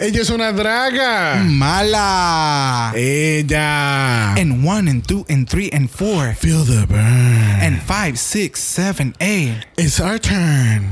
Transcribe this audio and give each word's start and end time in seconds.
Ella 0.00 0.20
es 0.20 0.30
una 0.30 0.52
draga. 0.52 1.42
Mala. 1.44 2.92
Ella. 2.94 4.32
And 4.38 4.64
one 4.64 4.86
and 4.86 5.04
two 5.04 5.24
and 5.28 5.48
three 5.50 5.70
and 5.72 5.90
four 5.90 6.34
Feel 6.34 6.62
the 6.62 6.86
burn. 6.86 7.00
and 7.60 7.82
five, 7.82 8.16
six, 8.16 8.62
seven, 8.62 9.16
eight. 9.20 9.66
It's 9.76 9.98
our 9.98 10.18
turn. 10.20 10.88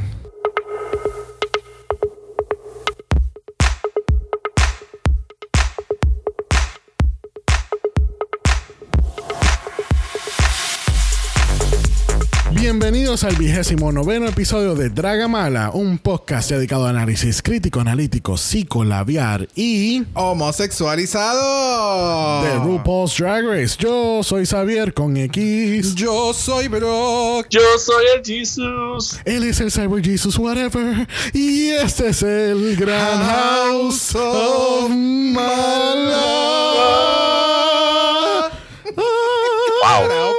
Bienvenidos 12.66 13.22
al 13.22 13.36
vigésimo 13.36 13.92
noveno 13.92 14.26
episodio 14.26 14.74
de 14.74 14.90
Draga 14.90 15.28
Mala, 15.28 15.70
un 15.72 15.98
podcast 15.98 16.50
dedicado 16.50 16.86
a 16.86 16.90
análisis 16.90 17.40
crítico, 17.40 17.78
analítico, 17.78 18.36
psicolabiar 18.36 19.46
y 19.54 20.02
Homosexualizado. 20.14 22.42
de 22.42 22.56
RuPaul's 22.56 23.16
Drag 23.18 23.44
Race. 23.44 23.76
Yo 23.78 24.24
soy 24.24 24.46
Xavier 24.46 24.92
con 24.92 25.16
X. 25.16 25.94
Yo 25.94 26.34
soy 26.34 26.66
Brock. 26.66 27.46
Yo 27.50 27.60
soy 27.78 28.04
el 28.16 28.24
Jesus. 28.24 29.20
Él 29.24 29.44
es 29.44 29.60
el 29.60 29.70
Cyber 29.70 30.04
Jesus 30.04 30.36
Whatever. 30.36 31.06
Y 31.32 31.68
este 31.68 32.08
es 32.08 32.24
el 32.24 32.74
Gran 32.74 33.22
House 33.22 34.12
of 34.16 34.90
Mala. 34.90 36.56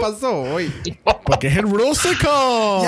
¿Qué 0.08 0.20
carajo 0.20 0.20
pasó 0.20 0.42
hoy? 0.42 0.74
Porque 1.26 1.48
es 1.48 1.58
el 1.58 1.64
Rusical. 1.64 2.82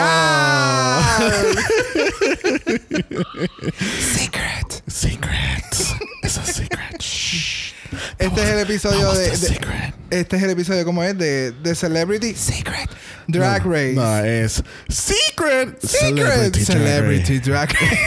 Secret. 4.00 4.84
Secret. 4.88 5.76
It's 6.24 6.38
a 6.38 6.44
secret. 6.46 7.02
Shh. 7.02 7.74
Este 8.20 8.42
es 8.44 8.50
el 8.50 8.60
episodio 8.60 9.12
de, 9.14 9.30
de- 9.32 9.38
secret. 9.38 9.94
Este 10.10 10.38
es 10.38 10.44
el 10.44 10.50
episodio, 10.52 10.86
¿cómo 10.86 11.04
es? 11.04 11.18
De, 11.18 11.52
de 11.52 11.76
Celebrity 11.76 12.34
Secret 12.36 12.90
Drag 13.28 13.64
Race. 13.66 13.94
No, 13.94 14.20
es 14.20 14.64
Secret. 14.90 15.80
Secret 15.82 16.56
Celebrity 16.56 17.40
Drag 17.40 17.70
Race. 17.74 18.00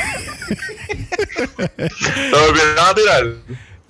Lo 2.31 2.53
vienen 2.53 2.78
a 2.78 2.94
tirar. 2.94 3.25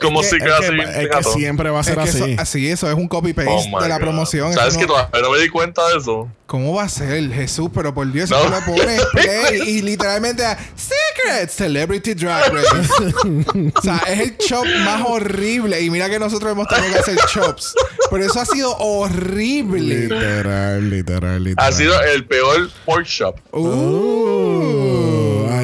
Como 0.02 0.20
Es 0.22 0.30
si 0.30 0.38
que- 0.38 0.44
que 0.44 0.50
Es 0.50 0.54
así. 0.54 0.76
que, 0.76 1.02
es 1.04 1.08
que 1.08 1.22
siempre 1.24 1.70
va 1.70 1.80
a 1.80 1.84
ser 1.84 1.98
Es 1.98 2.04
que 2.04 2.10
eso, 2.10 2.24
así. 2.24 2.36
así, 2.38 2.68
eso 2.70 2.88
es 2.90 2.94
un 2.94 3.08
copy-paste 3.08 3.50
Oh 3.50 3.64
my 3.76 3.82
de 3.82 3.88
la 3.88 3.96
God. 3.96 4.02
promoción. 4.04 4.52
¿Sabes 4.52 4.70
Eso 4.74 4.80
que 4.80 4.86
no- 4.86 4.92
todavía 4.94 5.20
no 5.22 5.30
me 5.30 5.38
di 5.38 5.48
cuenta 5.48 5.88
de 5.88 5.98
eso? 5.98 6.28
¿Cómo 6.46 6.74
va 6.74 6.82
a 6.82 6.88
ser, 6.88 7.30
Jesús? 7.32 7.70
Pero 7.74 7.94
por 7.94 8.10
Dios, 8.12 8.28
si 8.28 8.34
No. 8.34 8.42
tú 8.42 8.50
le 8.50 8.60
pones 8.78 9.02
play 9.12 9.62
y 9.68 9.80
literalmente 9.82 10.44
a 10.44 10.58
Secret 10.76 11.48
Celebrity 11.48 12.12
Drag 12.14 12.52
Race. 12.52 12.68
o 13.74 13.82
sea, 13.82 14.02
es 14.06 14.20
el 14.20 14.36
chop 14.36 14.66
más 14.84 15.02
horrible. 15.06 15.80
Y 15.80 15.88
mira 15.88 16.10
que 16.10 16.18
nosotros 16.18 16.52
hemos 16.52 16.68
tenido 16.68 16.92
que 16.92 16.98
hacer 16.98 17.16
chops. 17.32 17.74
Pero 18.10 18.24
eso 18.26 18.38
ha 18.40 18.44
sido 18.44 18.76
horrible. 18.76 19.80
Literal, 20.08 20.90
literal, 20.90 21.42
literal. 21.42 21.68
Ha 21.68 21.72
sido 21.74 21.98
el 22.02 22.26
peor 22.26 22.68
pork 22.84 23.06
shop. 23.06 23.36
I 23.54 23.58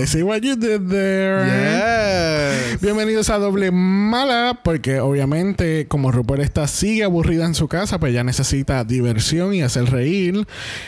see 0.08 0.22
what 0.22 0.40
you 0.42 0.56
did 0.56 0.88
there. 0.88 1.44
Yes. 1.46 2.80
Bienvenidos 2.80 3.28
a 3.30 3.38
Doble 3.38 3.70
Mala, 3.70 4.60
porque 4.62 5.00
obviamente 5.00 5.86
como 5.88 6.10
RuPaul 6.12 6.40
está 6.40 6.66
sigue 6.66 7.04
aburrida 7.04 7.44
en 7.44 7.54
su 7.54 7.68
casa, 7.68 7.98
pues 8.00 8.12
ella 8.12 8.24
necesita 8.24 8.84
diversión 8.84 9.52
y 9.54 9.62
hacer 9.62 9.90
reír. 9.90 10.46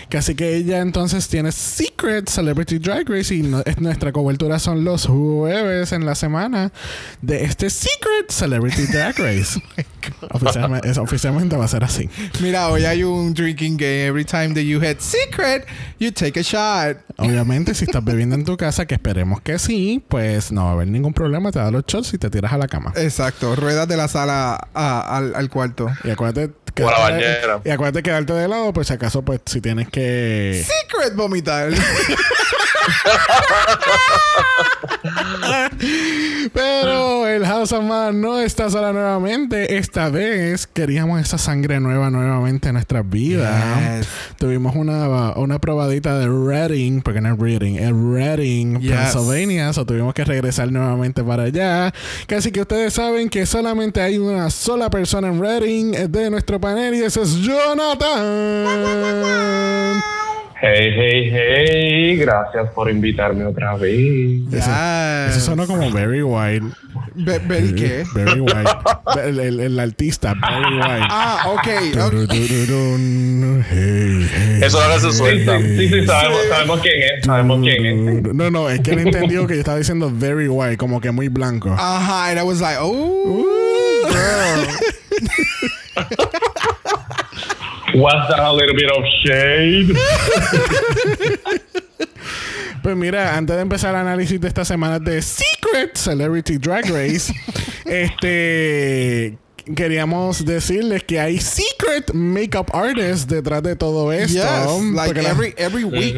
Que 0.09 0.19
así 0.19 0.35
que 0.35 0.55
ella 0.57 0.81
entonces 0.81 1.29
tiene 1.29 1.53
Secret 1.53 2.29
Celebrity 2.29 2.79
Drag 2.79 3.09
Race 3.09 3.35
y 3.35 3.43
no- 3.43 3.63
es- 3.67 3.79
nuestra 3.81 4.13
cobertura 4.13 4.59
son 4.59 4.85
los 4.85 5.07
jueves 5.07 5.93
en 5.93 6.07
la 6.07 6.15
semana 6.15 6.73
de 7.21 7.45
este 7.45 7.69
Secret 7.69 8.31
Celebrity 8.31 8.87
Drag 8.87 9.19
Race. 9.19 9.61
oficialmente, 10.31 10.89
es- 10.91 10.99
oficialmente 10.99 11.57
va 11.57 11.65
a 11.65 11.69
ser 11.69 11.85
así. 11.85 12.09
Mira, 12.41 12.69
hoy 12.69 12.85
hay 12.85 13.03
un 13.03 13.35
drinking 13.35 13.77
game. 13.77 14.07
Every 14.07 14.25
time 14.25 14.55
that 14.55 14.63
you 14.63 14.81
hit 14.81 15.01
Secret, 15.01 15.67
you 15.99 16.11
take 16.11 16.39
a 16.41 16.43
shot. 16.43 16.99
Obviamente, 17.19 17.75
si 17.75 17.85
estás 17.85 18.03
bebiendo 18.03 18.35
en 18.35 18.45
tu 18.45 18.57
casa, 18.57 18.87
que 18.87 18.95
esperemos 19.11 19.41
que 19.41 19.59
sí, 19.59 20.03
pues 20.09 20.53
no 20.53 20.65
va 20.65 20.71
a 20.71 20.73
haber 20.75 20.87
ningún 20.89 21.13
problema. 21.13 21.51
Te 21.51 21.59
das 21.59 21.73
los 21.73 21.85
shots 21.85 22.15
y 22.15 22.19
te 22.19 22.31
tiras 22.31 22.53
a 22.53 22.59
la 22.59 22.69
cama. 22.69 22.93
Exacto. 22.97 23.57
Ruedas 23.57 23.89
de 23.89 23.97
la 23.97 24.07
sala 24.07 24.69
a- 24.73 25.17
al, 25.17 25.35
al 25.35 25.51
cuarto. 25.51 25.89
Y 26.05 26.11
acuérdate, 26.11 26.53
a 26.77 26.81
la 26.91 26.99
bañera. 26.99 27.61
y 27.65 27.71
acuérdate 27.71 28.03
quedarte 28.05 28.33
de 28.33 28.47
lado, 28.47 28.73
pues 28.73 28.87
si 28.87 28.93
acaso, 28.95 29.23
pues 29.23 29.41
si 29.47 29.61
tienes 29.61 29.89
que. 29.89 30.65
Secret 30.65 31.17
vomitar. 31.17 31.71
Pero 36.53 37.27
el 37.29 37.45
House 37.47 37.73
of 37.73 37.85
Man 37.85 38.21
no 38.21 38.41
está 38.41 38.69
sola 38.71 38.93
nuevamente. 38.93 39.77
Esta 39.79 40.09
vez 40.11 40.67
queríamos 40.67 41.21
esa 41.21 41.39
sangre 41.39 41.81
nueva 41.81 42.11
nuevamente 42.11 42.69
en 42.69 42.75
nuestras 42.75 43.09
vidas. 43.09 43.99
Yes. 43.99 44.09
Tuvimos 44.39 44.75
una, 44.77 45.33
una 45.37 45.59
probadita 45.59 46.19
de 46.19 46.29
Reading, 46.29 47.01
porque 47.03 47.21
no 47.21 47.33
es 47.35 47.39
Reading, 47.39 47.77
es 47.77 47.93
Reading, 47.93 48.81
Yes. 48.81 48.93
Pennsylvania. 48.93 49.73
So 49.73 49.85
tuvimos 49.85 50.15
que 50.15 50.25
regresar 50.25 50.71
nuevamente 50.73 51.23
para 51.23 51.45
allá. 51.45 51.93
Casi 52.27 52.51
que 52.51 52.61
ustedes 52.63 52.95
saben 52.95 53.29
que 53.29 53.47
solamente 53.47 54.01
hay 54.01 54.19
una 54.19 54.51
sola 54.51 54.91
persona 54.91 55.29
en 55.29 55.41
Reading 55.41 55.93
de 56.11 56.31
nuestro 56.31 56.61
panel 56.61 56.95
y 56.95 57.03
ese 57.03 57.23
es 57.23 57.37
Jonathan. 57.37 58.01
Hey, 60.63 60.91
hey, 60.95 61.31
hey. 61.33 62.17
Gracias 62.17 62.69
por 62.75 62.91
invitarme 62.91 63.47
otra 63.47 63.77
vez. 63.77 64.43
Eso, 64.53 64.71
Yes. 64.71 65.37
eso 65.37 65.41
sonó 65.41 65.67
como 65.67 65.91
Very 65.91 66.23
White. 66.23 66.67
Be- 67.15 67.39
Very 67.39 67.75
qué? 67.75 68.05
Very 68.15 68.41
White. 68.41 68.71
el, 69.25 69.41
el- 69.41 69.61
el 69.61 69.81
artista, 69.81 70.35
Very 70.35 70.77
White. 70.77 71.07
Ah, 71.09 71.45
ok. 71.49 71.67
hey, 71.67 71.93
hey, 73.71 74.61
Eso 74.63 74.81
ahora 74.83 75.01
se 75.01 75.13
suelta. 75.13 75.59
Sí, 75.61 75.89
sí, 75.89 76.07
sabemos, 76.07 76.39
sabemos 76.51 76.81
quién 76.81 76.95
es, 77.19 77.25
sabemos 77.25 77.61
quién 77.63 77.87
es. 78.27 78.35
No, 78.35 78.51
no, 78.51 78.69
es 78.69 78.81
que 78.81 78.91
él 78.91 78.99
entendió 78.99 79.47
que 79.47 79.55
yo 79.55 79.61
estaba 79.61 79.79
diciendo 79.79 80.11
very 80.13 80.47
white, 80.49 80.77
como 80.77 81.01
que 81.01 81.11
muy 81.11 81.29
blanco. 81.29 81.71
Ajá, 81.73 82.29
and 82.31 82.39
I 82.39 82.43
was 82.43 82.61
like, 82.61 82.77
oh, 82.81 83.47
girl. 84.11 84.67
Was 87.95 88.29
that 88.29 88.41
a 88.41 88.53
little 88.53 88.75
bit 88.75 88.91
of 88.91 89.05
shade? 89.25 89.97
Pues 92.83 92.97
mira, 92.97 93.37
antes 93.37 93.57
de 93.57 93.63
empezar 93.63 93.95
el 93.95 94.01
análisis 94.01 94.41
de 94.41 94.49
esta 94.49 94.65
semana 94.65 94.99
de 94.99 95.21
Secret 95.21 95.97
Celebrity 95.97 96.57
Drag 96.57 96.87
Race, 96.87 97.31
este 97.85 99.37
queríamos 99.75 100.45
decirles 100.45 101.05
que 101.05 101.21
hay 101.21 101.39
secret 101.39 102.13
makeup 102.13 102.71
artists 102.75 103.27
detrás 103.27 103.63
de 103.63 103.77
todo 103.77 104.13
esto. 104.13 104.35
Yes, 104.35 104.93
like 104.95 105.07
porque 105.09 105.23
la- 105.23 105.31
every 105.31 105.55
every 105.57 105.85
week. 105.85 106.17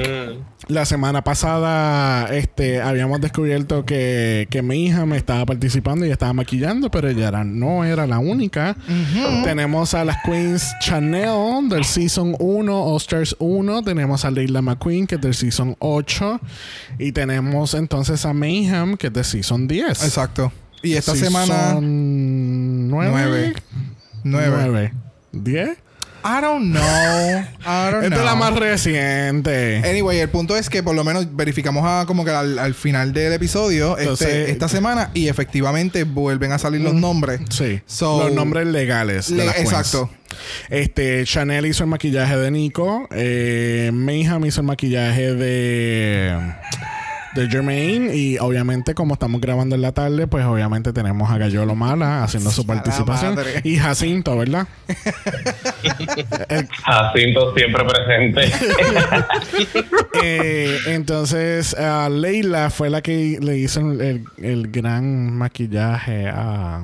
La 0.69 0.87
semana 0.87 1.25
pasada 1.25 2.33
este, 2.33 2.81
habíamos 2.81 3.21
descubierto 3.21 3.85
que, 3.85 4.47
que 4.49 4.63
mi 4.63 4.85
hija 4.87 5.05
me 5.07 5.17
estaba 5.17 5.45
participando 5.45 6.07
y 6.07 6.11
estaba 6.13 6.33
maquillando, 6.35 6.89
pero 6.89 7.09
ella 7.09 7.29
era- 7.29 7.43
no 7.45 7.85
era 7.85 8.07
la 8.07 8.21
única. 8.21 8.77
Tenemos 9.45 9.93
a 9.95 10.05
las 10.05 10.19
Queens 10.25 10.73
Chanel 10.81 11.69
del 11.69 11.85
Season 11.85 12.37
1, 12.39 12.85
All 12.85 12.97
Stars 12.99 13.35
1. 13.41 13.83
Tenemos 13.83 14.25
a 14.25 14.31
Leila 14.31 14.63
McQueen, 14.63 15.09
que 15.09 15.17
es 15.17 15.21
del 15.21 15.35
Season 15.35 15.75
8. 15.81 16.41
Y 16.99 17.11
tenemos 17.11 17.75
entonces 17.75 18.25
a 18.25 18.33
Mayhem, 18.33 18.97
que 18.97 19.09
es 19.09 19.13
de 19.13 19.25
Season 19.25 19.67
10. 19.67 20.05
Exacto. 20.05 20.53
Y 20.85 20.95
esta 20.95 21.15
Season 21.15 21.29
semana 21.45 21.75
9. 22.93 23.11
Nueve. 23.11 23.55
nueve. 24.25 24.57
9. 24.67 24.93
10. 25.33 25.79
I 26.25 26.41
don't 26.41 26.71
know. 26.71 26.81
I 26.81 27.91
don't 27.91 28.05
Esta 28.05 28.09
know. 28.11 28.19
es 28.21 28.25
la 28.25 28.35
más 28.37 28.55
reciente. 28.55 29.79
Anyway, 29.85 30.21
el 30.21 30.29
punto 30.29 30.57
es 30.57 30.71
que 30.71 30.81
por 30.81 30.95
lo 30.95 31.03
menos 31.03 31.35
verificamos 31.35 31.83
a, 31.85 32.07
como 32.07 32.25
que 32.25 32.31
al, 32.31 32.61
al 32.61 32.75
final 32.75 33.13
del 33.13 33.33
episodio 33.33 33.99
Entonces- 33.99 34.29
este, 34.29 34.51
esta 34.53 34.69
semana 34.69 35.11
y 35.15 35.27
efectivamente 35.27 36.05
vuelven 36.05 36.53
a 36.53 36.59
salir 36.59 36.81
los 36.81 36.95
nombres. 36.95 37.41
Sí. 37.51 37.81
So- 37.87 38.23
los 38.25 38.33
nombres 38.33 38.69
legales. 38.69 39.31
de 39.31 39.37
Le- 39.37 39.47
las 39.47 39.55
queens. 39.57 39.71
exacto. 39.73 40.11
Este, 40.71 41.25
Chanel 41.25 41.67
hizo 41.67 41.83
el 41.83 41.91
maquillaje 41.91 42.37
de 42.37 42.51
Nico. 42.53 43.09
Eh, 43.11 43.91
Mayhem 43.93 44.45
hizo 44.45 44.61
el 44.61 44.67
maquillaje 44.69 45.35
de. 45.35 46.39
De 47.35 47.49
Jermaine. 47.49 48.15
Y 48.15 48.39
obviamente, 48.39 48.95
como 48.95 49.15
estamos 49.15 49.41
grabando 49.41 49.75
en 49.75 49.81
la 49.83 49.93
tarde, 49.93 50.27
pues 50.27 50.45
obviamente 50.45 50.93
tenemos 50.93 51.31
a 51.31 51.39
Gallolo 51.39 51.75
Mala 51.75 52.23
haciendo 52.25 52.51
su 52.51 52.67
participación. 52.67 53.37
Y 53.65 53.77
Jacinto, 53.77 54.37
¿verdad? 54.37 54.67
El- 56.49 56.69
Jacinto 56.69 57.55
siempre 57.55 57.85
presente. 57.85 58.53
eh, 60.23 60.79
entonces, 60.87 61.75
Leila 62.11 62.71
fue 62.71 62.91
la 62.91 63.01
que 63.03 63.39
le 63.41 63.59
hizo 63.59 63.81
el, 63.81 64.01
el- 64.01 64.25
el 64.39 64.69
gran 64.71 65.33
maquillaje 65.33 66.29
a, 66.29 66.83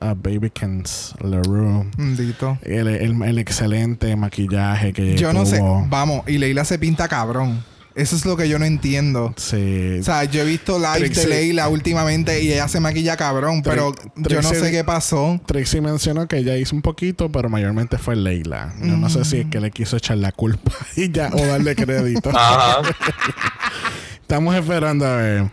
a 0.00 0.14
Babykins 0.14 1.14
LaRue. 1.20 1.86
Maldito. 1.96 2.58
El, 2.62 2.88
el- 2.88 3.22
el 3.22 3.38
excelente 3.38 4.14
maquillaje 4.16 4.92
que 4.92 5.16
Yo 5.16 5.32
no 5.32 5.44
sé. 5.44 5.60
Vamos, 5.88 6.22
y 6.28 6.38
Leila 6.38 6.64
se 6.64 6.78
pinta 6.78 7.08
cabrón. 7.08 7.64
Eso 7.94 8.16
es 8.16 8.24
lo 8.24 8.36
que 8.36 8.48
yo 8.48 8.58
no 8.58 8.64
entiendo. 8.64 9.34
Sí. 9.36 9.98
O 10.00 10.02
sea, 10.02 10.24
yo 10.24 10.42
he 10.42 10.44
visto 10.44 10.78
live 10.78 10.92
de 10.92 11.10
Trixie. 11.10 11.26
Leila 11.26 11.68
últimamente 11.68 12.42
y 12.42 12.52
ella 12.52 12.68
se 12.68 12.80
maquilla 12.80 13.16
cabrón, 13.16 13.62
pero 13.62 13.94
yo 14.16 14.42
no 14.42 14.48
sé 14.48 14.70
qué 14.70 14.84
pasó. 14.84 15.40
Trixie 15.46 15.80
mencionó 15.80 16.26
que 16.26 16.38
ella 16.38 16.56
hizo 16.56 16.74
un 16.74 16.82
poquito, 16.82 17.30
pero 17.30 17.48
mayormente 17.48 17.98
fue 17.98 18.16
Leila. 18.16 18.74
Yo 18.80 18.96
no 18.96 19.08
sé 19.10 19.24
si 19.24 19.38
es 19.38 19.46
que 19.46 19.60
le 19.60 19.70
quiso 19.70 19.96
echar 19.96 20.18
la 20.18 20.32
culpa 20.32 20.72
y 20.96 21.10
ya, 21.10 21.30
o 21.32 21.46
darle 21.46 21.74
crédito. 21.74 22.30
Ajá. 22.30 22.82
Estamos 24.32 24.54
esperando 24.54 25.04
a 25.04 25.16
ver. 25.16 25.50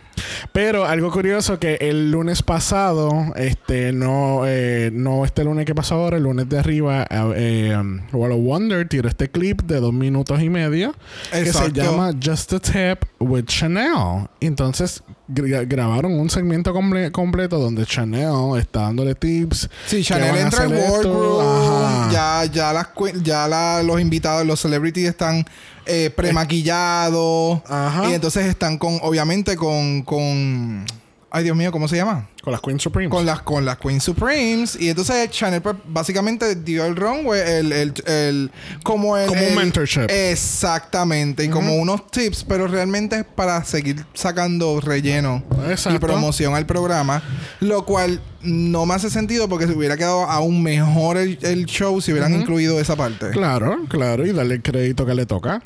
Pero 0.52 0.86
algo 0.86 1.10
curioso 1.10 1.58
que 1.58 1.74
el 1.82 2.10
lunes 2.10 2.42
pasado, 2.42 3.12
este, 3.36 3.92
no, 3.92 4.44
eh, 4.46 4.88
no 4.90 5.26
este 5.26 5.44
lunes 5.44 5.66
que 5.66 5.74
pasó 5.74 5.96
ahora, 5.96 6.16
el 6.16 6.22
lunes 6.22 6.48
de 6.48 6.58
arriba, 6.58 7.06
eh, 7.36 7.76
Wall 8.10 8.32
of 8.32 8.38
Wonder 8.40 8.88
tiró 8.88 9.10
este 9.10 9.30
clip 9.30 9.60
de 9.64 9.80
dos 9.80 9.92
minutos 9.92 10.40
y 10.40 10.48
medio 10.48 10.94
que 11.30 11.40
se 11.44 11.48
Exacto. 11.50 11.72
llama 11.74 12.12
Just 12.24 12.54
a 12.54 12.58
Tap 12.58 13.04
with 13.18 13.44
Chanel. 13.44 14.28
Entonces 14.40 15.02
gra- 15.28 15.68
grabaron 15.68 16.18
un 16.18 16.30
segmento 16.30 16.72
comple- 16.72 17.10
completo 17.12 17.58
donde 17.58 17.84
Chanel 17.84 18.58
está 18.58 18.80
dándole 18.80 19.14
tips. 19.14 19.68
Sí, 19.88 20.02
Chanel 20.02 20.38
entra 20.38 20.64
al 20.64 20.72
Ajá. 20.72 22.08
ya, 22.10 22.44
ya, 22.50 22.72
las, 22.72 22.88
ya 23.22 23.46
la- 23.46 23.82
los 23.82 24.00
invitados, 24.00 24.46
los 24.46 24.58
celebrities 24.58 25.10
están 25.10 25.44
eh, 25.90 26.10
premaquillados. 26.10 27.60
Ajá. 27.68 28.10
Y 28.10 28.14
entonces 28.14 28.46
están 28.46 28.78
con, 28.78 28.98
obviamente, 29.02 29.56
con, 29.56 30.02
con... 30.02 30.84
Ay, 31.30 31.44
Dios 31.44 31.56
mío, 31.56 31.70
¿cómo 31.72 31.88
se 31.88 31.96
llama? 31.96 32.28
Con 32.42 32.52
las 32.52 32.62
Queen 32.62 32.80
Supremes. 32.80 33.10
Con 33.10 33.26
las, 33.26 33.42
con 33.42 33.64
las 33.64 33.76
Queen 33.78 34.00
Supremes. 34.00 34.76
Y 34.80 34.88
entonces 34.88 35.30
Chanel 35.30 35.60
pues, 35.60 35.76
básicamente 35.86 36.54
dio 36.56 36.84
el 36.86 36.96
runway, 36.96 37.40
el, 37.40 37.72
el, 37.72 37.94
el- 38.06 38.50
como 38.82 39.16
el... 39.18 39.26
Como 39.28 39.40
un 39.42 39.48
el- 39.48 39.56
mentorship. 39.56 40.06
Exactamente. 40.08 41.44
Y 41.44 41.48
como 41.48 41.76
unos 41.76 42.10
tips, 42.10 42.44
pero 42.44 42.66
realmente 42.66 43.16
es 43.18 43.24
para 43.24 43.62
seguir 43.64 44.04
sacando 44.14 44.80
relleno 44.80 45.42
y 45.94 45.98
promoción 45.98 46.54
al 46.54 46.64
programa. 46.66 47.22
Lo 47.60 47.84
cual 47.84 48.20
no 48.42 48.86
me 48.86 48.94
hace 48.94 49.10
sentido 49.10 49.48
porque 49.48 49.66
se 49.66 49.72
hubiera 49.74 49.98
quedado 49.98 50.24
aún 50.24 50.62
mejor 50.62 51.18
el, 51.18 51.38
el 51.42 51.66
show 51.66 52.00
si 52.00 52.12
hubieran 52.12 52.34
incluido 52.34 52.80
esa 52.80 52.96
parte. 52.96 53.30
Claro, 53.30 53.80
claro, 53.88 54.26
y 54.26 54.32
darle 54.32 54.54
el 54.54 54.62
crédito 54.62 55.04
que 55.04 55.14
le 55.14 55.26
toca. 55.26 55.62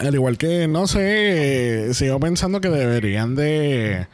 Al 0.00 0.14
igual 0.14 0.36
que, 0.36 0.66
no 0.66 0.88
sé, 0.88 1.90
sigo 1.94 2.18
pensando 2.18 2.60
que 2.60 2.68
deberían 2.70 3.36
de, 3.36 4.08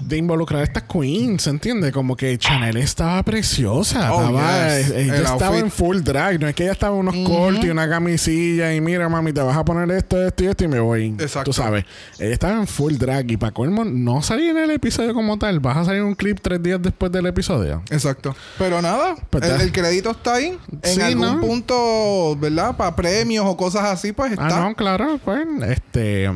de 0.00 0.16
involucrar 0.16 0.60
a 0.62 0.64
estas 0.64 0.82
queens, 0.84 1.46
¿entiendes? 1.46 1.92
Como 1.92 2.16
que 2.16 2.36
Chanel 2.38 2.76
estaba 2.78 3.22
preciosa. 3.22 4.12
Oh, 4.12 4.20
estaba, 4.20 4.78
yes. 4.78 4.90
eh, 4.90 5.02
ella 5.02 5.14
El 5.16 5.22
estaba 5.22 5.46
outfit. 5.48 5.64
en 5.64 5.70
full 5.70 6.00
drag. 6.00 6.40
No 6.40 6.48
es 6.48 6.54
que 6.54 6.62
ella 6.64 6.72
estaba 6.72 6.94
en 6.94 7.06
unos 7.08 7.28
cortes 7.28 7.64
y 7.64 7.68
una 7.68 7.88
camisilla 7.88 8.74
y 8.74 8.80
mira, 8.80 9.08
mami, 9.08 9.32
te 9.32 9.40
vas 9.42 9.56
a 9.56 9.64
poner 9.64 9.90
esto, 9.96 10.26
esto 10.26 10.44
y 10.44 10.46
esto 10.46 10.64
y 10.64 10.68
me 10.68 10.80
voy. 10.80 11.08
Exacto. 11.18 11.44
Tú 11.44 11.52
sabes. 11.52 11.84
Ella 12.18 12.32
estaba 12.32 12.54
en 12.54 12.66
full 12.66 12.94
drag 12.96 13.30
y 13.30 13.36
para 13.36 13.52
colmo 13.52 13.84
no 13.84 14.22
salía 14.22 14.50
en 14.50 14.58
el 14.58 14.70
episodio 14.70 15.12
como 15.14 15.38
tal. 15.38 15.60
Vas 15.60 15.76
a 15.76 15.84
salir 15.84 16.02
un 16.02 16.14
clip 16.14 16.38
tres 16.40 16.62
días 16.62 16.80
después 16.82 17.12
del 17.12 17.26
episodio. 17.26 17.82
Exacto. 17.90 18.34
Pero 18.58 18.80
nada, 18.82 19.14
Pues 19.28 19.44
el, 19.44 19.60
el 19.60 19.72
crédito 19.72 20.10
está 20.12 20.34
ahí. 20.34 20.58
En 20.82 20.94
Sí, 20.94 21.00
algún 21.00 21.26
¿no? 21.26 21.40
punto, 21.40 22.36
¿verdad? 22.40 22.76
Para 22.76 22.96
premios 22.96 23.44
o 23.46 23.56
cosas 23.56 23.84
así, 23.84 24.12
pues 24.12 24.32
está. 24.32 24.46
Ah, 24.64 24.68
no, 24.68 24.74
claro, 24.74 25.20
pues, 25.24 25.46
este. 25.68 26.30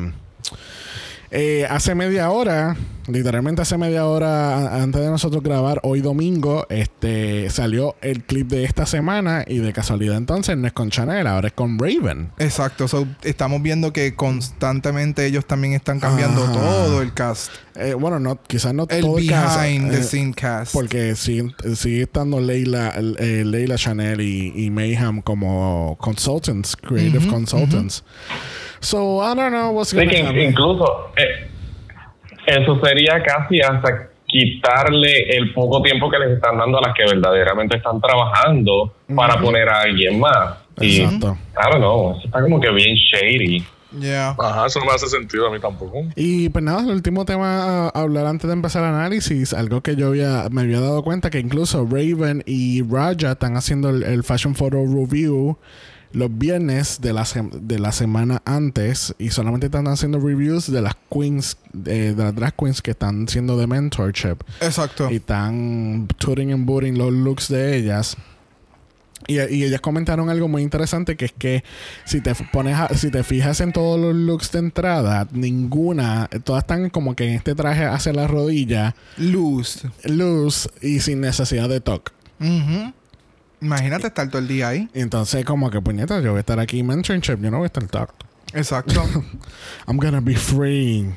eh, 1.31 1.65
hace 1.69 1.95
media 1.95 2.29
hora, 2.29 2.75
literalmente 3.07 3.61
hace 3.61 3.77
media 3.77 4.05
hora 4.05 4.81
antes 4.81 5.01
de 5.01 5.07
nosotros 5.07 5.43
grabar, 5.43 5.79
hoy 5.83 6.01
domingo, 6.01 6.65
este 6.69 7.49
salió 7.49 7.95
el 8.01 8.23
clip 8.23 8.47
de 8.47 8.63
esta 8.63 8.85
semana 8.85 9.43
y 9.47 9.57
de 9.57 9.73
casualidad 9.73 10.17
entonces 10.17 10.57
no 10.57 10.67
es 10.67 10.73
con 10.73 10.89
Chanel, 10.89 11.27
ahora 11.27 11.47
es 11.47 11.53
con 11.53 11.77
Raven. 11.79 12.31
Exacto. 12.37 12.87
So, 12.87 13.07
estamos 13.23 13.61
viendo 13.61 13.93
que 13.93 14.15
constantemente 14.15 15.25
ellos 15.25 15.45
también 15.45 15.73
están 15.73 15.99
cambiando 15.99 16.43
Ajá. 16.43 16.53
todo 16.53 17.01
el 17.01 17.13
cast. 17.13 17.51
Eh, 17.75 17.93
bueno, 17.93 18.19
no, 18.19 18.41
quizás 18.41 18.73
no 18.73 18.87
El 18.89 19.01
todo 19.01 19.17
el 19.17 19.27
caso, 19.27 19.59
behind 19.59 19.91
the 19.91 19.99
eh, 19.99 20.03
scene 20.03 20.33
cast. 20.33 20.73
Porque 20.73 21.15
sigue, 21.15 21.53
sigue 21.75 22.03
estando 22.03 22.39
Leila, 22.39 22.93
eh, 22.97 23.43
Leila 23.45 23.75
Chanel 23.75 24.21
y, 24.21 24.53
y 24.55 24.69
Mayhem 24.69 25.21
como 25.21 25.97
consultants, 25.99 26.75
creative 26.75 27.27
consultants. 27.27 28.03
So, 28.79 29.21
I 29.21 29.35
don't 29.35 29.51
know 29.51 29.71
what's 29.71 29.93
que 29.93 29.99
happen. 30.01 30.39
incluso 30.39 31.11
eh, 31.17 31.54
eso 32.45 32.79
sería 32.83 33.21
casi 33.23 33.59
hasta 33.59 34.09
quitarle 34.27 35.37
el 35.37 35.53
poco 35.53 35.81
tiempo 35.81 36.09
que 36.09 36.19
les 36.19 36.31
están 36.31 36.57
dando 36.57 36.79
a 36.79 36.87
las 36.87 36.93
que 36.95 37.03
verdaderamente 37.05 37.77
están 37.77 38.01
trabajando 38.01 38.93
para 39.15 39.39
poner 39.39 39.69
a 39.69 39.81
alguien 39.81 40.19
más. 40.19 40.57
Y, 40.81 41.01
Exacto. 41.01 41.37
I 41.53 41.71
don't 41.71 41.77
know, 41.77 42.17
eso 42.17 42.25
está 42.25 42.41
como 42.41 42.59
que 42.59 42.69
bien 42.71 42.95
shady. 42.95 43.63
Yeah. 43.97 44.35
Ajá, 44.37 44.65
eso 44.65 44.79
no 44.79 44.87
me 44.87 44.91
hace 44.91 45.07
sentido 45.07 45.47
a 45.47 45.51
mí 45.51 45.59
tampoco. 45.59 46.03
Y 46.15 46.49
pues 46.49 46.63
nada, 46.63 46.81
el 46.81 46.89
último 46.89 47.23
tema 47.23 47.87
a 47.87 47.89
hablar 47.89 48.25
antes 48.25 48.47
de 48.47 48.53
empezar 48.53 48.83
el 48.83 48.89
análisis, 48.89 49.53
algo 49.53 49.81
que 49.81 49.95
yo 49.95 50.07
había, 50.07 50.49
me 50.51 50.61
había 50.61 50.81
dado 50.81 51.01
cuenta 51.03 51.29
que 51.29 51.39
incluso 51.39 51.87
Raven 51.89 52.43
y 52.45 52.83
Raja 52.83 53.31
están 53.31 53.55
haciendo 53.55 53.89
el, 53.89 54.03
el 54.03 54.23
Fashion 54.23 54.53
Photo 54.53 54.77
Review 54.77 55.57
los 56.15 56.35
viernes 56.37 56.99
de 57.01 57.11
la, 57.13 57.27
de 57.61 57.77
la 57.79 57.91
semana 57.91 58.41
antes 58.45 59.13
y 59.19 59.29
solamente 59.31 59.65
están 59.67 59.87
haciendo 59.87 60.19
reviews 60.19 60.71
de 60.71 60.81
las 60.81 60.93
queens, 61.11 61.57
de, 61.73 62.15
de 62.15 62.23
las 62.23 62.33
drag 62.35 62.55
queens 62.55 62.81
que 62.81 62.91
están 62.91 63.27
siendo 63.27 63.57
de 63.57 63.67
mentorship 63.67 64.37
Exacto. 64.61 65.09
y 65.11 65.17
están 65.17 66.07
tooting 66.17 66.53
and 66.53 66.65
booting 66.65 66.97
los 66.97 67.11
looks 67.11 67.49
de 67.49 67.75
ellas. 67.77 68.15
Y, 69.27 69.39
y 69.39 69.63
ellas 69.63 69.81
comentaron 69.81 70.29
algo 70.29 70.47
muy 70.47 70.61
interesante 70.61 71.15
que 71.17 71.25
es 71.25 71.31
que 71.31 71.63
si 72.05 72.21
te 72.21 72.33
pones 72.53 72.75
a- 72.77 72.89
si 72.95 73.09
te 73.09 73.23
fijas 73.23 73.59
en 73.59 73.73
todos 73.73 73.99
los 73.99 74.13
looks 74.15 74.51
de 74.51 74.59
entrada, 74.59 75.27
ninguna, 75.31 76.29
todas 76.43 76.63
están 76.63 76.89
como 76.91 77.15
que 77.15 77.25
en 77.27 77.33
este 77.35 77.55
traje 77.55 77.85
hacia 77.85 78.13
la 78.13 78.27
rodilla, 78.27 78.95
Luz. 79.17 79.81
loose 80.03 80.69
y 80.81 80.99
sin 80.99 81.21
necesidad 81.21 81.67
de 81.69 81.81
toque. 81.81 82.11
Imagínate 83.65 84.07
estar 84.07 84.29
todo 84.29 84.39
el 84.39 84.47
día 84.47 84.69
ahí. 84.69 84.87
Y 84.93 85.01
Entonces 85.01 85.43
como 85.43 85.71
que 85.71 85.81
puñeta, 85.81 86.21
yo 86.21 86.31
voy 86.31 86.37
a 86.37 86.39
estar 86.41 86.59
aquí 86.59 86.79
en 86.79 86.87
mentorship, 86.87 87.41
yo 87.41 87.49
no 87.49 87.57
voy 87.57 87.65
a 87.65 87.67
estar 87.67 87.85
toque. 87.87 88.13
Exacto. 88.53 89.03
I'm 89.87 89.97
gonna 89.97 90.21
be 90.21 90.35
free. 90.35 91.11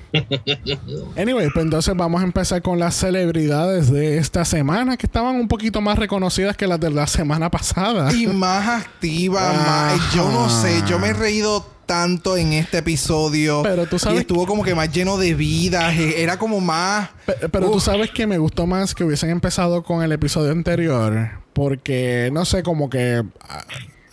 anyway, 1.16 1.48
pues 1.52 1.64
entonces 1.64 1.94
vamos 1.96 2.20
a 2.20 2.24
empezar 2.24 2.62
con 2.62 2.78
las 2.78 2.94
celebridades 2.96 3.90
de 3.90 4.18
esta 4.18 4.44
semana 4.44 4.96
que 4.96 5.06
estaban 5.06 5.36
un 5.36 5.46
poquito 5.46 5.80
más 5.80 5.98
reconocidas 5.98 6.56
que 6.56 6.66
las 6.66 6.80
de 6.80 6.90
la 6.90 7.06
semana 7.06 7.50
pasada. 7.50 8.12
y 8.12 8.26
más 8.26 8.66
activa, 8.66 9.52
más. 9.52 10.14
Yo 10.14 10.30
no 10.32 10.48
sé, 10.48 10.82
yo 10.88 10.98
me 10.98 11.08
he 11.08 11.12
reído 11.12 11.64
tanto 11.88 12.36
en 12.36 12.52
este 12.52 12.78
episodio. 12.78 13.62
Pero 13.64 13.86
tú 13.86 13.98
sabes 13.98 14.18
Y 14.18 14.20
estuvo 14.20 14.46
como 14.46 14.62
que 14.62 14.76
más 14.76 14.92
lleno 14.92 15.16
de 15.16 15.34
vida. 15.34 15.92
e- 15.92 16.22
Era 16.22 16.38
como 16.38 16.60
más. 16.60 17.08
Pe- 17.26 17.48
Pero 17.50 17.70
tú 17.72 17.80
sabes 17.80 18.10
que 18.12 18.28
me 18.28 18.38
gustó 18.38 18.66
más 18.68 18.94
que 18.94 19.02
hubiesen 19.02 19.30
empezado 19.30 19.82
con 19.82 20.04
el 20.04 20.12
episodio 20.12 20.52
anterior. 20.52 21.30
Porque, 21.54 22.30
no 22.32 22.44
sé, 22.44 22.62
como 22.62 22.88
que. 22.90 23.24
ah, 23.48 23.64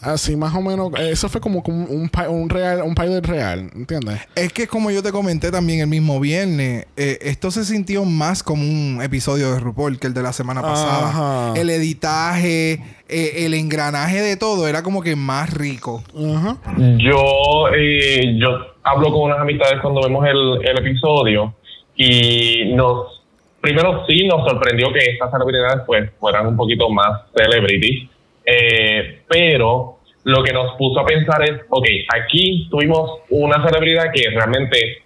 Así 0.05 0.35
más 0.35 0.53
o 0.55 0.61
menos. 0.61 0.91
Eso 0.99 1.29
fue 1.29 1.41
como 1.41 1.63
un, 1.65 2.09
un, 2.29 2.49
real, 2.49 2.81
un 2.83 2.93
pilot 2.95 3.25
real, 3.25 3.71
¿entiendes? 3.75 4.21
Es 4.35 4.53
que 4.53 4.67
como 4.67 4.91
yo 4.91 5.01
te 5.01 5.11
comenté 5.11 5.51
también 5.51 5.79
el 5.79 5.87
mismo 5.87 6.19
viernes, 6.19 6.85
eh, 6.95 7.17
esto 7.21 7.49
se 7.49 7.65
sintió 7.65 8.05
más 8.05 8.43
como 8.43 8.61
un 8.63 8.99
episodio 9.03 9.51
de 9.51 9.59
RuPaul 9.59 9.99
que 9.99 10.07
el 10.07 10.13
de 10.13 10.21
la 10.21 10.31
semana 10.31 10.61
pasada. 10.61 11.09
Ajá. 11.09 11.53
El 11.59 11.69
editaje, 11.69 12.73
eh, 13.09 13.45
el 13.45 13.53
engranaje 13.55 14.21
de 14.21 14.37
todo 14.37 14.67
era 14.67 14.83
como 14.83 15.01
que 15.01 15.15
más 15.15 15.53
rico. 15.53 16.03
Ajá. 16.15 16.57
Yo, 16.97 17.67
eh, 17.75 18.37
yo 18.37 18.49
hablo 18.83 19.11
con 19.11 19.21
unas 19.23 19.39
amistades 19.39 19.81
cuando 19.81 20.01
vemos 20.01 20.25
el, 20.27 20.59
el 20.63 20.77
episodio 20.77 21.55
y 21.95 22.73
nos, 22.73 23.21
primero 23.61 24.05
sí 24.07 24.27
nos 24.27 24.47
sorprendió 24.47 24.91
que 24.93 24.99
estas 24.99 25.31
celebridades 25.31 25.83
pues 25.85 26.11
fueran 26.19 26.47
un 26.47 26.55
poquito 26.55 26.89
más 26.89 27.21
celebrity, 27.35 28.09
eh, 28.45 29.21
pero 29.27 29.94
lo 30.25 30.43
que 30.43 30.51
nos 30.53 30.75
puso 30.77 30.99
a 30.99 31.05
pensar 31.05 31.41
es, 31.43 31.61
ok, 31.69 31.85
aquí 32.13 32.67
tuvimos 32.69 33.19
una 33.29 33.63
celebridad 33.65 34.11
que 34.13 34.29
realmente, 34.31 34.97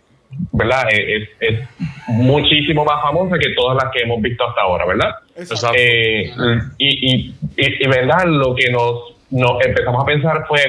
¿verdad? 0.52 0.86
Es, 0.92 1.30
es 1.40 1.60
muchísimo 2.08 2.84
más 2.86 3.02
famosa 3.02 3.38
que 3.38 3.50
todas 3.50 3.76
las 3.84 3.92
que 3.94 4.02
hemos 4.04 4.22
visto 4.22 4.48
hasta 4.48 4.62
ahora, 4.62 4.86
¿verdad? 4.86 5.12
Exacto. 5.38 5.76
Eh, 5.78 6.32
y, 6.78 6.88
y, 6.88 7.36
y, 7.58 7.84
y, 7.84 7.88
verdad, 7.88 8.26
lo 8.26 8.56
que 8.56 8.72
nos, 8.72 9.14
nos 9.30 9.64
empezamos 9.66 10.02
a 10.02 10.06
pensar 10.06 10.46
fue, 10.48 10.62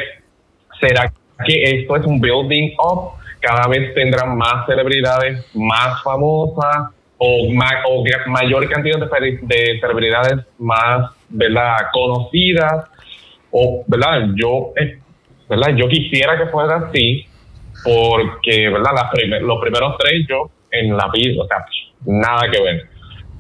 ¿será 0.81 1.13
que 1.47 1.63
esto 1.63 1.97
es 1.97 2.05
un 2.05 2.21
building 2.21 2.73
up? 2.79 3.13
Cada 3.41 3.69
vez 3.69 3.95
tendrán 3.95 4.37
más 4.37 4.67
celebridades 4.67 5.47
más 5.55 6.03
famosas 6.03 6.89
o, 7.19 7.49
ma- 7.53 7.83
o 7.89 8.03
gra- 8.05 8.27
mayor 8.27 8.69
cantidad 8.69 8.99
de, 8.99 9.39
de 9.43 9.81
celebridades 9.81 10.41
más, 10.59 11.11
¿verdad? 11.29 11.77
Conocidas. 11.93 12.87
O, 13.53 13.85
¿verdad? 13.87 14.29
Yo, 14.37 14.73
eh, 14.81 14.99
¿verdad? 15.49 15.75
Yo 15.77 15.89
quisiera 15.89 16.39
que 16.39 16.47
fuera 16.51 16.77
así 16.89 17.25
porque, 17.85 18.69
¿verdad? 18.69 18.91
Las 18.95 19.11
primer- 19.13 19.43
los 19.43 19.61
primeros 19.61 19.97
tres 19.99 20.27
yo 20.29 20.51
en 20.71 20.97
la 20.97 21.09
vida, 21.13 21.43
o 21.43 21.47
sea, 21.47 21.65
nada 22.07 22.51
que 22.51 22.63
ver. 22.63 22.87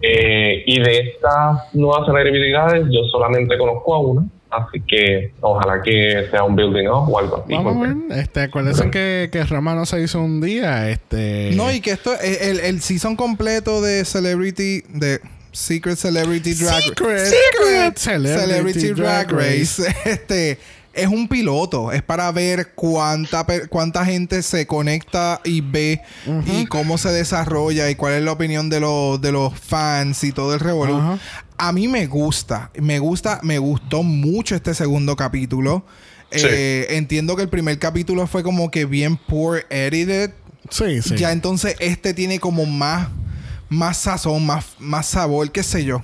Eh, 0.02 0.62
y 0.66 0.80
de 0.80 0.98
estas 0.98 1.74
nuevas 1.74 2.06
celebridades, 2.06 2.86
yo 2.90 3.04
solamente 3.10 3.56
conozco 3.58 3.94
a 3.94 4.00
una, 4.00 4.26
Así 4.52 4.80
que 4.84 5.32
ojalá 5.42 5.80
que 5.80 6.26
sea 6.28 6.42
un 6.42 6.56
building 6.56 6.88
up 6.88 7.08
o 7.08 7.18
algo 7.20 7.36
así. 7.44 7.54
Vamos 7.54 7.76
a 7.76 7.80
ver. 7.94 8.18
Este, 8.18 8.40
acuérdense 8.42 8.90
que, 8.90 9.28
que 9.30 9.44
Roma 9.44 9.76
no 9.76 9.86
se 9.86 10.02
hizo 10.02 10.20
un 10.20 10.40
día. 10.40 10.90
Este. 10.90 11.52
No, 11.54 11.70
y 11.72 11.80
que 11.80 11.92
esto, 11.92 12.10
el, 12.20 12.58
el 12.58 12.80
season 12.80 13.14
completo 13.14 13.80
de 13.80 14.04
Celebrity, 14.04 14.82
de 14.88 15.20
Secret 15.52 15.98
Celebrity 15.98 16.54
Drag 16.54 16.82
Secret, 16.82 17.26
Secret 17.26 17.98
Celebrity 17.98 18.40
Celebrity, 18.40 18.88
Drag 18.92 19.28
Drag, 19.28 19.32
Race. 19.32 19.82
Este 20.04 20.58
es 20.92 21.06
un 21.06 21.28
piloto, 21.28 21.92
es 21.92 22.02
para 22.02 22.30
ver 22.32 22.72
cuánta 22.74 23.46
cuánta 23.68 24.04
gente 24.04 24.42
se 24.42 24.66
conecta 24.66 25.40
y 25.44 25.60
ve 25.60 26.02
y 26.46 26.66
cómo 26.66 26.98
se 26.98 27.10
desarrolla 27.10 27.90
y 27.90 27.94
cuál 27.94 28.14
es 28.14 28.22
la 28.22 28.32
opinión 28.32 28.68
de 28.68 28.80
los 28.80 29.20
de 29.20 29.32
los 29.32 29.54
fans 29.58 30.24
y 30.24 30.32
todo 30.32 30.54
el 30.54 30.60
revolú. 30.60 31.18
A 31.58 31.72
mí 31.72 31.88
me 31.88 32.06
gusta, 32.06 32.70
me 32.74 32.98
gusta, 32.98 33.40
me 33.42 33.58
gustó 33.58 34.02
mucho 34.02 34.54
este 34.54 34.74
segundo 34.74 35.14
capítulo. 35.14 35.84
Sí. 36.32 36.46
Eh, 36.48 36.86
entiendo 36.90 37.36
que 37.36 37.42
el 37.42 37.48
primer 37.48 37.78
capítulo 37.78 38.26
fue 38.26 38.42
como 38.42 38.70
que 38.70 38.84
bien 38.84 39.16
poor 39.16 39.66
edited. 39.68 40.30
Sí, 40.70 41.02
sí. 41.02 41.16
Ya 41.16 41.32
entonces 41.32 41.76
este 41.80 42.14
tiene 42.14 42.38
como 42.38 42.66
más, 42.66 43.08
más 43.70 43.96
sazón, 43.96 44.44
más, 44.44 44.66
más 44.78 45.06
sabor, 45.06 45.50
qué 45.50 45.62
sé 45.62 45.84
yo. 45.84 46.02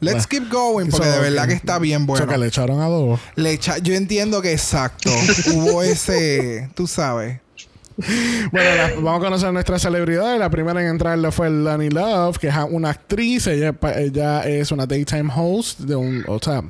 Let's 0.00 0.26
keep 0.26 0.48
going, 0.50 0.88
porque 0.90 1.06
So, 1.06 1.12
de 1.12 1.20
verdad 1.20 1.46
que- 1.46 1.54
está 1.54 1.78
bien 1.78 2.02
O 2.02 2.16
sea, 2.16 2.24
bueno. 2.26 2.32
que 2.32 2.38
le 2.38 2.46
echaron. 2.48 3.18
Le 3.36 3.52
echa- 3.52 3.78
yo 3.78 3.94
entiendo 3.94 4.42
que 4.42 4.52
exacto. 4.52 5.10
hubo 5.54 5.82
ese, 5.82 6.68
tú 6.74 6.86
sabes. 6.86 7.40
Bueno, 8.50 8.70
la- 8.76 8.88
vamos 8.96 9.16
a 9.16 9.24
conocer 9.24 9.48
a 9.48 9.52
nuestras 9.52 9.82
celebridades. 9.82 10.38
La 10.38 10.50
primera 10.50 10.80
en 10.80 10.88
entrarle 10.88 11.30
fue 11.30 11.50
Lani 11.50 11.90
Love, 11.90 12.38
que 12.38 12.48
es 12.48 12.54
una 12.70 12.90
actriz. 12.90 13.46
Ella, 13.46 13.74
ella 13.96 14.46
es 14.48 14.72
una 14.72 14.86
daytime 14.86 15.30
host 15.34 15.80
de 15.80 15.94
un, 15.96 16.24
o 16.26 16.38
sea, 16.38 16.62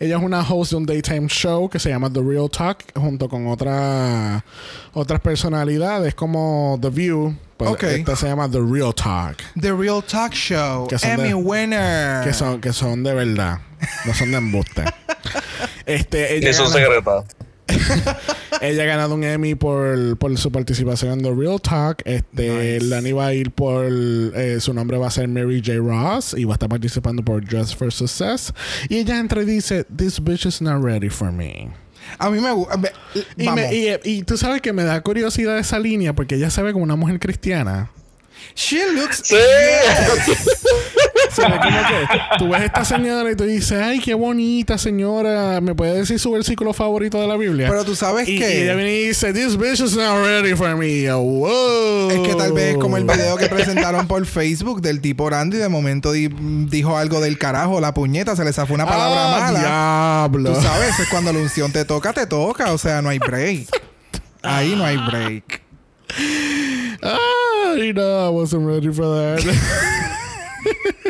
ella 0.00 0.16
es 0.16 0.22
una 0.22 0.40
host 0.42 0.70
de 0.72 0.76
un 0.76 0.86
daytime 0.86 1.28
show 1.28 1.68
que 1.68 1.78
se 1.78 1.88
llama 1.88 2.12
The 2.12 2.20
Real 2.22 2.50
Talk, 2.50 2.78
junto 2.94 3.28
con 3.28 3.46
otra, 3.48 4.44
otras 4.92 5.20
personalidades 5.20 6.14
como 6.14 6.78
The 6.80 6.90
View. 6.90 7.36
Pues 7.56 7.70
Ok. 7.70 7.82
Esta 7.84 8.14
se 8.16 8.26
llama 8.28 8.50
The 8.50 8.58
Real 8.60 8.94
Talk, 8.94 9.38
The 9.58 9.72
Real 9.72 10.02
Talk 10.04 10.32
Show. 10.34 10.86
Que 10.88 10.98
son 10.98 11.10
Emmy 11.12 11.28
de- 11.28 11.34
winner. 11.34 12.22
que 12.22 12.34
son, 12.34 12.60
que 12.60 12.70
son 12.74 13.02
de 13.02 13.14
verdad, 13.14 13.58
no 14.04 14.12
son 14.12 14.30
de 14.30 14.36
embuste. 14.36 14.84
este, 15.86 16.36
ella 16.36 16.50
Eso 16.50 16.64
es 16.64 16.74
gana- 16.74 16.84
secreta. 16.86 17.24
Ella 18.60 18.82
ha 18.84 18.86
ganado 18.86 19.14
un 19.14 19.22
Emmy 19.24 19.54
por, 19.54 20.16
por 20.18 20.36
su 20.38 20.50
participación 20.50 21.12
en 21.12 21.22
The 21.22 21.34
Real 21.34 21.60
Talk. 21.60 22.02
Este, 22.04 22.48
Nice. 22.78 22.86
Lani 22.86 23.12
va 23.12 23.26
a 23.26 23.34
ir 23.34 23.50
por. 23.50 23.86
eh, 23.86 24.58
su 24.60 24.72
nombre 24.72 24.96
va 24.98 25.08
a 25.08 25.10
ser 25.10 25.28
Mary 25.28 25.62
J. 25.64 25.78
Ross 25.78 26.34
y 26.36 26.44
va 26.44 26.52
a 26.52 26.56
estar 26.56 26.68
participando 26.68 27.22
por 27.22 27.44
Dress 27.44 27.74
for 27.74 27.92
Success. 27.92 28.52
Y 28.88 28.96
ella 28.98 29.18
entra 29.18 29.42
y 29.42 29.44
dice: 29.44 29.84
This 29.94 30.20
bitch 30.22 30.46
is 30.46 30.62
not 30.62 30.82
ready 30.82 31.08
for 31.10 31.30
me. 31.30 31.70
A 32.18 32.30
mí 32.30 32.40
me 32.40 32.52
gusta. 32.52 32.80
Y, 33.36 33.48
y, 33.48 33.98
y 34.04 34.22
tú 34.22 34.36
sabes 34.38 34.62
que 34.62 34.72
me 34.72 34.84
da 34.84 35.00
curiosidad 35.02 35.58
esa 35.58 35.78
línea 35.78 36.14
porque 36.14 36.36
ella 36.36 36.50
se 36.50 36.62
ve 36.62 36.72
como 36.72 36.84
una 36.84 36.96
mujer 36.96 37.18
cristiana. 37.18 37.90
She 38.54 38.78
looks. 38.94 39.22
Sí. 39.24 39.36
ve 41.42 41.48
como 41.62 41.78
que 41.78 42.38
tú 42.38 42.48
ves 42.50 42.62
esta 42.62 42.84
señora 42.84 43.30
y 43.30 43.36
tú 43.36 43.44
dices: 43.44 43.80
Ay, 43.80 44.00
qué 44.00 44.14
bonita 44.14 44.78
señora. 44.78 45.60
¿Me 45.60 45.74
puede 45.74 45.94
decir 45.98 46.18
su 46.18 46.30
versículo 46.32 46.72
favorito 46.72 47.20
de 47.20 47.26
la 47.26 47.36
Biblia? 47.36 47.68
Pero 47.68 47.84
tú 47.84 47.94
sabes 47.96 48.28
y, 48.28 48.38
que- 48.38 48.58
y 48.58 48.62
ella 48.62 48.74
viene 48.74 48.92
y 48.94 49.08
dice: 49.08 49.32
This 49.32 49.56
bitch 49.56 49.80
is 49.80 49.96
not 49.96 50.18
ready 50.24 50.54
for 50.54 50.76
me. 50.76 51.02
Yo. 51.02 52.08
Es 52.10 52.20
que 52.28 52.34
tal 52.34 52.52
vez 52.52 52.74
es 52.74 52.76
como 52.78 52.96
el 52.96 53.04
video 53.04 53.36
que 53.36 53.46
presentaron 53.48 54.06
por 54.06 54.24
Facebook 54.26 54.80
del 54.80 55.00
tipo 55.00 55.28
Randy. 55.30 55.56
De 55.58 55.68
momento 55.68 56.12
di- 56.12 56.28
dijo 56.68 56.96
algo 56.96 57.20
del 57.20 57.38
carajo, 57.38 57.80
la 57.80 57.92
puñeta, 57.94 58.36
se 58.36 58.44
le 58.44 58.52
zafó 58.52 58.74
una 58.74 58.86
palabra 58.86 59.36
Ah, 59.36 59.40
mala. 59.40 59.60
Diablo. 59.60 60.54
Tú 60.54 60.62
sabes, 60.62 60.98
es 61.00 61.08
cuando 61.08 61.32
la 61.32 61.38
unción 61.40 61.72
te 61.72 61.84
toca, 61.84 62.12
te 62.12 62.26
toca. 62.26 62.72
O 62.72 62.78
sea, 62.78 63.02
no 63.02 63.08
hay 63.08 63.18
break. 63.18 63.66
Ahí 64.42 64.74
no 64.76 64.84
hay 64.84 64.96
break. 64.96 65.62
Ay, 67.02 67.92
no, 67.92 68.26
I 68.26 68.30
wasn't 68.30 68.66
ready 68.66 68.90
for 68.92 69.04
that. 69.06 69.40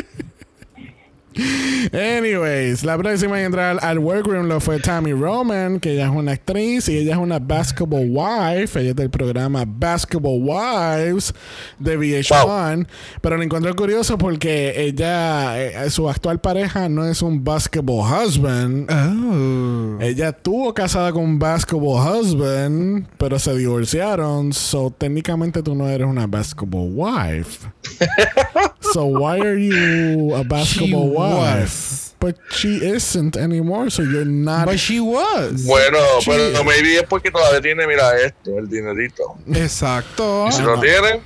Anyways, 1.93 2.83
la 2.83 2.97
próxima 2.97 3.39
en 3.39 3.45
entrar 3.45 3.79
al 3.81 3.99
workroom 3.99 4.47
lo 4.47 4.59
fue 4.59 4.79
Tammy 4.79 5.13
Roman, 5.13 5.79
que 5.79 5.93
ella 5.93 6.05
es 6.05 6.11
una 6.11 6.33
actriz 6.33 6.89
y 6.89 6.97
ella 6.97 7.13
es 7.13 7.17
una 7.17 7.39
basketball 7.39 8.07
wife. 8.09 8.79
Ella 8.79 8.89
es 8.89 8.95
del 8.95 9.09
programa 9.09 9.63
Basketball 9.65 10.41
Wives 10.41 11.33
de 11.79 11.97
VH1. 11.97 12.87
Pero 13.21 13.37
lo 13.37 13.43
encontré 13.43 13.73
curioso 13.73 14.17
porque 14.17 14.85
ella, 14.85 15.61
eh, 15.61 15.89
su 15.89 16.09
actual 16.09 16.39
pareja 16.39 16.89
no 16.89 17.05
es 17.05 17.21
un 17.21 17.43
basketball 17.43 18.01
husband. 18.01 18.89
Oh. 18.91 20.01
Ella 20.01 20.29
estuvo 20.29 20.73
casada 20.73 21.11
con 21.11 21.23
un 21.23 21.39
basketball 21.39 22.19
husband, 22.19 23.07
pero 23.17 23.39
se 23.39 23.55
divorciaron. 23.55 24.53
So, 24.53 24.91
técnicamente 24.91 25.61
tú 25.61 25.75
no 25.75 25.87
eres 25.87 26.07
una 26.07 26.27
basketball 26.27 26.89
wife. 26.91 27.67
so, 28.93 29.05
why 29.05 29.39
are 29.39 29.57
you 29.57 30.35
a 30.35 30.43
basketball 30.43 31.09
wife? 31.09 31.26
Was. 31.35 32.03
But 32.19 32.35
she 32.49 32.77
isn't 32.83 33.37
anymore, 33.37 33.91
so 33.91 34.01
you're 34.01 34.25
not. 34.25 34.65
But 34.65 34.77
she 34.77 34.99
was. 34.99 35.63
Bueno, 35.65 35.99
Sí. 36.19 36.31
pero 36.31 36.63
maybe 36.63 36.95
es 36.95 37.03
porque 37.03 37.29
todavía 37.29 37.61
tiene, 37.61 37.85
mira 37.85 38.17
esto, 38.19 38.57
el 38.57 38.67
dinerito. 38.67 39.35
Exacto. 39.53 40.47
Y 40.47 40.51
si 40.51 40.61
Ah, 40.61 40.65
lo 40.65 40.75
no. 40.77 40.81
tiene, 40.81 41.21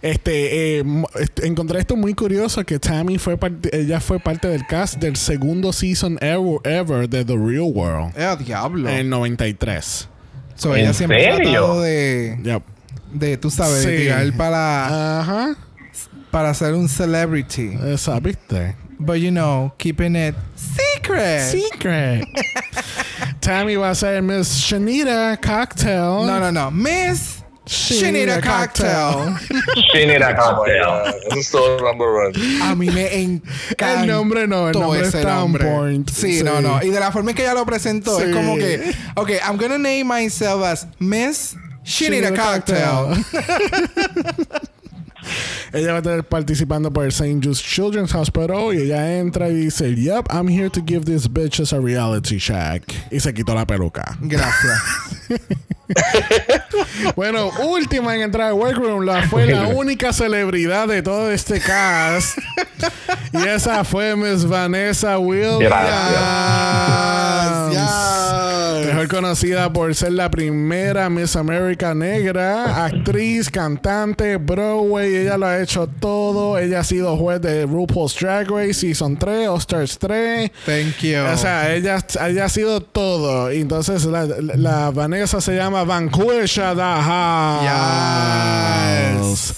Este, 0.00 0.78
eh, 0.78 0.84
mo- 0.84 1.08
est- 1.18 1.40
encontré 1.44 1.80
esto 1.80 1.96
muy 1.96 2.14
curioso 2.14 2.64
que 2.64 2.78
Tammy 2.78 3.18
fue 3.18 3.36
parte, 3.36 3.68
ella 3.76 4.00
fue 4.00 4.20
parte 4.20 4.46
del 4.48 4.64
cast 4.66 4.98
del 4.98 5.16
segundo 5.16 5.72
season 5.72 6.18
ever, 6.20 6.58
ever 6.64 7.08
de 7.08 7.24
The 7.24 7.34
Real 7.36 7.72
World 7.74 8.12
Eh, 8.16 8.36
diablo. 8.44 8.88
en 8.88 9.10
93. 9.10 10.08
So, 10.54 10.76
ella 10.76 10.88
¿En 10.88 10.94
siempre 10.94 11.28
ha 11.28 11.36
serio? 11.36 11.50
tratado 11.52 11.82
de, 11.82 12.38
Yep. 12.44 12.62
de, 13.14 13.36
tú 13.38 13.50
sabes, 13.50 13.84
de 13.84 13.96
Sí. 13.96 14.02
tirar 14.04 14.32
para, 14.36 15.20
Ajá. 15.20 15.56
para 16.30 16.54
ser 16.54 16.74
un 16.74 16.88
celebrity. 16.88 17.76
Esa, 17.86 18.20
¿viste? 18.20 18.76
But 19.02 19.20
you 19.20 19.30
know, 19.30 19.72
keeping 19.78 20.14
it 20.14 20.34
secret. 20.54 21.40
Secret. 21.50 22.24
Tammy 23.40 23.74
va 23.76 23.90
a 23.90 23.94
ser 23.94 24.20
Miss 24.22 24.60
Shanita 24.60 25.40
Cocktail. 25.40 26.26
No, 26.26 26.38
no, 26.38 26.50
no. 26.50 26.70
Miss 26.70 27.38
She 27.66 28.10
need 28.10 28.28
a 28.28 28.40
cocktail. 28.42 29.36
She 29.92 30.04
need 30.04 30.20
a 30.22 30.34
vamos 30.34 30.66
cocktail. 30.66 31.14
Eso 31.30 31.38
es 31.38 31.50
todo 31.52 31.78
number 31.80 32.08
one. 32.08 32.32
A 32.62 32.74
mí 32.74 32.90
me 32.90 33.14
encanta. 33.22 34.00
El 34.02 34.06
nombre 34.08 34.46
no, 34.48 34.68
el 34.68 34.78
nombre 34.78 35.00
ese 35.02 35.18
está 35.18 35.34
on 35.36 35.52
nombre. 35.52 35.64
point. 35.64 36.10
Sí, 36.10 36.38
Sí. 36.38 36.42
no, 36.44 36.60
no. 36.60 36.82
Y 36.82 36.90
de 36.90 36.98
la 36.98 37.12
forma 37.12 37.30
en 37.30 37.36
que 37.36 37.42
ella 37.42 37.54
lo 37.54 37.64
presentó, 37.64 38.18
Sí. 38.18 38.24
es 38.24 38.34
como 38.34 38.56
que, 38.56 38.92
ok, 39.14 39.30
I'm 39.46 39.56
gonna 39.56 39.78
name 39.78 40.04
myself 40.04 40.64
as 40.64 40.86
Miss 40.98 41.54
She, 41.84 42.10
need, 42.10 42.24
a 42.24 42.34
cocktail. 42.34 43.24
ella 45.72 45.92
va 45.92 45.94
a 45.94 45.98
estar 45.98 46.24
participando 46.24 46.92
por 46.92 47.04
el 47.04 47.10
St. 47.10 47.40
Jude's 47.42 47.62
Children's 47.62 48.14
Hospital 48.14 48.74
y 48.74 48.82
ella 48.82 49.18
entra 49.18 49.48
y 49.48 49.54
dice, 49.54 49.94
Yep, 49.94 50.26
I'm 50.30 50.48
here 50.48 50.70
to 50.70 50.82
give 50.86 51.04
these 51.04 51.28
bitches 51.28 51.72
a 51.72 51.80
reality 51.80 52.38
check. 52.38 52.82
Y 53.10 53.20
se 53.20 53.32
quitó 53.32 53.54
la 53.54 53.66
peluca. 53.66 54.16
Gracias. 54.20 54.80
Bueno, 57.16 57.50
última 57.60 58.14
en 58.14 58.22
entrar 58.22 58.48
al 58.48 58.54
workroom 58.54 59.04
la 59.04 59.22
fue 59.28 59.46
la 59.46 59.68
única 59.68 60.12
celebridad 60.12 60.88
de 60.88 61.02
todo 61.02 61.30
este 61.30 61.60
cast. 61.60 62.38
y 63.32 63.48
esa 63.48 63.84
fue 63.84 64.16
Miss 64.16 64.46
Vanessa 64.46 65.18
Williams. 65.18 65.74
Mejor 68.86 69.08
conocida 69.08 69.72
por 69.72 69.94
ser 69.94 70.12
la 70.12 70.30
primera 70.30 71.08
Miss 71.10 71.36
America 71.36 71.94
negra, 71.94 72.84
actriz, 72.84 73.50
cantante, 73.50 74.36
Broadway. 74.36 75.14
Ella 75.16 75.36
lo 75.36 75.46
ha 75.46 75.60
hecho 75.60 75.86
todo. 75.86 76.58
Ella 76.58 76.80
ha 76.80 76.84
sido 76.84 77.16
juez 77.16 77.40
de 77.40 77.66
RuPaul's 77.66 78.16
Drag 78.18 78.50
Race 78.50 78.74
Season 78.74 79.16
3, 79.16 79.48
All 79.48 79.58
Stars 79.58 79.98
3. 79.98 80.50
Thank 80.64 80.98
you. 81.02 81.18
O 81.32 81.36
sea, 81.36 81.72
ella, 81.74 81.98
ella 82.26 82.44
ha 82.44 82.48
sido 82.48 82.80
todo. 82.80 83.50
Entonces 83.50 84.04
la 84.06 84.90
Vanessa 84.90 85.40
se 85.40 85.54
llama 85.54 85.79
Vanquisha 85.84 86.74
the 86.74 87.02
House. 89.20 89.54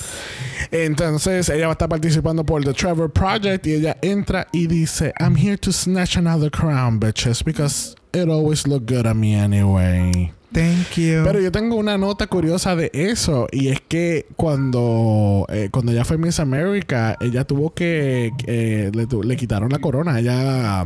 Entonces 0.70 1.50
ella 1.50 1.66
va 1.66 1.72
a 1.72 1.74
estar 1.74 1.88
participando 1.88 2.44
por 2.44 2.64
The 2.64 2.72
Trevor 2.72 3.10
Project 3.10 3.66
y 3.66 3.74
ella 3.74 3.98
entra 4.00 4.46
y 4.52 4.66
dice, 4.66 5.12
I'm 5.20 5.36
here 5.36 5.58
to 5.58 5.70
snatch 5.70 6.16
another 6.16 6.50
crown, 6.50 6.98
bitches, 6.98 7.44
because 7.44 7.94
it 8.14 8.28
always 8.28 8.66
look 8.66 8.86
good 8.86 9.06
on 9.06 9.20
me 9.20 9.34
anyway. 9.34 10.32
Thank 10.52 10.96
you. 10.96 11.24
Pero 11.24 11.40
yo 11.40 11.50
tengo 11.50 11.76
una 11.76 11.98
nota 11.98 12.26
curiosa 12.26 12.74
de 12.76 12.90
eso 12.92 13.48
y 13.52 13.68
es 13.68 13.80
que 13.86 14.26
cuando, 14.36 15.46
eh, 15.50 15.68
cuando 15.70 15.92
ella 15.92 16.04
fue 16.04 16.18
Miss 16.18 16.40
America, 16.40 17.16
ella 17.20 17.44
tuvo 17.44 17.74
que, 17.74 18.32
eh, 18.46 18.90
le, 18.94 19.06
le 19.24 19.36
quitaron 19.36 19.70
la 19.70 19.78
corona, 19.78 20.18
ella 20.18 20.84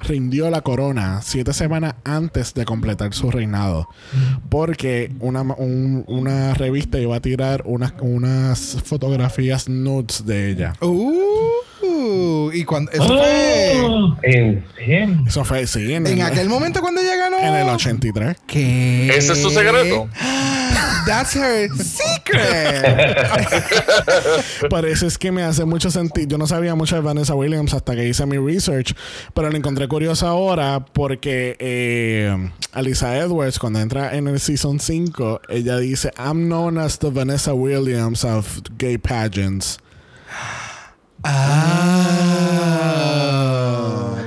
rindió 0.00 0.50
la 0.50 0.60
corona 0.62 1.20
siete 1.22 1.52
semanas 1.52 1.94
antes 2.04 2.54
de 2.54 2.64
completar 2.64 3.12
su 3.14 3.30
reinado 3.30 3.88
porque 4.48 5.10
una, 5.20 5.42
un- 5.42 6.04
una 6.06 6.54
revista 6.54 6.98
iba 6.98 7.16
a 7.16 7.20
tirar 7.20 7.62
unas, 7.66 7.92
unas 8.00 8.78
fotografías 8.84 9.68
nudes 9.68 10.24
de 10.26 10.50
ella. 10.50 10.72
Uh, 10.80 12.50
¿y 12.52 12.64
cuando, 12.64 12.90
eso 12.92 13.06
fue 13.06 13.72
Oh, 13.82 14.16
¿En? 14.22 14.64
Eso 15.26 15.44
fue, 15.44 15.66
sí, 15.66 15.92
en, 15.92 16.06
en 16.06 16.20
el, 16.20 16.22
aquel 16.26 16.48
momento 16.48 16.80
cuando 16.80 17.00
ella 17.00 17.16
ganó. 17.16 17.38
en 17.38 17.54
el 17.54 17.68
83. 17.68 18.36
¿Qué? 18.46 19.08
¿Ese 19.16 19.32
es 19.32 19.42
su 19.42 19.50
secreto? 19.50 20.08
That's 21.06 21.36
her 21.36 21.70
secret. 21.70 22.84
Por 24.70 24.84
eso 24.86 25.06
es 25.06 25.16
que 25.18 25.30
me 25.30 25.42
hace 25.44 25.64
mucho 25.64 25.88
sentido. 25.90 26.26
Yo 26.30 26.38
no 26.38 26.48
sabía 26.48 26.74
mucho 26.74 26.96
de 26.96 27.02
Vanessa 27.02 27.34
Williams 27.34 27.74
hasta 27.74 27.94
que 27.94 28.08
hice 28.08 28.26
mi 28.26 28.38
research, 28.38 28.92
pero 29.32 29.48
lo 29.50 29.56
encontré 29.66 29.88
curioso 29.88 30.28
ahora 30.28 30.78
porque 30.92 31.56
eh, 31.58 32.52
Alisa 32.70 33.18
Edwards, 33.18 33.58
cuando 33.58 33.80
entra 33.80 34.16
en 34.16 34.28
el 34.28 34.38
season 34.38 34.78
5, 34.78 35.40
ella 35.48 35.76
dice: 35.78 36.12
I'm 36.16 36.46
known 36.46 36.78
as 36.78 37.00
the 37.00 37.10
Vanessa 37.10 37.52
Williams 37.52 38.24
of 38.24 38.60
gay 38.78 38.96
pageants. 38.96 39.80
Ah. 41.26 43.02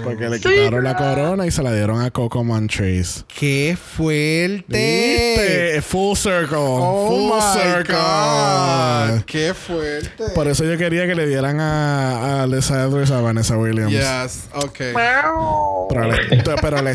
Porque 0.03 0.29
le 0.29 0.39
quitaron 0.39 0.83
la 0.83 0.95
corona 0.95 1.45
y 1.45 1.51
se 1.51 1.61
la 1.63 1.73
dieron 1.73 2.01
a 2.01 2.11
Coco 2.11 2.43
Montrese. 2.43 3.23
¡Qué 3.27 3.77
fuerte! 3.79 4.65
¿Viste? 4.67 5.81
Full 5.81 6.15
circle. 6.17 6.57
Oh 6.57 7.07
full 7.07 7.35
my 7.35 7.41
circle. 7.53 7.95
God. 7.95 9.21
¡Qué 9.25 9.53
fuerte! 9.53 10.23
Por 10.35 10.47
eso 10.47 10.63
yo 10.65 10.77
quería 10.77 11.05
que 11.07 11.15
le 11.15 11.27
dieran 11.27 11.59
a, 11.59 12.39
a 12.39 12.43
Alisa 12.43 12.83
Edwards 12.83 13.11
a 13.11 13.21
Vanessa 13.21 13.57
Williams. 13.57 13.91
Yes, 13.91 14.47
ok. 14.53 14.77
Pero 14.93 15.87
la, 16.07 16.15
estu- 16.17 16.55
pero 16.61 16.81
la 16.81 16.91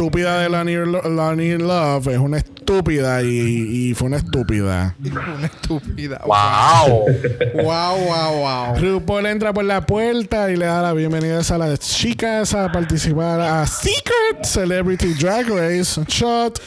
estúpida 0.00 0.40
de 0.40 0.48
Lani, 0.48 0.76
Lo- 0.76 1.02
Lani 1.02 1.58
Love 1.58 2.06
es 2.08 2.16
una 2.18 2.38
estúpida 2.38 3.22
y, 3.22 3.90
y 3.90 3.94
fue 3.94 4.06
una 4.08 4.16
estúpida. 4.16 4.94
Una 5.36 5.46
estúpida. 5.46 6.22
¡Wow! 6.24 7.04
Wow, 7.62 7.96
wow, 7.98 8.32
wow. 8.38 8.76
RuPaul 8.80 9.26
entra 9.26 9.52
por 9.52 9.64
la 9.64 9.84
puerta 9.84 10.50
y 10.50 10.56
le 10.56 10.64
da 10.64 10.80
la 10.80 10.92
bienvenida 10.94 11.40
a 11.46 11.58
las 11.58 11.80
chicas 11.80 12.54
a 12.54 12.72
participar 12.72 13.40
a 13.40 13.66
Secret 13.66 14.42
Celebrity 14.44 15.12
Drag 15.14 15.46
Race 15.50 16.00
Shot. 16.08 16.58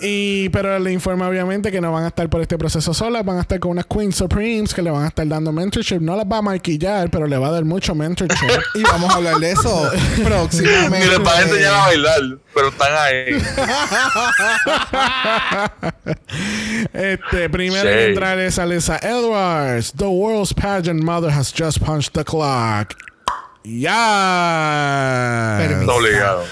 Y, 0.00 0.48
pero 0.48 0.76
le 0.80 0.90
informa 0.92 1.28
obviamente 1.28 1.70
que 1.70 1.80
no 1.80 1.92
van 1.92 2.02
a 2.04 2.08
estar 2.08 2.28
por 2.28 2.40
este 2.40 2.58
proceso 2.58 2.92
solas, 2.92 3.24
van 3.24 3.38
a 3.38 3.42
estar 3.42 3.60
con 3.60 3.70
unas 3.70 3.86
Queen 3.86 4.12
Supremes 4.12 4.74
que 4.74 4.82
le 4.82 4.90
van 4.90 5.04
a 5.04 5.08
estar 5.08 5.26
dando 5.28 5.52
mentorship. 5.52 6.00
No 6.00 6.16
las 6.16 6.26
va 6.26 6.38
a 6.38 6.42
maquillar, 6.42 7.08
pero 7.10 7.26
le 7.28 7.38
va 7.38 7.46
a 7.48 7.52
dar 7.52 7.64
mucho 7.64 7.94
mentorship. 7.94 8.48
Y 8.74 8.82
vamos 8.82 9.10
a 9.10 9.14
hablar 9.16 9.36
de 9.36 9.52
eso 9.52 9.90
próximamente. 10.24 11.06
Ni 11.06 11.12
les 11.12 11.22
van 11.22 11.38
a 11.38 11.42
enseñar 11.42 11.74
a 11.74 11.78
bailar, 11.86 12.20
pero 12.54 12.68
están 12.68 12.92
ahí. 12.92 13.38
Este, 16.92 17.48
primero 17.50 17.82
Sí. 17.82 17.88
en 17.88 17.98
entrar 18.10 18.38
es 18.38 18.58
Alisa 18.58 18.98
Edwards. 18.98 19.92
The 19.96 20.06
world's 20.06 20.54
pageant 20.54 21.02
mother 21.02 21.30
has 21.30 21.52
just 21.52 21.80
punched 21.84 22.12
the 22.14 22.24
clock. 22.24 22.94
Ya. 23.64 25.56
Permiso. 25.58 25.92
Obligado. 25.94 26.44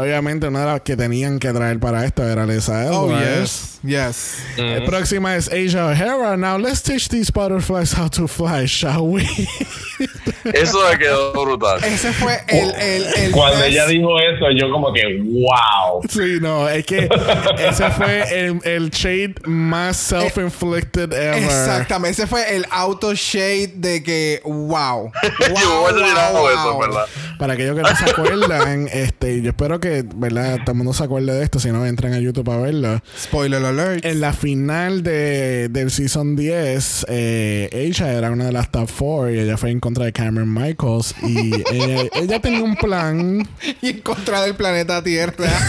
Obviamente 0.00 0.46
una 0.48 0.60
de 0.60 0.66
las 0.66 0.80
que 0.82 0.96
tenían 0.96 1.38
que 1.38 1.52
traer 1.52 1.78
para 1.78 2.04
esto 2.04 2.22
era 2.28 2.42
Alisa 2.44 2.86
Oh, 2.90 3.06
Edwards. 3.10 3.78
yes. 3.82 4.34
Yes. 4.56 4.58
La 4.58 4.84
próxima 4.84 5.36
es 5.36 5.48
Asia 5.48 5.86
O'Hara. 5.86 6.36
Now 6.36 6.58
let's 6.58 6.82
teach 6.82 7.08
these 7.08 7.30
butterflies 7.32 7.92
how 7.96 8.08
to 8.10 8.28
fly, 8.28 8.66
shall 8.66 9.06
we? 9.06 9.22
Eso 10.52 10.78
me 10.90 10.98
quedó 10.98 11.32
brutal. 11.32 11.82
Ese 11.84 12.12
fue 12.12 12.38
el, 12.48 12.70
el, 12.74 13.04
el 13.16 13.30
Cuando 13.32 13.58
best- 13.60 13.66
ella 13.68 13.86
dijo 13.86 14.18
eso, 14.18 14.50
yo 14.56 14.70
como 14.70 14.92
que, 14.92 15.02
wow. 15.22 16.02
sí, 16.08 16.38
no, 16.40 16.68
es 16.68 16.84
que 16.86 17.08
ese 17.58 17.90
fue 17.90 18.46
el, 18.46 18.60
el 18.64 18.90
shade 18.90 19.34
más 19.44 19.96
self-inflicted 19.98 21.12
ever. 21.12 21.42
Exactamente. 21.42 22.22
Ese 22.22 22.26
fue 22.26 22.56
el 22.56 22.64
auto 22.70 23.12
shade 23.14 23.72
de 23.76 24.02
que 24.02 24.40
wow. 24.44 25.10
Yo 25.60 25.80
voy 25.80 25.90
a 25.90 25.94
terminar 25.94 26.32
con 26.32 26.50
eso, 26.52 26.78
¿verdad? 26.78 27.06
Para 27.38 27.52
aquellos 27.54 27.76
que 27.76 27.82
no 27.82 27.96
se 27.96 28.10
acuerdan, 28.10 28.88
este, 28.92 29.40
yo 29.42 29.50
espero 29.50 29.78
que, 29.80 29.89
¿verdad? 30.14 30.58
Todo 30.64 30.72
el 30.72 30.78
mundo 30.78 30.92
se 30.92 31.04
acuerde 31.04 31.32
de 31.32 31.42
esto, 31.42 31.60
si 31.60 31.70
no 31.70 31.84
entran 31.86 32.12
a 32.14 32.18
YouTube 32.18 32.50
a 32.50 32.56
verlo. 32.58 33.00
Spoiler 33.18 33.64
alert. 33.64 34.04
En 34.04 34.20
la 34.20 34.32
final 34.32 35.02
de, 35.02 35.68
del 35.68 35.90
Season 35.90 36.36
10, 36.36 37.06
eh, 37.08 37.68
ella 37.72 38.12
era 38.12 38.30
una 38.30 38.46
de 38.46 38.52
las 38.52 38.70
top 38.70 38.88
4 38.98 39.30
y 39.30 39.40
ella 39.40 39.56
fue 39.56 39.70
en 39.70 39.80
contra 39.80 40.04
de 40.04 40.12
Cameron 40.12 40.52
Michaels 40.52 41.14
y 41.22 41.54
ella, 41.72 42.04
ella 42.14 42.40
tenía 42.40 42.62
un 42.62 42.76
plan. 42.76 43.48
Y 43.82 43.90
en 43.90 44.00
contra 44.00 44.42
del 44.42 44.54
planeta 44.54 45.02
Tierra. 45.02 45.50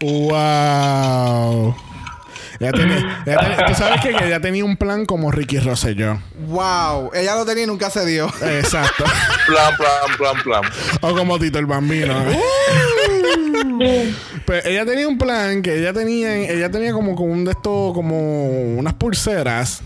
¡Wow! 0.00 1.74
Ella 2.60 2.72
tenía- 2.72 3.22
ella 3.24 3.38
tenía- 3.40 3.66
Tú 3.66 3.74
sabes 3.74 4.00
que 4.00 4.10
ella 4.10 4.40
tenía 4.40 4.64
un 4.64 4.76
plan 4.76 5.06
como 5.06 5.30
Ricky 5.30 5.58
Rosselló. 5.60 6.18
wow. 6.46 7.10
Ella 7.14 7.34
lo 7.36 7.44
tenía 7.44 7.64
y 7.64 7.66
nunca 7.66 7.88
se 7.90 8.04
dio. 8.04 8.26
Exacto. 8.42 9.04
Plan, 9.46 9.76
plan, 9.76 10.16
plan, 10.18 10.42
plan. 10.42 10.62
O 11.00 11.14
como 11.16 11.38
Tito 11.38 11.58
el 11.58 11.66
Bambino. 11.66 12.14
Pues 14.46 14.64
ella 14.64 14.86
tenía 14.86 15.06
un 15.06 15.18
plan 15.18 15.60
que 15.60 15.78
ella 15.78 15.92
tenía, 15.92 16.34
ella 16.34 16.70
tenía 16.70 16.92
como, 16.92 17.14
como 17.14 17.30
un 17.32 17.44
de 17.44 17.50
estos, 17.50 17.92
como 17.92 18.48
unas 18.78 18.94
pulseras. 18.94 19.82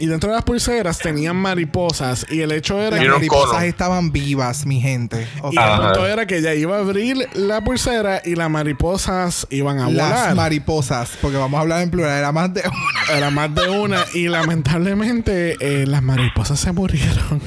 Y 0.00 0.06
dentro 0.06 0.30
de 0.30 0.36
las 0.36 0.44
pulseras 0.44 0.98
tenían 0.98 1.36
mariposas. 1.36 2.26
Y 2.28 2.40
el 2.40 2.50
hecho 2.50 2.80
era 2.80 2.98
que. 2.98 3.04
unos 3.04 3.18
mariposas 3.18 3.62
estaban 3.64 4.10
vivas, 4.10 4.66
mi 4.66 4.80
gente. 4.80 5.28
Y 5.52 5.56
el 5.58 5.80
punto 5.80 6.06
era 6.08 6.26
que 6.26 6.38
ella 6.38 6.54
iba 6.54 6.76
a 6.76 6.80
abrir 6.80 7.28
la 7.34 7.62
pulsera 7.62 8.20
y 8.24 8.34
las 8.34 8.50
mariposas 8.50 9.46
iban 9.50 9.78
a 9.78 9.88
Las 9.90 10.10
volar. 10.20 10.34
mariposas, 10.34 11.10
porque 11.20 11.36
vamos 11.36 11.58
a 11.58 11.60
hablar 11.60 11.82
en 11.82 11.90
plural, 11.90 12.18
era 12.18 12.32
más 12.32 12.52
de 12.52 12.62
una. 12.62 13.16
Era 13.16 13.30
más 13.30 13.54
de 13.54 13.68
una. 13.70 14.04
Y 14.14 14.26
lamentablemente 14.28 15.56
eh, 15.60 15.86
las 15.86 16.02
mariposas 16.02 16.58
se 16.58 16.72
murieron. 16.72 17.40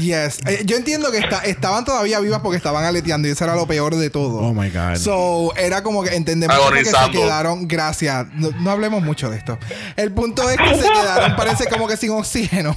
Yes. 0.00 0.38
Eh, 0.46 0.62
yo 0.64 0.76
entiendo 0.76 1.10
que 1.12 1.18
está- 1.18 1.44
estaban 1.44 1.84
todavía 1.84 2.20
vivas 2.20 2.40
porque 2.40 2.56
estaban 2.56 2.84
aleteando 2.84 3.28
y 3.28 3.32
eso 3.32 3.44
era 3.44 3.54
lo 3.54 3.66
peor 3.66 3.94
de 3.96 4.08
todo. 4.10 4.38
Oh 4.38 4.53
my 4.54 4.70
God. 4.70 4.96
So, 4.96 5.52
era 5.56 5.82
como 5.82 6.02
que 6.02 6.14
entendemos 6.14 6.56
como 6.56 6.70
que 6.70 6.84
se 6.84 6.90
Agonizando. 6.96 7.20
quedaron. 7.20 7.68
Gracias. 7.68 8.26
No, 8.34 8.50
no 8.52 8.70
hablemos 8.70 9.02
mucho 9.02 9.28
de 9.30 9.36
esto. 9.38 9.58
El 9.96 10.12
punto 10.12 10.48
es 10.48 10.56
que 10.56 10.74
se 10.76 10.88
quedaron, 10.88 11.36
parece 11.36 11.66
como 11.66 11.86
que 11.86 11.96
sin 11.96 12.10
oxígeno. 12.10 12.76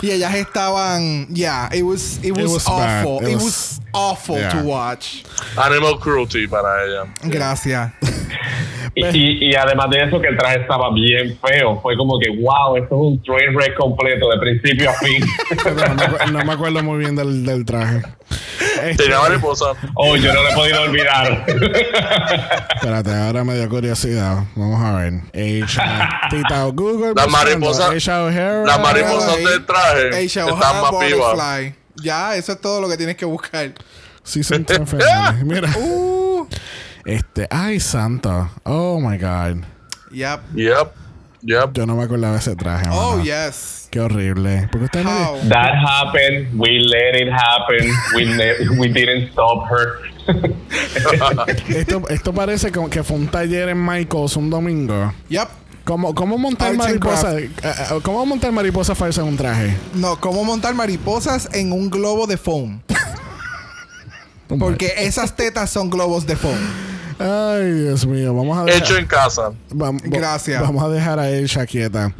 Y 0.00 0.10
ellas 0.10 0.34
estaban. 0.34 1.26
Yeah, 1.28 1.68
it 1.72 1.82
was, 1.82 2.18
it 2.22 2.32
was, 2.36 2.50
was 2.52 2.64
bad. 2.64 3.04
awful. 3.06 3.22
It 3.26 3.32
It, 3.32 3.34
was- 3.36 3.44
was, 3.44 3.80
awful 3.92 4.36
Yeah. 4.38 4.50
to 4.50 4.58
watch. 4.62 5.22
Animal 5.56 5.98
cruelty 6.00 6.46
para 6.46 6.84
ella. 6.84 7.04
Gracias. 7.24 7.92
Y, 8.94 9.06
y, 9.06 9.50
y 9.50 9.54
además 9.54 9.88
de 9.90 10.04
eso, 10.04 10.20
que 10.20 10.28
el 10.28 10.36
traje 10.36 10.60
estaba 10.60 10.92
bien 10.92 11.38
feo. 11.46 11.80
Fue 11.80 11.96
como 11.96 12.18
que, 12.18 12.28
wow, 12.30 12.76
esto 12.76 12.94
es 12.94 13.00
un 13.00 13.22
train 13.22 13.54
wreck 13.54 13.76
completo, 13.76 14.28
de 14.30 14.38
principio 14.38 14.90
a 14.90 14.94
fin. 14.94 15.24
No, 15.68 15.74
me, 15.94 16.02
acu- 16.02 16.30
no 16.32 16.44
me 16.44 16.52
acuerdo 16.52 16.82
muy 16.82 16.98
bien 16.98 17.14
del, 17.16 17.44
del 17.44 17.64
traje. 17.64 18.02
Este, 18.82 19.04
Tenía 19.04 19.20
mariposa. 19.20 19.66
oh, 19.94 20.16
yo 20.16 20.32
no 20.32 20.42
lo 20.42 20.48
he 20.50 20.54
podido 20.54 20.82
olvidar. 20.82 21.44
espérate, 22.74 23.14
ahora 23.14 23.44
me 23.44 23.54
dio 23.54 23.68
curiosidad. 23.68 24.44
Vamos 24.56 24.80
a 24.82 24.96
ver. 24.98 25.12
Asia. 25.64 26.08
Tita 26.30 26.64
Google. 26.64 27.12
Las 27.14 27.28
mariposas- 27.28 27.94
Asia 27.96 28.22
O'Hara. 28.24 28.64
Las 28.64 28.80
mariposas 28.80 29.36
del 29.36 29.64
traje 29.66 30.16
Aisha 30.16 30.40
están 30.42 30.54
O'Hara 30.58 30.90
más 30.92 31.06
vivas. 31.06 31.72
Ya, 31.96 32.36
eso 32.36 32.52
es 32.52 32.60
todo 32.60 32.80
lo 32.80 32.88
que 32.88 32.96
tienes 32.96 33.16
que 33.16 33.24
buscar. 33.24 33.72
Season 34.22 34.64
10 34.64 34.88
finale. 34.88 35.44
Mira. 35.44 35.68
Uh, 35.78 36.17
Este. 37.08 37.46
Ay, 37.50 37.80
santo. 37.80 38.50
Oh 38.64 39.00
my 39.00 39.16
God. 39.16 39.64
yep. 40.12 40.40
Yep. 40.54 40.92
Yep. 41.40 41.72
Yo 41.72 41.86
no 41.86 41.94
me 41.96 42.02
acordaba 42.02 42.34
de 42.34 42.40
ese 42.40 42.54
traje. 42.54 42.86
Oh, 42.90 43.12
mano. 43.12 43.24
yes. 43.24 43.88
Qué 43.90 44.00
horrible. 44.00 44.68
No. 45.02 45.10
How? 45.10 45.38
That 45.48 45.72
happened. 45.74 46.48
We 46.58 46.78
let 46.80 47.14
it 47.14 47.28
happen. 47.32 47.90
We, 48.14 48.24
ne- 48.26 48.78
we 48.78 48.88
didn't 48.88 49.30
stop 49.32 49.66
her. 49.70 50.00
Esto, 51.74 52.06
esto 52.10 52.34
parece 52.34 52.70
como 52.70 52.90
que 52.90 53.02
fue 53.02 53.16
un 53.16 53.28
taller 53.28 53.70
en 53.70 53.82
Michaels 53.82 54.36
un 54.36 54.50
domingo. 54.50 55.14
Yep. 55.30 55.48
¿Cómo, 55.84 56.14
cómo 56.14 56.36
montar 56.36 56.68
Arts 56.72 56.80
and 56.80 56.88
mariposa? 57.02 57.38
eh, 57.38 57.50
eh, 57.62 57.72
¿Cómo 58.02 58.26
montar 58.26 58.52
mariposa 58.52 58.94
falsa 58.94 59.22
en 59.22 59.28
un 59.28 59.36
traje? 59.38 59.74
No, 59.94 60.20
cómo 60.20 60.44
montar 60.44 60.74
mariposas 60.74 61.48
en 61.54 61.72
un 61.72 61.88
globo 61.88 62.26
de 62.26 62.36
foam. 62.36 62.82
Porque 64.58 64.92
esas 64.98 65.34
tetas 65.34 65.70
son 65.70 65.88
globos 65.88 66.26
de 66.26 66.36
foam. 66.36 66.58
Ay, 67.18 67.72
Dios 67.72 68.06
mío. 68.06 68.34
Vamos 68.34 68.58
a 68.58 68.64
dejar, 68.64 68.82
Hecho 68.82 68.96
en 68.96 69.06
casa. 69.06 69.52
Gracias. 69.70 70.60
Vamos 70.60 70.84
a 70.84 70.88
dejar 70.88 71.18
a 71.18 71.30
ella 71.30 71.66
quieta. 71.66 72.12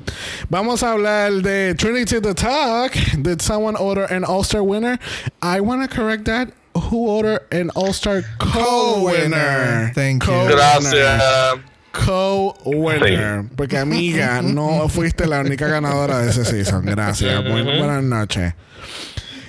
Vamos 0.49 0.83
a 0.83 0.93
hablar 0.93 1.33
de 1.35 1.75
Trinity 1.75 2.21
the 2.21 2.35
Talk. 2.35 2.93
Did 3.19 3.41
someone 3.41 3.77
order 3.79 4.05
an 4.13 4.25
All-Star 4.25 4.63
winner? 4.63 4.99
I 5.43 5.61
want 5.61 5.89
to 5.89 5.95
correct 5.95 6.25
that. 6.25 6.49
Who 6.75 7.09
ordered 7.09 7.43
an 7.51 7.71
All-Star 7.75 8.23
co-winner? 8.39 9.93
Thank 9.95 10.25
you. 10.27 10.49
Gracias. 10.49 11.23
Co-winner. 11.93 13.45
Porque, 13.57 13.79
amiga, 13.79 14.43
no 14.43 14.89
fuiste 14.89 15.27
la 15.27 15.41
única 15.41 15.67
ganadora 15.67 16.19
de 16.19 16.31
ese 16.31 16.45
season. 16.45 16.85
Gracias. 16.85 17.43
Buenas 17.45 18.03
noches. 18.03 18.55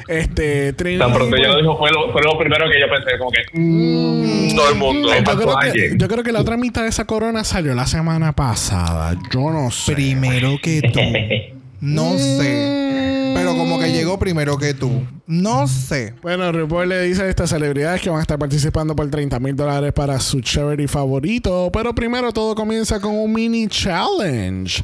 Este, 0.10 0.74
Trinity. 0.74 0.98
Tan 1.00 1.14
pronto 1.14 1.36
ella 1.36 1.50
lo 1.50 1.58
dijo, 1.60 1.78
fue 1.78 1.92
lo, 1.92 2.12
fue 2.12 2.24
lo 2.24 2.36
primero 2.36 2.66
que 2.68 2.80
yo 2.80 2.90
pensé, 2.90 3.18
como 3.20 3.30
que, 3.30 3.42
mm, 3.54 4.56
Todo 4.56 4.70
el 4.70 4.76
mundo. 4.76 5.10
Yo 5.14 5.24
creo, 5.24 5.58
que, 5.72 5.94
yo 5.96 6.08
creo 6.08 6.24
que 6.24 6.32
la 6.32 6.42
otra 6.42 6.58
mitad 6.58 6.82
de 6.82 6.90
esa 6.90 7.06
corona 7.06 7.44
salió 7.44 7.76
la 7.76 7.86
semana 7.86 8.34
pasada. 8.34 9.16
Yo 9.32 9.52
no 9.52 9.70
sé. 9.70 9.94
Primero 9.94 10.58
que 10.64 10.82
todo. 10.82 11.04
No 11.82 12.18
sé. 12.18 13.32
Pero 13.36 13.56
como 13.56 13.80
que 13.80 13.92
llegó 13.92 14.18
primero 14.20 14.58
que 14.58 14.74
tú. 14.74 15.04
No 15.28 15.68
sé. 15.68 16.16
Bueno, 16.24 16.52
RuPaul 16.52 16.90
le 16.90 17.04
dice 17.04 17.22
a 17.22 17.28
estas 17.30 17.52
celebridades 17.52 18.02
que 18.02 18.10
van 18.10 18.18
a 18.18 18.22
estar 18.24 18.40
participando 18.40 18.96
por 18.96 19.08
30 19.10 19.40
mil 19.40 19.56
dólares 19.56 19.94
para 19.94 20.20
su 20.20 20.42
charity 20.42 20.88
favorito. 20.88 21.70
Pero 21.72 21.94
primero 21.94 22.34
todo 22.34 22.56
comienza 22.56 23.00
con 23.00 23.16
un 23.16 23.32
mini 23.32 23.68
challenge. 23.68 24.84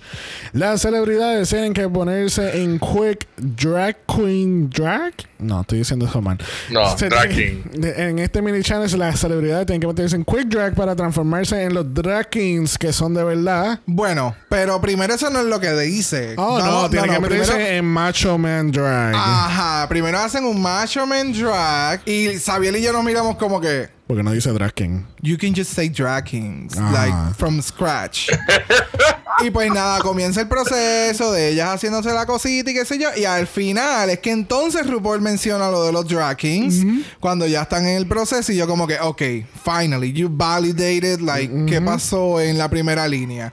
Las 0.53 0.81
celebridades 0.81 1.49
tienen 1.49 1.73
que 1.73 1.89
ponerse 1.89 2.61
en 2.61 2.79
Quick 2.79 3.27
Drag 3.37 3.97
Queen 4.05 4.69
Drag. 4.69 5.13
No, 5.39 5.61
estoy 5.61 5.79
diciendo 5.79 6.05
eso 6.05 6.21
mal. 6.21 6.37
No, 6.69 6.95
Se 6.97 7.09
drag 7.09 7.29
de- 7.29 8.07
En 8.09 8.19
este 8.19 8.41
mini 8.43 8.61
challenge, 8.61 8.95
las 8.97 9.19
celebridades 9.19 9.65
tienen 9.65 9.81
que 9.81 9.87
meterse 9.87 10.15
en 10.15 10.23
Quick 10.23 10.45
Drag 10.47 10.75
para 10.75 10.95
transformarse 10.95 11.63
en 11.63 11.73
los 11.73 11.91
drag 11.93 12.29
kings 12.29 12.77
que 12.77 12.93
son 12.93 13.15
de 13.15 13.23
verdad. 13.23 13.79
Bueno, 13.87 14.35
pero 14.49 14.79
primero 14.79 15.15
eso 15.15 15.29
no 15.31 15.39
es 15.39 15.47
lo 15.47 15.59
que 15.59 15.71
dice. 15.73 16.35
Oh, 16.37 16.59
no, 16.59 16.84
tienen 16.89 17.11
que 17.11 17.19
meterse 17.19 17.51
primero- 17.53 17.71
en 17.71 17.85
Macho 17.85 18.37
Man 18.37 18.71
Drag. 18.71 19.13
Ajá, 19.15 19.87
primero 19.89 20.19
hacen 20.19 20.45
un 20.45 20.61
macho 20.61 21.05
man 21.05 21.31
drag 21.33 22.01
y 22.07 22.37
Sabiel 22.39 22.75
y 22.77 22.81
yo 22.81 22.91
nos 22.93 23.03
miramos 23.03 23.35
como 23.37 23.59
que 23.61 23.89
Porque 24.07 24.23
no 24.23 24.31
dice 24.31 24.51
drag 24.51 24.73
king. 24.73 25.03
you 25.21 25.37
can 25.37 25.53
just 25.55 25.71
say 25.73 25.89
drag 25.89 26.23
kings 26.25 26.75
like 26.77 27.13
from 27.37 27.61
scratch. 27.61 28.29
y 29.43 29.49
pues 29.49 29.69
nada, 29.71 29.99
comienza 29.99 30.41
el 30.41 30.47
proceso 30.47 31.31
de 31.33 31.49
ellas 31.49 31.69
haciéndose 31.73 32.13
la 32.13 32.25
cosita 32.25 32.71
y 32.71 32.73
qué 32.73 32.85
sé 32.85 32.97
yo. 32.99 33.09
Y 33.17 33.25
al 33.25 33.47
final 33.47 34.09
es 34.09 34.19
que 34.19 34.31
entonces 34.31 34.85
RuPaul 34.87 35.21
menciona 35.21 35.69
lo 35.69 35.83
de 35.85 35.91
los 35.91 36.07
drag 36.07 36.37
kings 36.37 36.85
cuando 37.19 37.45
ya 37.47 37.63
están 37.63 37.85
en 37.87 37.97
el 37.97 38.07
proceso 38.07 38.51
y 38.51 38.55
yo 38.57 38.67
como 38.67 38.87
que, 38.87 38.99
ok, 38.99 39.21
finally, 39.63 40.13
you 40.13 40.29
validated 40.31 41.19
like 41.21 41.65
qué 41.65 41.81
pasó 41.81 42.39
en 42.39 42.57
la 42.57 42.69
primera 42.69 43.07
línea. 43.07 43.51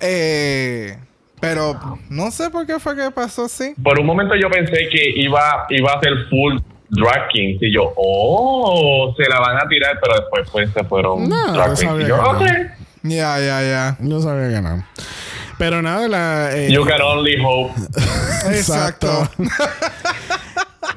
Eh, 0.00 0.98
pero 1.40 1.78
no 2.08 2.30
sé 2.30 2.50
por 2.50 2.66
qué 2.66 2.78
fue 2.78 2.96
que 2.96 3.10
pasó 3.10 3.44
así. 3.44 3.74
Por 3.82 3.98
un 4.00 4.06
momento 4.06 4.34
yo 4.34 4.48
pensé 4.50 4.88
que 4.90 5.10
iba, 5.16 5.66
iba 5.70 5.92
a 5.92 6.00
ser 6.00 6.12
full 6.30 6.58
drag 6.88 7.28
kings 7.28 7.62
y 7.62 7.72
yo, 7.74 7.92
oh, 7.96 9.14
se 9.16 9.28
la 9.28 9.40
van 9.40 9.56
a 9.56 9.68
tirar, 9.68 9.98
pero 10.00 10.14
después 10.20 10.48
pues 10.50 10.70
se 10.72 10.84
fueron 10.84 11.28
No, 11.28 11.52
drag 11.52 11.72
Y 12.00 12.06
yo, 12.06 12.16
no. 12.16 12.30
ok, 12.30 12.42
Ya, 13.02 13.38
ya, 13.40 13.62
ya. 13.62 13.96
Yo 14.00 14.20
sabía 14.20 14.48
que 14.56 14.62
no. 14.62 14.84
Pero 15.58 15.80
nada, 15.80 16.06
la. 16.08 16.56
eh, 16.56 16.70
you 16.70 16.84
can 16.84 17.00
only 17.00 17.36
hope. 17.42 17.72
Exacto. 18.50 19.28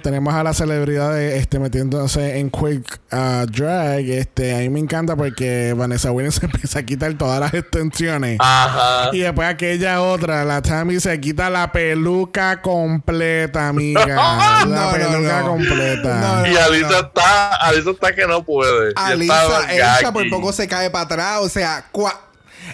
Tenemos 0.01 0.33
a 0.33 0.43
las 0.43 0.57
celebridades 0.57 1.39
este, 1.41 1.59
metiéndose 1.59 2.39
en 2.39 2.49
Quick 2.49 2.99
uh, 3.12 3.45
Drag. 3.45 3.99
Este, 4.09 4.55
a 4.55 4.59
mí 4.59 4.69
me 4.69 4.79
encanta 4.79 5.15
porque 5.15 5.73
Vanessa 5.77 6.12
Williams 6.12 6.35
se 6.39 6.45
empieza 6.45 6.79
a 6.79 6.83
quitar 6.83 7.13
todas 7.15 7.39
las 7.39 7.53
extensiones. 7.53 8.38
Ajá. 8.39 9.09
Y 9.13 9.19
después 9.19 9.47
aquella 9.47 10.01
otra, 10.01 10.43
la 10.45 10.62
Tammy 10.62 10.99
se 10.99 11.19
quita 11.19 11.49
la 11.49 11.71
peluca 11.71 12.62
completa, 12.62 13.67
amiga. 13.67 14.05
la 14.65 14.65
No, 14.65 14.91
peluca 14.91 15.39
no. 15.41 15.47
completa. 15.47 16.15
No, 16.43 16.47
Y 16.51 16.55
Alisa 16.57 16.99
está, 16.99 17.55
Alisa 17.55 17.91
está 17.91 18.13
que 18.15 18.25
no 18.27 18.43
puede. 18.43 18.93
Alisa, 18.95 19.71
ella 19.73 20.12
por 20.12 20.29
poco 20.29 20.51
se 20.53 20.67
cae 20.67 20.89
para 20.89 21.05
atrás. 21.05 21.39
O 21.41 21.49
sea, 21.49 21.85
cua- 21.91 22.17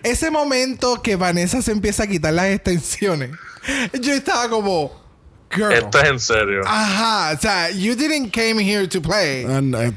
ese 0.04 0.30
momento 0.32 1.02
que 1.02 1.16
Vanessa 1.16 1.62
se 1.62 1.72
empieza 1.72 2.04
a 2.04 2.08
quitar 2.08 2.34
las 2.34 2.48
extensiones, 2.48 3.32
yo 4.02 4.14
estaba 4.14 4.50
como, 4.50 4.92
girl. 5.52 5.72
Esto 5.74 6.00
es 6.00 6.10
en 6.10 6.20
serio. 6.20 6.62
Ajá, 6.66 7.36
o 7.38 7.42
sea, 7.42 7.70
you 7.72 7.96
didn't 7.96 8.32
came 8.32 8.60
here 8.60 8.88
to 8.88 9.02
play. 9.02 9.46
No, 9.46 9.82
es 9.82 9.94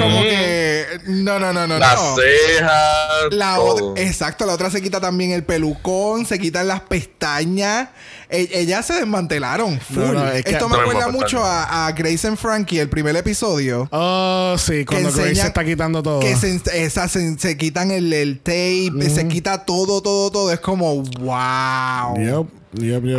como 0.00 0.22
que, 0.22 0.86
no, 1.06 1.38
no, 1.38 1.52
no, 1.52 1.66
no, 1.66 1.78
Las 1.78 1.94
no. 2.00 2.16
cejas. 2.16 3.32
La 3.32 3.54
todo. 3.56 3.90
otra, 3.90 4.02
exacto, 4.02 4.46
la 4.46 4.54
otra 4.54 4.70
se 4.70 4.82
quita 4.82 5.00
también 5.00 5.32
el 5.32 5.44
pelucón, 5.44 6.26
se 6.26 6.38
quitan 6.38 6.68
las 6.68 6.80
pestañas. 6.80 7.88
E- 8.32 8.48
ellas 8.60 8.86
se 8.86 8.94
desmantelaron 8.94 9.78
full. 9.78 9.98
No, 9.98 10.12
no, 10.14 10.28
es 10.32 10.44
que- 10.44 10.52
Esto 10.52 10.68
me 10.68 10.76
acuerda 10.76 11.08
mucho 11.08 11.44
a, 11.44 11.86
a 11.86 11.92
Grace 11.92 12.26
and 12.26 12.36
Frankie, 12.38 12.78
el 12.78 12.88
primer 12.88 13.14
episodio. 13.16 13.88
Oh, 13.92 14.56
sí, 14.58 14.84
cuando 14.84 15.08
Grace 15.08 15.20
enseñan 15.28 15.42
se 15.42 15.48
está 15.48 15.64
quitando 15.64 16.02
todo. 16.02 16.20
Que 16.20 16.34
se, 16.36 16.60
esa- 16.84 17.08
se, 17.08 17.38
se 17.38 17.56
quitan 17.56 17.90
el, 17.90 18.12
el 18.12 18.38
tape, 18.38 19.10
se 19.10 19.28
quita 19.28 19.64
todo, 19.64 20.00
todo, 20.02 20.30
todo. 20.30 20.52
Es 20.52 20.60
como, 20.60 21.02
wow. 21.02 22.16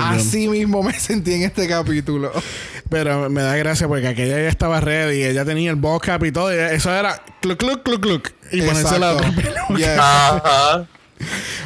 Así 0.02 0.48
mismo 0.48 0.82
me 0.82 1.00
sentí 1.00 1.34
en 1.34 1.44
este 1.44 1.68
capítulo. 1.68 2.32
Pero 2.90 3.30
me 3.30 3.42
da 3.42 3.56
gracia 3.56 3.88
porque 3.88 4.08
aquella 4.08 4.38
ya 4.38 4.50
estaba 4.50 4.80
ready, 4.80 5.24
ella 5.24 5.46
tenía 5.46 5.70
el 5.72 5.76
boss 5.78 6.02
cap 6.02 6.24
y 6.26 6.32
todo, 6.32 6.54
y 6.54 6.58
eso 6.58 6.92
era 6.94 7.22
cluc, 7.42 7.58
cluc, 7.60 7.84
cluc, 7.84 8.02
cluc. 8.02 8.30
Y 8.52 8.62
ponerse 8.62 9.00
la 9.00 9.14
otra 9.14 9.32
peluca. 9.36 9.78
Yes. 9.78 9.98
Ajá. 10.00 10.88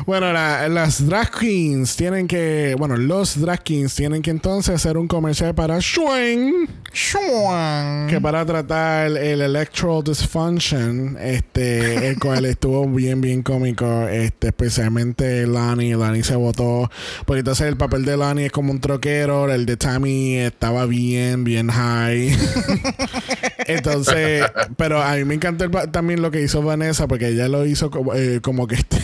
Bueno, 0.05 0.31
la- 0.33 0.67
las 0.69 1.05
drag 1.07 1.31
queens 1.31 1.95
tienen 1.95 2.27
que, 2.27 2.75
bueno, 2.77 2.95
los 2.97 3.39
drag 3.39 3.63
queens 3.63 3.93
tienen 3.95 4.21
que 4.21 4.31
entonces 4.31 4.75
hacer 4.75 4.97
un 4.97 5.07
comercial 5.07 5.53
para 5.55 5.79
Schwing, 5.81 6.67
Shuan. 6.93 8.07
que 8.07 8.19
para 8.21 8.45
tratar 8.45 9.07
el 9.17 9.41
electoral 9.41 10.03
dysfunction, 10.03 11.17
este, 11.21 12.07
el 12.09 12.19
cual 12.19 12.45
estuvo 12.45 12.87
bien, 12.87 13.21
bien 13.21 13.43
cómico, 13.43 14.07
este, 14.07 14.47
especialmente 14.47 15.45
Lani, 15.47 15.93
Lani 15.95 16.23
se 16.23 16.35
votó, 16.35 16.89
porque 17.25 17.39
entonces 17.39 17.67
el 17.67 17.77
papel 17.77 18.05
de 18.05 18.17
Lani 18.17 18.43
es 18.45 18.51
como 18.51 18.71
un 18.71 18.79
troquero, 18.79 19.51
el 19.51 19.65
de 19.65 19.77
Tammy 19.77 20.37
estaba 20.37 20.85
bien, 20.85 21.43
bien 21.43 21.69
high. 21.69 22.35
Entonces, 23.67 24.43
pero 24.77 25.01
a 25.01 25.15
mí 25.15 25.25
me 25.25 25.33
encantó 25.35 25.65
el 25.65 25.71
también 25.91 26.21
lo 26.21 26.31
que 26.31 26.41
hizo 26.41 26.61
Vanessa, 26.61 27.07
porque 27.07 27.27
ella 27.29 27.47
lo 27.47 27.65
hizo 27.65 27.91
como, 27.91 28.13
eh, 28.13 28.39
como 28.41 28.67
que 28.67 28.75
este, 28.75 28.97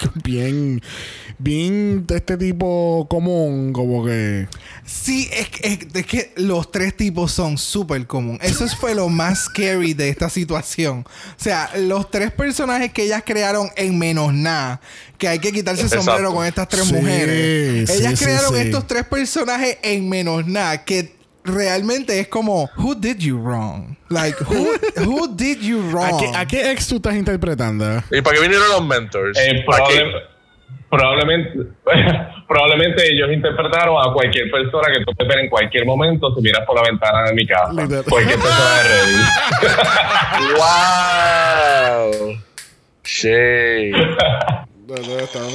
bien, 0.24 0.80
bien 1.38 2.06
de 2.06 2.16
este 2.16 2.36
tipo 2.36 3.06
común, 3.08 3.72
como 3.72 4.04
que. 4.04 4.48
Sí, 4.84 5.28
es, 5.32 5.48
que- 5.48 5.68
es, 5.68 5.78
es 5.94 6.06
que 6.06 6.32
los 6.36 6.70
tres 6.72 6.96
tipos 6.96 7.32
son 7.32 7.56
súper 7.58 8.06
común. 8.06 8.38
Eso 8.42 8.64
es- 8.64 8.74
fue 8.80 8.94
lo 8.94 9.08
más 9.08 9.44
scary 9.44 9.94
de 9.94 10.08
esta 10.08 10.28
situación. 10.28 11.04
O 11.06 11.42
sea, 11.42 11.70
los 11.76 12.10
tres 12.10 12.32
personajes 12.32 12.92
que 12.92 13.04
ellas 13.04 13.22
crearon 13.24 13.68
en 13.76 13.98
menos 13.98 14.34
nada, 14.34 14.80
que 15.18 15.28
hay 15.28 15.38
que 15.38 15.52
quitarse 15.52 15.82
el 15.82 15.88
sombrero 15.90 16.32
con 16.34 16.46
estas 16.46 16.68
tres 16.68 16.84
Sí, 16.86 16.94
mujeres. 16.94 17.88
ellas 17.90 18.18
sí, 18.18 18.24
crearon 18.24 18.54
sí. 18.54 18.60
estos 18.62 18.86
tres 18.86 19.04
personajes 19.04 19.78
en 19.82 20.08
menos 20.08 20.46
nada, 20.46 20.84
que 20.84 21.19
realmente 21.44 22.18
es 22.20 22.28
como, 22.28 22.70
who 22.76 22.94
did 22.94 23.18
you 23.18 23.38
wrong? 23.38 23.96
Like, 24.08 24.38
who, 24.44 24.74
who 25.04 25.28
did 25.34 25.60
you 25.60 25.80
¿A 25.88 25.92
wrong? 25.92 26.20
qué, 26.20 26.36
a 26.36 26.46
qué 26.46 26.72
ex 26.72 26.88
tú 26.88 26.96
estás 26.96 27.14
interpretando? 27.14 28.02
¿Y 28.10 28.20
para 28.22 28.36
qué 28.36 28.42
vinieron 28.42 28.68
los 28.68 28.84
mentors? 28.84 29.38
Eh, 29.38 29.64
probablemente, 30.90 31.58
probablemente 32.48 33.12
ellos 33.12 33.30
interpretaron 33.32 33.96
a 33.98 34.12
cualquier 34.12 34.50
persona 34.50 34.92
que 34.92 35.04
tú 35.04 35.14
puedes 35.14 35.28
ver 35.28 35.44
en 35.44 35.50
cualquier 35.50 35.86
momento 35.86 36.34
si 36.34 36.42
miras 36.42 36.66
por 36.66 36.76
la 36.76 36.82
ventana 36.82 37.24
de 37.28 37.34
mi 37.34 37.46
casa. 37.46 37.72
Literal. 37.72 38.04
Cualquier 38.04 38.38
persona 38.38 38.74
de 38.74 38.82
Reddit. 38.88 39.26
¡Wow! 42.30 42.36
Shade. 43.04 43.92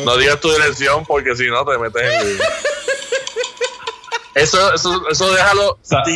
No 0.06 0.18
digas 0.18 0.40
tu 0.40 0.50
dirección 0.52 1.06
porque 1.06 1.36
si 1.36 1.48
no 1.48 1.66
te 1.66 1.78
metes 1.78 2.02
en 2.02 2.28
lío. 2.28 2.44
Eso, 4.36 4.74
eso, 4.74 5.02
eso 5.10 5.32
déjalo. 5.34 5.80
Sa- 5.82 6.04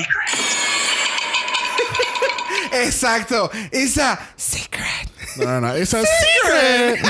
Exacto. 2.72 3.50
Esa 3.72 4.20
secret. 4.36 5.10
No, 5.38 5.46
no, 5.46 5.62
no. 5.62 5.76
It's 5.78 5.94
a 5.94 6.04
secret. 6.04 7.02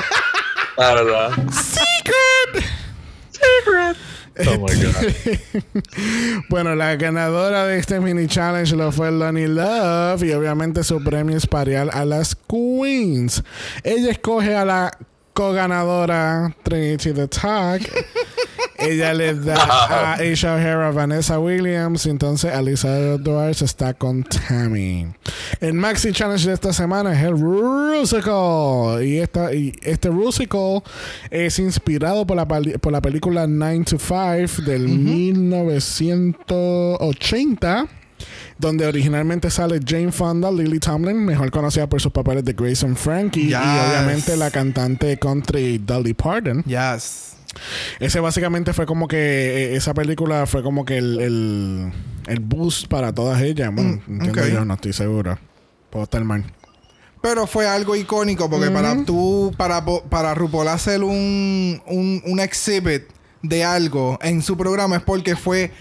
La 0.78 0.94
verdad. 0.94 1.32
secret. 1.52 2.66
Oh 4.48 4.58
my 4.58 4.74
God. 4.74 5.14
Bueno, 6.50 6.74
la 6.76 6.96
ganadora 6.96 7.66
de 7.66 7.78
este 7.80 8.00
mini 8.00 8.28
challenge 8.28 8.74
lo 8.76 8.92
fue 8.92 9.12
Lonnie 9.12 9.48
Love 9.50 10.24
y 10.24 10.32
obviamente 10.32 10.84
su 10.86 11.04
premio 11.04 11.36
es 11.38 11.46
parial 11.46 11.90
a 11.92 12.06
las 12.06 12.36
Queens. 12.36 13.44
Ella 13.84 14.12
escoge 14.12 14.56
a 14.56 14.64
la 14.64 14.98
co-ganadora 15.40 16.54
Trinity 16.64 17.14
the 17.14 17.28
Talk. 17.30 17.82
Ella 18.78 19.14
le 19.14 19.34
da 19.36 19.56
a 19.56 20.18
Aisha 20.18 20.56
O'Hara, 20.56 20.92
Vanessa 20.92 21.40
Williams, 21.40 22.06
entonces 22.08 22.54
Alisa 22.54 23.00
Edwards 23.00 23.62
está 23.62 23.94
con 23.94 24.24
Tammy. 24.24 25.08
El 25.62 25.76
maxi 25.76 26.12
challenge 26.12 26.46
de 26.46 26.54
esta 26.54 26.74
semana 26.74 27.14
es 27.14 27.24
el 27.24 27.40
Rusical. 27.40 29.02
Y, 29.02 29.20
esta, 29.20 29.54
y 29.54 29.72
este 29.82 30.10
Rusical 30.10 30.84
es 31.32 31.58
inspirado 31.60 32.28
por 32.28 32.36
la, 32.36 32.46
por 32.46 32.92
la 32.92 33.02
película 33.02 33.48
9 33.48 33.86
to 33.86 33.98
5 33.98 34.64
del 34.64 34.90
1980 34.90 37.88
donde 38.60 38.86
originalmente 38.86 39.50
sale 39.50 39.80
Jane 39.84 40.12
Fonda, 40.12 40.52
Lily 40.52 40.80
Tomlin, 40.80 41.26
mejor 41.26 41.50
conocida 41.50 41.88
por 41.88 42.00
sus 42.02 42.12
papeles 42.12 42.44
de 42.46 42.54
Grace 42.54 42.86
and 42.86 42.98
Frankie, 42.98 43.48
Yes. 43.48 43.52
y 43.52 43.56
obviamente 43.90 44.38
la 44.38 44.52
cantante 44.52 45.18
country 45.18 45.78
Dolly 45.80 46.14
Parton. 46.14 46.64
Yes. 46.66 47.34
Ese 48.00 48.20
básicamente 48.20 48.74
fue 48.74 48.86
como 48.86 49.08
que 49.08 49.18
eh, 49.18 49.76
esa 49.76 49.94
película 49.94 50.46
fue 50.46 50.62
como 50.62 50.86
que 50.86 50.98
el, 50.98 51.20
el, 51.20 51.92
el 52.28 52.40
boost 52.42 52.88
para 52.88 53.12
todas 53.14 53.42
ellas. 53.42 53.72
Bueno, 53.74 54.02
entiendo 54.08 54.42
ok. 54.42 54.48
yo, 54.50 54.66
no 54.66 54.74
estoy 54.76 54.94
seguro. 54.94 55.40
Puedo 55.90 56.04
estar 56.04 56.24
mal. 56.24 56.44
Pero 57.22 57.48
fue 57.48 57.68
algo 57.68 57.96
icónico 57.96 58.50
porque 58.50 58.70
para 58.72 59.04
tú, 59.04 59.54
para, 59.58 59.84
para 59.84 60.34
RuPaul 60.36 60.68
hacer 60.68 61.04
un, 61.04 61.82
un, 61.88 62.22
un 62.26 62.40
exhibit 62.40 63.04
de 63.42 63.64
algo 63.64 64.20
en 64.22 64.42
su 64.42 64.56
programa 64.56 64.98
es 64.98 65.02
porque 65.04 65.36
fue 65.36 65.72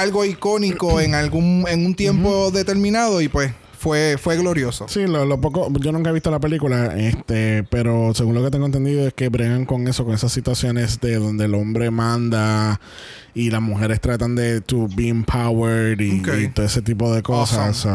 algo 0.00 0.24
icónico 0.24 1.00
en 1.00 1.14
algún 1.14 1.64
en 1.68 1.86
un 1.86 1.94
tiempo 1.94 2.50
determinado 2.50 3.20
y 3.20 3.28
pues 3.28 3.52
fue, 3.78 4.16
fue 4.18 4.36
glorioso. 4.36 4.88
Sí, 4.88 5.06
lo, 5.06 5.40
poco, 5.40 5.70
yo 5.80 5.92
nunca 5.92 6.10
he 6.10 6.12
visto 6.12 6.30
la 6.30 6.40
película, 6.40 6.96
este, 6.96 7.62
pero 7.64 8.14
según 8.14 8.34
lo 8.34 8.42
que 8.42 8.50
tengo 8.50 8.66
entendido 8.66 9.06
es 9.06 9.14
que 9.14 9.28
bregan 9.28 9.64
con 9.64 9.86
eso, 9.86 10.04
con 10.04 10.14
esas 10.14 10.32
situaciones 10.32 11.00
de 11.00 11.16
donde 11.16 11.44
el 11.44 11.54
hombre 11.54 11.90
manda 11.90 12.80
y 13.34 13.50
las 13.50 13.60
mujeres 13.60 14.00
tratan 14.00 14.34
de 14.34 14.62
to 14.62 14.88
be 14.96 15.08
empowered 15.08 16.00
y, 16.00 16.20
todo 16.48 16.66
ese 16.66 16.82
tipo 16.82 17.14
de 17.14 17.22
cosas. 17.22 17.86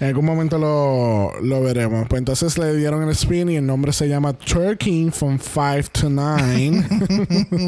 en 0.00 0.06
algún 0.06 0.24
momento 0.24 0.58
lo, 0.58 1.40
lo, 1.40 1.62
veremos. 1.62 2.06
Pues 2.08 2.18
entonces 2.18 2.58
le 2.58 2.76
dieron 2.76 3.02
el 3.04 3.10
spin 3.10 3.48
y 3.48 3.56
el 3.56 3.64
nombre 3.64 3.92
se 3.92 4.08
llama 4.08 4.32
Turkey 4.32 5.10
from 5.10 5.38
5 5.38 5.90
to 5.92 6.10
9. 6.10 6.84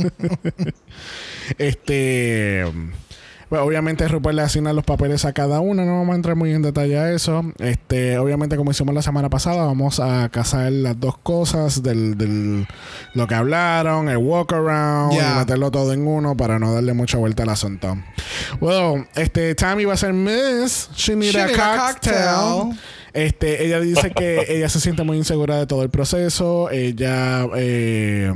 este 1.59 2.65
pues 3.49 3.63
obviamente 3.63 4.07
Rupert 4.09 4.37
le 4.37 4.43
asigna 4.43 4.73
los 4.73 4.85
papeles 4.85 5.25
a 5.25 5.33
cada 5.33 5.61
uno, 5.61 5.85
no 5.85 5.99
vamos 5.99 6.13
a 6.13 6.17
entrar 6.17 6.37
muy 6.37 6.53
en 6.53 6.63
detalle 6.63 6.99
a 6.99 7.13
eso. 7.13 7.45
Este, 7.59 8.19
obviamente, 8.19 8.57
como 8.57 8.71
hicimos 8.71 8.95
la 8.95 9.03
semana 9.03 9.31
pasada, 9.31 9.65
vamos 9.65 10.01
a 10.01 10.29
casar 10.29 10.71
las 10.71 10.99
dos 11.01 11.17
cosas 11.19 11.83
del, 11.83 12.19
del 12.19 12.67
lo 13.15 13.27
que 13.27 13.35
hablaron, 13.35 14.09
el 14.09 14.19
walk 14.19 14.53
around, 14.53 15.15
y 15.15 15.39
meterlo 15.39 15.71
todo 15.71 15.93
en 15.93 16.07
uno 16.07 16.37
para 16.37 16.59
no 16.59 16.75
darle 16.75 16.93
mucha 16.93 17.19
vuelta 17.19 17.45
al 17.45 17.51
asunto. 17.51 17.97
Bueno, 18.61 19.07
este 19.15 19.55
Tammy 19.55 19.85
va 19.85 19.95
a 19.95 19.97
ser 19.97 20.13
Miss. 20.13 20.91
She 20.95 21.17
need, 21.17 21.35
a, 21.37 21.47
cocktail. 21.49 22.79
Este, 23.13 23.65
ella 23.65 23.81
dice 23.81 24.11
que 24.11 24.45
ella 24.49 24.69
se 24.69 24.81
siente 24.81 25.03
muy 25.03 25.17
insegura 25.17 25.57
de 25.57 25.67
todo 25.67 25.83
el 25.83 25.91
proceso. 25.91 26.71
Ella 26.71 27.47
eh, 27.57 28.33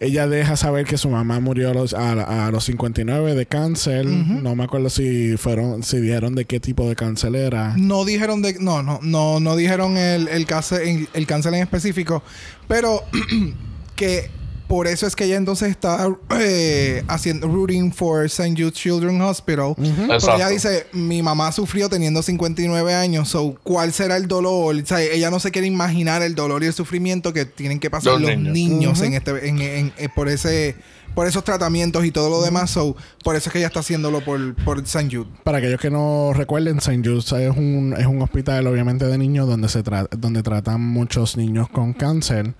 ella 0.00 0.28
deja 0.28 0.56
saber 0.56 0.86
que 0.86 0.96
su 0.96 1.10
mamá 1.10 1.40
murió 1.40 1.70
a 1.70 1.74
los, 1.74 1.94
a, 1.94 2.50
los 2.50 2.64
59 2.64 3.34
de 3.34 3.46
cáncer. 3.46 4.06
No 4.06 4.54
me 4.54 4.64
acuerdo 4.64 4.90
si 4.90 5.36
fueron, 5.36 5.82
si 5.82 5.98
dijeron 5.98 6.34
de 6.34 6.44
qué 6.44 6.60
tipo 6.60 6.88
de 6.88 6.94
cáncer 6.94 7.34
era. 7.34 7.74
No 7.76 8.04
dijeron 8.04 8.42
de, 8.42 8.54
no, 8.60 8.82
no, 8.82 9.00
no, 9.02 9.40
no 9.40 9.56
dijeron 9.56 9.96
el, 9.96 10.28
el 10.28 10.46
cáncer, 10.46 10.82
el 11.12 11.26
cáncer 11.26 11.54
en 11.54 11.62
específico, 11.62 12.22
pero 12.68 13.02
que 13.96 14.30
por 14.68 14.86
eso 14.86 15.06
es 15.06 15.16
que 15.16 15.24
ella 15.24 15.36
entonces 15.36 15.70
está 15.70 16.06
eh, 16.38 17.02
haciendo 17.08 17.48
rooting 17.48 17.90
for 17.90 18.26
St. 18.26 18.50
Jude 18.50 18.72
Children's 18.72 19.22
Hospital. 19.22 19.74
Porque 19.74 20.34
ella 20.36 20.48
dice, 20.48 20.86
mi 20.92 21.22
mamá 21.22 21.50
sufrió 21.52 21.88
teniendo 21.88 22.22
59 22.22 22.94
años, 22.94 23.30
so, 23.30 23.56
¿cuál 23.62 23.94
será 23.94 24.18
el 24.18 24.28
dolor? 24.28 24.76
O 24.76 24.86
sea, 24.86 25.00
ella 25.00 25.30
no 25.30 25.40
se 25.40 25.50
quiere 25.50 25.66
imaginar 25.66 26.22
el 26.22 26.34
dolor 26.34 26.62
y 26.62 26.66
el 26.66 26.74
sufrimiento 26.74 27.32
que 27.32 27.46
tienen 27.46 27.80
que 27.80 27.88
pasar 27.88 28.20
los, 28.20 28.38
niños, 28.38 29.00
en 29.00 29.14
este, 29.14 29.48
en, 29.48 29.60
eh, 29.96 30.08
por 30.14 30.28
ese 30.28 30.76
por 31.14 31.26
esos 31.26 31.44
tratamientos 31.44 32.04
y 32.04 32.10
todo 32.10 32.30
lo 32.30 32.42
demás. 32.42 32.70
So, 32.70 32.96
por 33.24 33.36
eso 33.36 33.48
es 33.48 33.52
que 33.52 33.58
ella 33.58 33.68
está 33.68 33.80
haciéndolo 33.80 34.20
por, 34.20 34.54
por 34.56 34.78
St. 34.80 35.08
Jude. 35.10 35.28
Para 35.44 35.58
aquellos 35.58 35.80
que 35.80 35.90
no 35.90 36.32
recuerden, 36.34 36.78
St. 36.78 37.02
Jude 37.04 37.18
es 37.18 37.56
un, 37.56 37.94
es 37.98 38.06
un 38.06 38.22
hospital, 38.22 38.66
obviamente, 38.66 39.04
de 39.06 39.18
niños 39.18 39.48
donde 39.48 39.68
se 39.68 39.82
donde 40.16 40.42
tratan 40.42 40.80
muchos 40.80 41.36
niños 41.36 41.68
con 41.68 41.92
cáncer. 41.92 42.54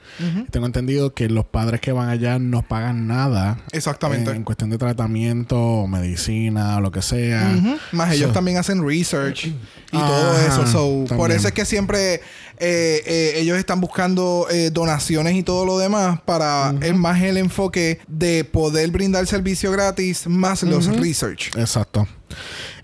Tengo 0.50 0.66
entendido 0.66 1.14
que 1.14 1.28
los 1.28 1.44
padres 1.44 1.80
que 1.80 1.92
van 1.92 2.08
allá 2.08 2.38
no 2.38 2.62
pagan 2.62 3.06
nada. 3.06 3.58
Exactamente. 3.72 4.30
En, 4.30 4.44
cuestión 4.44 4.70
de 4.70 4.78
tratamiento, 4.78 5.87
medicina 5.87 6.78
o 6.78 6.80
lo 6.80 6.90
que 6.90 7.02
sea. 7.02 7.54
Más 7.92 8.12
ellos 8.12 8.32
también 8.32 8.56
hacen 8.56 8.87
research 8.87 9.46
y 9.46 9.56
todo 9.90 10.38
eso. 10.38 10.66
So, 10.66 11.16
por 11.16 11.30
eso 11.30 11.48
es 11.48 11.54
que 11.54 11.64
siempre 11.64 12.20
eh, 12.60 13.02
eh, 13.06 13.32
ellos 13.36 13.58
están 13.58 13.80
buscando 13.80 14.46
eh, 14.50 14.70
donaciones 14.70 15.34
y 15.34 15.42
todo 15.42 15.64
lo 15.64 15.78
demás 15.78 16.20
para 16.24 16.74
es 16.80 16.94
más 16.94 17.22
el 17.22 17.36
enfoque 17.36 18.00
de 18.08 18.44
poder 18.44 18.90
brindar 18.90 19.26
servicio 19.26 19.70
gratis 19.72 20.26
más 20.26 20.62
los 20.62 20.86
research. 20.86 21.56
Exacto. 21.56 22.06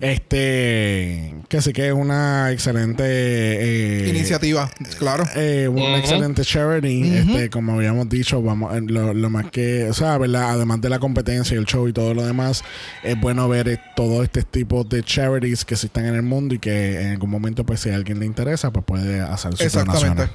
Este, 0.01 1.35
que 1.49 1.63
sí 1.63 1.73
que 1.73 1.89
es 1.89 1.93
una 1.93 2.51
excelente 2.53 3.05
eh, 3.07 4.09
iniciativa, 4.09 4.71
claro. 4.99 5.25
Eh, 5.37 5.69
una 5.69 5.99
excelente 5.99 6.43
charity. 6.43 7.17
Este, 7.17 7.51
como 7.51 7.75
habíamos 7.75 8.09
dicho, 8.09 8.43
vamos, 8.43 8.75
eh, 8.77 8.81
lo, 8.83 9.31
más 9.31 9.51
que, 9.51 9.89
o 9.89 9.95
sea, 9.95 10.19
¿verdad? 10.19 10.51
Además 10.51 10.81
de 10.81 10.89
la 10.89 10.99
competencia, 10.99 11.57
el 11.57 11.65
show 11.65 11.89
y 11.89 11.93
todo 11.93 12.13
lo 12.13 12.27
demás, 12.27 12.65
es 13.03 13.19
bueno 13.21 13.49
ver 13.49 13.81
todo 13.95 14.23
este 14.23 14.43
tipo 14.43 14.85
de 14.85 15.03
charities 15.03 15.65
que 15.65 15.75
existen 15.75 16.07
en 16.07 16.17
el 16.17 16.23
mundo 16.23 16.55
y 16.55 16.59
que 16.59 17.01
en 17.01 17.13
algún 17.13 17.31
momento, 17.31 17.65
pues, 17.65 17.81
si 17.81 17.91
a 17.91 17.95
alguien 17.95 18.19
le 18.19 18.27
interesa, 18.27 18.73
pues 18.73 18.85
puede 18.85 19.21
hacer 19.21 19.57
su 19.57 19.63
Exactamente. 19.63 20.29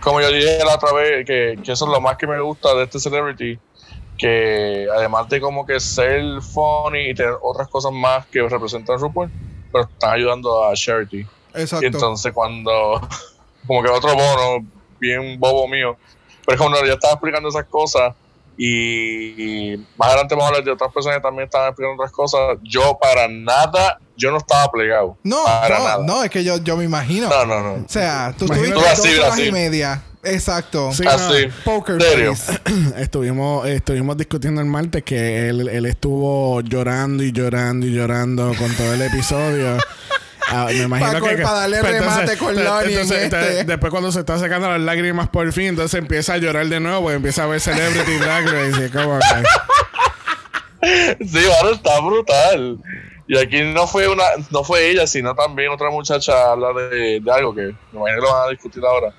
Como 0.00 0.20
yo 0.20 0.30
dije 0.30 0.58
la 0.64 0.76
otra 0.76 0.92
vez, 0.92 1.26
que, 1.26 1.58
que 1.62 1.72
eso 1.72 1.84
es 1.84 1.90
lo 1.90 2.00
más 2.00 2.16
que 2.16 2.26
me 2.26 2.40
gusta 2.40 2.74
de 2.74 2.84
este 2.84 3.00
celebrity 3.00 3.58
que 4.16 4.86
además 4.94 5.28
de 5.28 5.40
como 5.40 5.66
que 5.66 5.78
ser 5.80 6.22
funny 6.40 7.10
y 7.10 7.14
tener 7.14 7.34
otras 7.42 7.68
cosas 7.68 7.92
más 7.92 8.26
que 8.26 8.42
representan 8.48 8.98
RuPaul, 8.98 9.30
pero 9.72 9.84
están 9.84 10.14
ayudando 10.14 10.64
a 10.64 10.74
charity. 10.74 11.26
Exacto. 11.54 11.84
Y 11.84 11.86
entonces 11.86 12.32
cuando, 12.32 13.00
como 13.66 13.82
que 13.82 13.90
otro 13.90 14.14
bono, 14.14 14.66
bien 14.98 15.38
bobo 15.38 15.68
mío, 15.68 15.96
pero 16.44 16.56
es 16.56 16.60
como 16.60 16.76
yo 16.84 16.94
estaba 16.94 17.14
explicando 17.14 17.48
esas 17.48 17.66
cosas 17.66 18.14
y, 18.56 19.76
más 19.96 20.08
adelante 20.08 20.34
vamos 20.34 20.44
a 20.44 20.48
hablar 20.48 20.64
de 20.64 20.70
otras 20.72 20.92
personas 20.92 21.18
que 21.18 21.22
también 21.22 21.44
estaban 21.44 21.68
explicando 21.68 22.02
otras 22.02 22.12
cosas. 22.12 22.58
Yo 22.62 22.98
para 23.00 23.28
nada, 23.28 23.98
yo 24.16 24.30
no 24.30 24.38
estaba 24.38 24.70
plegado. 24.70 25.16
No, 25.22 25.44
no, 25.68 26.02
no, 26.04 26.22
es 26.22 26.30
que 26.30 26.42
yo, 26.42 26.58
yo 26.58 26.76
me 26.76 26.84
imagino. 26.84 27.28
No, 27.28 27.44
no, 27.44 27.60
no. 27.60 27.84
O 27.84 27.88
sea, 27.88 28.34
tú 28.38 28.46
estuviste 28.46 28.74
dos 28.74 28.98
horas 29.00 29.38
y 29.38 29.52
media 29.52 30.02
Exacto. 30.26 30.92
Sí, 30.92 31.04
Así. 31.06 31.48
Poker 31.64 31.98
estuvimos, 32.96 33.66
estuvimos 33.68 34.16
discutiendo 34.16 34.60
el 34.60 34.66
martes 34.66 35.04
que 35.04 35.48
él, 35.48 35.68
él 35.68 35.86
estuvo 35.86 36.60
llorando 36.62 37.22
y 37.22 37.32
llorando 37.32 37.86
y 37.86 37.92
llorando 37.92 38.52
con 38.58 38.74
todo 38.74 38.92
el 38.94 39.02
episodio. 39.02 39.78
Ah, 40.48 40.66
me 40.68 40.82
imagino 40.82 41.20
que, 41.20 41.36
para 41.38 41.60
darle 41.60 41.80
pues, 41.80 41.92
remate 41.92 42.36
con 42.36 42.64
Lonnie 42.64 43.00
este. 43.00 43.64
Después 43.64 43.90
cuando 43.90 44.12
se 44.12 44.20
está 44.20 44.38
sacando 44.38 44.68
las 44.68 44.80
lágrimas 44.80 45.28
por 45.28 45.52
fin, 45.52 45.66
entonces 45.66 45.98
empieza 45.98 46.34
a 46.34 46.36
llorar 46.38 46.66
de 46.66 46.78
nuevo 46.80 47.10
y 47.10 47.14
empieza 47.14 47.44
a 47.44 47.46
ver 47.46 47.60
Celebrity 47.60 48.18
Drag 48.18 48.44
Race. 48.44 48.90
¿cómo 48.92 49.18
sí, 50.82 51.40
bueno, 51.48 51.70
está 51.74 52.00
brutal. 52.00 52.78
Y 53.26 53.36
aquí 53.38 53.62
no 53.62 53.88
fue 53.88 54.06
una, 54.06 54.22
no 54.50 54.62
fue 54.62 54.90
ella, 54.90 55.06
sino 55.06 55.34
también 55.34 55.72
otra 55.72 55.90
muchacha 55.90 56.52
habla 56.52 56.72
de, 56.72 57.20
de 57.20 57.32
algo 57.32 57.52
que 57.52 57.62
me 57.62 57.98
imagino 57.98 58.20
que 58.20 58.26
lo 58.26 58.32
van 58.32 58.46
a 58.46 58.50
discutir 58.50 58.84
ahora 58.84 59.12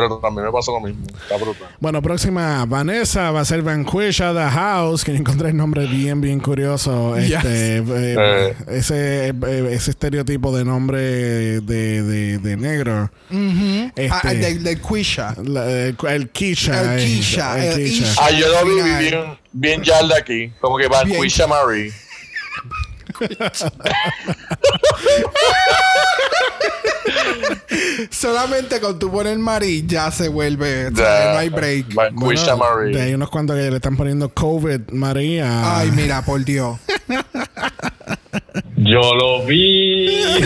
pero 0.00 0.18
también 0.18 0.46
me 0.46 0.52
pasó 0.52 0.72
lo 0.72 0.80
mismo. 0.80 1.06
Está 1.06 1.36
brutal. 1.36 1.68
Bueno, 1.80 2.02
próxima, 2.02 2.64
Vanessa 2.66 3.30
va 3.30 3.40
a 3.40 3.44
ser 3.44 3.62
Vanquisha 3.62 4.32
The 4.32 4.50
House, 4.50 5.04
que 5.04 5.14
encontré 5.16 5.50
el 5.50 5.56
nombre 5.56 5.86
bien, 5.86 6.20
bien 6.20 6.40
curioso. 6.40 7.16
Este, 7.16 7.78
eh, 7.78 7.84
eh. 7.86 8.56
ese, 8.68 9.28
eh, 9.28 9.68
ese 9.72 9.90
estereotipo 9.90 10.56
de 10.56 10.64
nombre 10.64 11.00
de, 11.60 12.38
de, 12.38 12.56
negro. 12.56 13.10
este, 13.96 14.10
ah, 14.10 14.32
el 14.32 14.62
de, 14.62 14.80
Quisha. 14.80 15.34
el, 15.36 15.56
el 16.08 16.28
Kisha. 16.30 16.94
El 16.94 17.04
Kisha. 17.04 17.64
El, 17.64 17.84
Kisha. 17.84 18.14
Ah, 18.20 18.30
yo 18.30 18.46
lo 18.48 18.64
vi 18.64 19.08
bien, 19.08 19.38
bien 19.52 19.82
de 19.82 20.16
aquí. 20.16 20.52
Como 20.60 20.78
que 20.78 20.88
Vanquisha 20.88 21.46
Marie. 21.46 21.92
Solamente 28.10 28.80
con 28.80 28.98
tu 28.98 29.10
poner 29.10 29.38
Mari 29.38 29.86
ya 29.86 30.10
se 30.10 30.28
vuelve. 30.28 30.90
no 30.90 31.04
hay 31.04 31.48
break. 31.48 31.86
hay 32.96 33.14
unos 33.14 33.30
cuantos 33.30 33.56
que 33.56 33.70
le 33.70 33.76
están 33.76 33.96
poniendo 33.96 34.28
COVID 34.30 34.90
María. 34.92 35.78
Ay, 35.78 35.90
mira, 35.92 36.22
por 36.22 36.44
Dios. 36.44 36.78
Yo 38.76 39.14
lo 39.14 39.44
vi. 39.44 40.20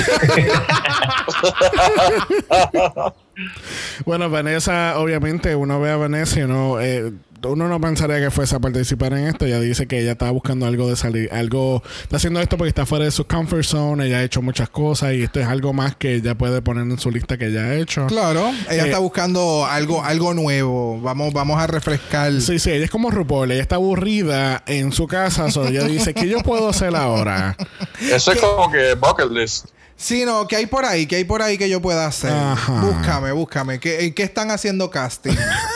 bueno, 4.05 4.31
Vanessa, 4.31 4.99
obviamente, 4.99 5.55
uno 5.55 5.81
ve 5.81 5.91
a 5.91 5.97
Vanessa 5.97 6.41
y 6.41 6.43
uno 6.43 6.81
eh, 6.81 7.13
uno 7.51 7.69
no 7.69 7.81
pensaría 7.81 8.21
que 8.21 8.31
fuese 8.31 8.57
a 8.57 8.61
participar 8.61 9.13
en 9.15 9.27
esto. 9.27 9.45
Ella 9.45 9.61
dice 9.61 9.87
que 9.87 10.01
ella 10.01 10.13
estaba 10.13 10.31
buscando 10.31 10.67
algo 10.67 10.89
de 10.89 10.97
salir, 10.97 11.29
algo, 11.33 11.83
está 12.03 12.17
haciendo 12.17 12.41
esto 12.41 12.57
porque 12.57 12.69
está 12.69 12.87
fuera 12.87 13.05
de 13.05 13.11
su 13.11 13.27
comfort 13.27 13.65
zone, 13.65 14.07
ella 14.07 14.19
ha 14.19 14.23
hecho 14.23 14.43
muchas 14.43 14.69
cosas 14.71 15.15
y 15.15 15.23
esto 15.23 15.41
es 15.41 15.47
algo 15.47 15.73
más 15.73 15.97
que 15.97 16.15
ella 16.15 16.35
puede 16.35 16.63
poner 16.63 16.85
en 16.85 16.99
su 16.99 17.11
lista 17.11 17.37
que 17.37 17.47
ella 17.47 17.65
ha 17.65 17.75
hecho. 17.75 18.07
Claro, 18.07 18.51
ella 18.71 18.85
está 18.85 18.99
eh, 18.99 19.01
buscando 19.01 19.67
algo, 19.67 20.03
algo 20.03 20.35
nuevo. 20.35 21.01
Vamos, 21.01 21.33
vamos 21.33 21.61
a 21.61 21.67
refrescar. 21.67 22.41
Sí, 22.41 22.59
sí, 22.59 22.71
ella 22.71 22.85
es 22.85 22.91
como 22.91 23.11
RuPaul, 23.11 23.51
ella 23.53 23.63
está 23.63 23.77
aburrida 23.77 24.63
en 24.67 24.93
su 24.93 25.07
casa, 25.07 25.51
so 25.51 25.67
ella 25.67 25.85
dice, 25.85 26.15
¿qué 26.15 26.29
yo 26.29 26.41
puedo 26.41 26.69
hacer 26.69 26.95
ahora? 26.95 27.57
Eso 28.01 28.33
es 28.33 28.41
como 28.41 28.71
que 28.71 28.95
bucket 28.95 29.31
list. 29.31 29.67
Sí, 29.97 30.25
no, 30.25 30.49
¿qué 30.49 30.57
hay 30.57 30.67
por 30.67 30.85
ahí? 30.85 31.07
¿Qué 31.07 31.17
hay 31.17 31.25
por 31.25 31.43
ahí 31.43 31.57
que 31.57 31.69
yo 31.69 31.81
pueda 31.81 32.07
hacer? 32.07 32.33
Búscame, 32.81 33.31
búscame. 33.31 33.79
¿Qué, 33.79 34.13
¿Qué 34.13 34.23
están 34.25 34.51
haciendo 34.51 34.91
casting? 34.91 35.31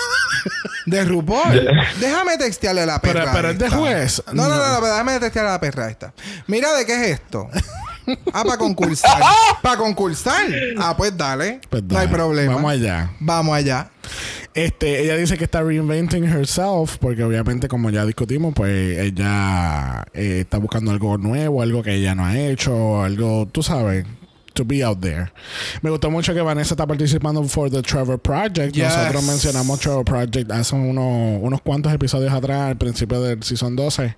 De 0.86 1.04
RuPaul. 1.04 1.68
déjame 2.00 2.36
textearle 2.38 2.82
a 2.82 2.86
la 2.86 3.00
perra. 3.00 3.20
Pero, 3.20 3.32
pero 3.32 3.50
es 3.50 3.58
de 3.58 3.70
juez. 3.70 4.22
No, 4.32 4.48
no, 4.48 4.56
no, 4.56 4.80
no, 4.80 4.86
déjame 4.86 5.18
textearle 5.18 5.50
a 5.50 5.52
la 5.54 5.60
perra 5.60 5.90
esta. 5.90 6.12
Mira 6.46 6.72
de 6.74 6.86
qué 6.86 6.94
es 6.94 7.20
esto. 7.20 7.48
Ah, 8.32 8.44
para 8.44 8.56
concursar. 8.56 9.20
¿Para 9.62 9.76
concursar? 9.76 10.46
Ah, 10.78 10.96
pues 10.96 11.16
dale. 11.16 11.60
pues 11.68 11.82
dale. 11.86 11.94
No 11.94 11.98
hay 11.98 12.08
problema. 12.08 12.54
Vamos 12.54 12.72
allá. 12.72 13.10
Vamos 13.18 13.56
allá. 13.56 13.90
Este, 14.54 15.02
ella 15.02 15.16
dice 15.16 15.36
que 15.36 15.44
está 15.44 15.62
reinventing 15.62 16.24
herself 16.24 16.96
porque 16.98 17.22
obviamente 17.22 17.68
como 17.68 17.90
ya 17.90 18.06
discutimos, 18.06 18.54
pues 18.54 18.98
ella 18.98 20.06
eh, 20.14 20.40
está 20.40 20.56
buscando 20.58 20.92
algo 20.92 21.18
nuevo, 21.18 21.60
algo 21.60 21.82
que 21.82 21.94
ella 21.94 22.14
no 22.14 22.24
ha 22.24 22.38
hecho, 22.38 23.02
algo, 23.02 23.46
tú 23.52 23.62
sabes, 23.62 24.06
to 24.56 24.64
be 24.64 24.84
out 24.84 25.00
there. 25.00 25.30
Me 25.82 25.90
gustó 25.90 26.10
mucho 26.10 26.34
que 26.34 26.42
Vanessa 26.42 26.74
está 26.74 26.86
participando 26.86 27.42
for 27.44 27.70
the 27.70 27.82
Trevor 27.82 28.18
Project. 28.18 28.74
Yes. 28.74 28.96
Nosotros 28.96 29.24
mencionamos 29.24 29.80
Trevor 29.80 30.04
Project 30.04 30.50
hace 30.50 30.74
unos, 30.74 31.40
unos 31.42 31.60
cuantos 31.62 31.92
episodios 31.92 32.32
atrás, 32.32 32.70
al 32.70 32.76
principio 32.76 33.20
del 33.22 33.42
season 33.42 33.76
12. 33.76 34.16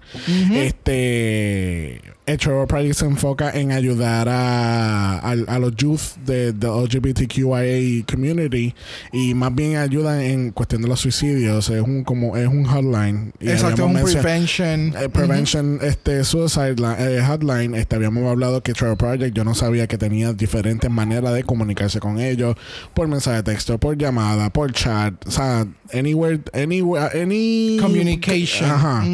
Este 0.53 2.01
el 2.29 2.37
Trevor 2.39 2.67
Project 2.67 2.95
se 2.95 3.07
enfoca 3.07 3.51
en 3.51 3.73
ayudar 3.73 4.29
a, 4.29 5.19
a, 5.19 5.31
a 5.31 5.59
los 5.59 5.75
youth 5.77 6.17
de, 6.27 6.53
de 6.53 6.67
LGBTQIA 6.69 8.05
community 8.07 8.75
y 9.13 9.33
más 9.35 9.55
bien 9.55 9.77
ayuda 9.77 10.23
en 10.23 10.51
cuestión 10.51 10.83
de 10.83 10.89
los 10.89 11.01
suicidios. 11.01 11.71
Es 11.71 11.81
un 11.81 12.05
como 12.05 12.37
es 12.37 12.47
un 12.47 12.65
hotline. 12.65 13.33
Y 13.41 13.49
Exacto, 13.49 13.87
un 13.87 13.95
prevention. 13.95 14.95
eh, 15.01 15.09
Prevention 15.09 15.79
este, 15.83 16.23
Suicide 16.25 16.77
eh, 16.99 17.23
Hotline, 17.27 17.75
este, 17.75 17.97
habíamos 17.97 18.29
hablado 18.31 18.63
que 18.63 18.73
Trevor 18.75 18.99
Project, 18.99 19.35
yo 19.35 19.45
no 19.45 19.55
sabía 19.55 19.87
que 19.87 19.97
tenía 19.97 20.33
diferentes 20.33 20.91
maneras 20.91 21.33
de 21.33 21.45
comunicarse 21.45 21.99
con 22.01 22.21
ellos, 22.21 22.57
por 22.95 23.09
mensaje 23.09 23.39
de 23.39 23.43
texto, 23.45 23.79
por 23.79 23.97
llamada, 23.97 24.51
por 24.51 24.71
chat, 24.73 25.15
o 25.27 25.31
sea, 25.31 25.67
anywhere, 25.95 26.41
anywhere, 26.53 27.23
any 27.23 27.79
Communication. 27.81 28.71
Ajá. 28.71 29.05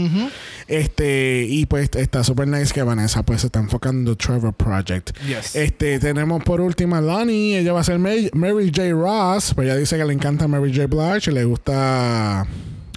Este, 0.66 1.44
y 1.48 1.66
pues 1.66 1.90
está 1.94 2.24
super 2.24 2.48
nice 2.48 2.72
que 2.72 2.82
Vanessa 2.82 3.22
pues 3.22 3.42
se 3.42 3.48
está 3.48 3.58
enfocando 3.60 4.12
en 4.12 4.16
Trevor 4.16 4.52
Project. 4.54 5.10
Yes. 5.26 5.54
Este, 5.56 5.98
tenemos 5.98 6.42
por 6.42 6.60
última 6.60 6.98
a 6.98 7.00
Lonnie, 7.00 7.58
ella 7.58 7.72
va 7.72 7.80
a 7.80 7.84
ser 7.84 7.98
Mary, 7.98 8.30
Mary 8.32 8.72
J. 8.74 8.90
Ross, 8.92 9.52
pues 9.54 9.66
ella 9.66 9.76
dice 9.76 9.96
que 9.96 10.04
le 10.04 10.12
encanta 10.14 10.48
Mary 10.48 10.72
J. 10.74 10.86
Blige 10.86 11.30
y 11.30 11.34
le 11.34 11.44
gusta. 11.44 12.46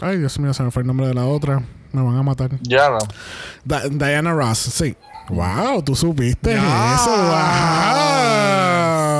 Ay, 0.01 0.17
Dios 0.19 0.37
mío, 0.39 0.53
se 0.53 0.63
me 0.63 0.71
fue 0.71 0.83
el 0.83 0.87
nombre 0.87 1.07
de 1.07 1.13
la 1.13 1.25
otra. 1.25 1.61
Me 1.91 2.01
van 2.03 2.15
a 2.17 2.23
matar. 2.23 2.51
Ya 2.61 2.89
no. 2.89 2.99
Da- 3.65 3.87
Diana 3.89 4.33
Ross, 4.33 4.57
sí. 4.59 4.95
Wow, 5.29 5.81
tú 5.83 5.93
supiste 5.95 6.53
eso. 6.53 6.61
Wow. 6.61 7.33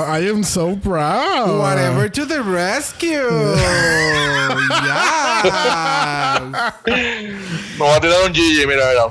I 0.09 0.29
am 0.29 0.41
so 0.43 0.75
proud. 0.77 1.59
Whatever 1.59 2.09
to 2.09 2.25
the 2.25 2.41
rescue. 2.41 3.09
yes. 6.87 7.46
Me 7.77 7.85
voy 7.85 7.89
a 7.95 7.99
tirar 8.01 8.17
un 8.25 8.33
Gigi, 8.33 8.65
mira, 8.65 8.85
mira. 8.89 9.07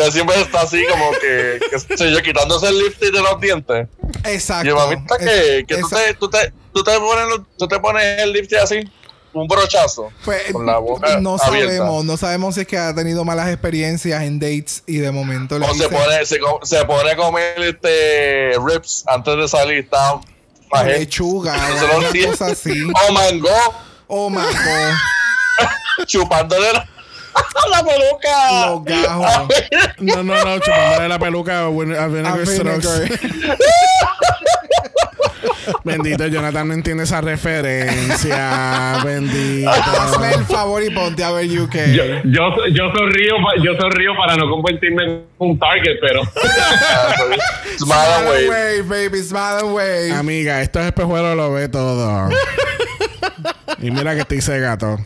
Siempre 0.10 0.40
está 0.40 0.62
así 0.62 0.84
como 0.88 1.10
que, 1.20 1.58
que 1.70 1.96
sé 1.96 2.10
yo, 2.12 2.22
quitándose 2.22 2.68
el 2.68 2.78
lifting 2.78 3.12
de 3.12 3.20
los 3.22 3.40
dientes. 3.40 3.88
Exacto. 4.24 4.70
Y 4.70 4.74
mamita 4.74 5.18
que, 5.18 5.64
que 5.66 5.76
tú, 5.78 5.88
te, 5.88 6.14
tú, 6.14 6.30
te, 6.30 6.52
tú, 6.72 6.84
te 6.84 6.98
pones, 6.98 7.40
tú 7.58 7.66
te 7.68 7.78
pones 7.80 8.04
el 8.20 8.32
lifting 8.32 8.58
así, 8.58 8.80
un 9.32 9.48
brochazo. 9.48 10.10
Pues, 10.24 10.52
con 10.52 10.66
la 10.66 10.78
boca 10.78 11.18
no 11.20 11.36
abierta. 11.40 11.72
sabemos, 11.76 12.04
no 12.04 12.16
sabemos 12.16 12.54
si 12.54 12.60
es 12.62 12.66
que 12.66 12.78
ha 12.78 12.94
tenido 12.94 13.24
malas 13.24 13.48
experiencias 13.48 14.22
en 14.22 14.38
dates 14.38 14.82
y 14.86 14.98
de 14.98 15.10
momento 15.10 15.58
le 15.58 15.66
O 15.66 15.74
se 15.74 15.88
pone, 15.88 16.24
se, 16.26 16.38
se 16.62 16.84
pone 16.84 17.10
a 17.10 17.16
comer 17.16 17.58
este 17.60 18.52
ribs 18.64 19.04
antes 19.06 19.36
de 19.36 19.48
salir. 19.48 19.78
Está 19.78 20.20
lechuga 20.84 21.54
Se 21.78 21.84
o 21.84 21.86
lo 21.86 21.92
alguna 21.94 22.10
tiene. 22.10 22.28
cosa 22.28 22.46
así. 22.46 22.82
O 23.08 23.12
mango, 23.12 23.48
Oh 24.08 24.30
my 24.30 24.36
god. 24.36 24.94
chupándole 26.06 26.72
la, 26.72 26.86
la 27.70 27.84
peluca. 27.84 28.66
Los 28.66 28.84
gajos. 28.84 29.48
No, 29.98 30.22
no, 30.22 30.44
no, 30.44 30.58
chupándole 30.60 31.08
la 31.08 31.18
peluca 31.18 31.66
a, 31.66 31.68
Vinegar 31.68 32.46
Strokes. 32.46 33.20
Bendito, 35.84 36.26
Jonathan 36.26 36.68
no 36.68 36.74
entiende 36.74 37.04
esa 37.04 37.20
referencia. 37.20 39.00
Bendito. 39.04 39.70
Hazme 39.70 40.32
el 40.32 40.44
favor 40.46 40.82
y 40.82 40.90
ponte 40.90 41.22
a 41.22 41.30
ver 41.30 41.46
UK. 41.46 41.74
Yo, 41.94 42.04
yo, 42.24 42.66
yo 42.72 42.90
sonrío, 42.94 43.36
yo 43.62 43.74
sonrío 43.78 44.16
para 44.16 44.36
no 44.36 44.48
convertirme 44.50 45.04
en 45.04 45.24
un 45.38 45.58
target, 45.58 45.98
pero 46.00 46.22
Smile 47.76 48.48
away, 48.48 48.80
baby, 48.80 49.22
smile 49.22 49.60
away. 49.60 50.10
Amiga, 50.10 50.62
estos 50.62 50.84
espejuelos 50.84 51.36
lo 51.36 51.52
ve 51.52 51.68
todo. 51.68 52.30
Y 53.80 53.90
mira 53.90 54.14
que 54.14 54.20
estoy 54.20 54.38
ese 54.38 54.58
gato. 54.60 54.98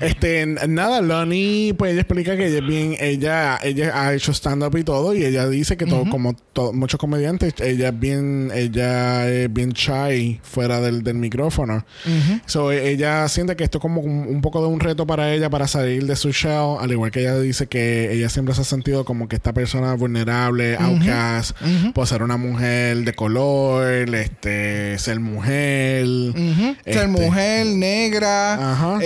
Este, 0.00 0.46
nada, 0.46 1.00
Lonnie, 1.02 1.74
pues 1.74 1.92
ella 1.92 2.00
explica 2.02 2.36
que 2.36 2.46
ella 2.46 2.58
es 2.58 2.66
bien, 2.66 2.96
ella, 3.00 3.58
ella 3.62 3.92
ha 4.02 4.14
hecho 4.14 4.32
stand-up 4.32 4.76
y 4.78 4.82
todo, 4.84 5.14
y 5.14 5.24
ella 5.24 5.46
dice 5.48 5.76
que 5.76 5.84
todo, 5.86 6.08
como 6.10 6.34
to- 6.52 6.72
muchos 6.72 6.98
comediantes, 6.98 7.54
ella 7.60 7.88
es 7.88 7.98
bien, 8.00 8.50
ella 8.54 9.28
es 9.30 9.52
bien 9.52 9.70
shy 9.72 10.40
fuera 10.42 10.80
del, 10.80 11.02
del 11.02 11.16
micrófono. 11.16 11.84
So, 12.46 12.72
e- 12.72 12.90
ella 12.90 13.28
siente 13.28 13.56
que 13.56 13.64
esto 13.64 13.78
es 13.78 13.82
como 13.82 14.00
un, 14.00 14.26
un 14.26 14.40
poco 14.40 14.62
de 14.62 14.68
un 14.68 14.80
reto 14.80 15.06
para 15.06 15.32
ella 15.34 15.50
para 15.50 15.68
salir 15.68 16.06
de 16.06 16.16
su 16.16 16.30
shell, 16.32 16.76
al 16.80 16.90
igual 16.90 17.10
que 17.10 17.20
ella 17.20 17.38
dice 17.38 17.66
que 17.66 18.12
ella 18.12 18.28
siempre 18.28 18.54
se 18.54 18.62
ha 18.62 18.64
sentido 18.64 19.04
como 19.04 19.28
que 19.28 19.36
esta 19.36 19.52
persona 19.52 19.92
vulnerable, 19.94 20.76
outcast, 20.76 21.56
por 21.94 22.06
ser 22.06 22.22
una 22.22 22.36
mujer 22.38 22.96
de 23.04 23.12
color, 23.12 24.14
este, 24.14 24.98
ser 24.98 25.20
mujer. 25.20 26.06
Ujú. 26.06 26.76
este, 26.84 26.92
Ser 26.94 27.08
mujer, 27.08 27.66
negra, 27.66 28.54
Ajá. 28.72 28.98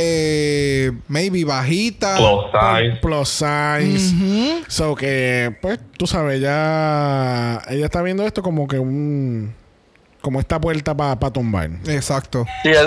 Eh, 0.86 0.92
maybe 1.08 1.44
bajita. 1.44 2.16
plus 2.16 2.50
size. 2.52 2.96
plus 3.00 3.28
size. 3.28 4.64
So 4.68 4.94
que, 4.94 5.54
pues, 5.60 5.78
tú 5.96 6.06
sabes, 6.06 6.38
ella, 6.38 7.62
ella 7.68 7.84
está 7.84 8.02
viendo 8.02 8.24
esto 8.24 8.42
como 8.42 8.68
que 8.68 8.78
un. 8.78 9.54
Como 10.20 10.40
esta 10.40 10.58
puerta 10.58 10.96
para 10.96 11.30
tumbar. 11.30 11.68
Exacto. 11.86 12.46
Sí, 12.62 12.70
ella, 12.70 12.86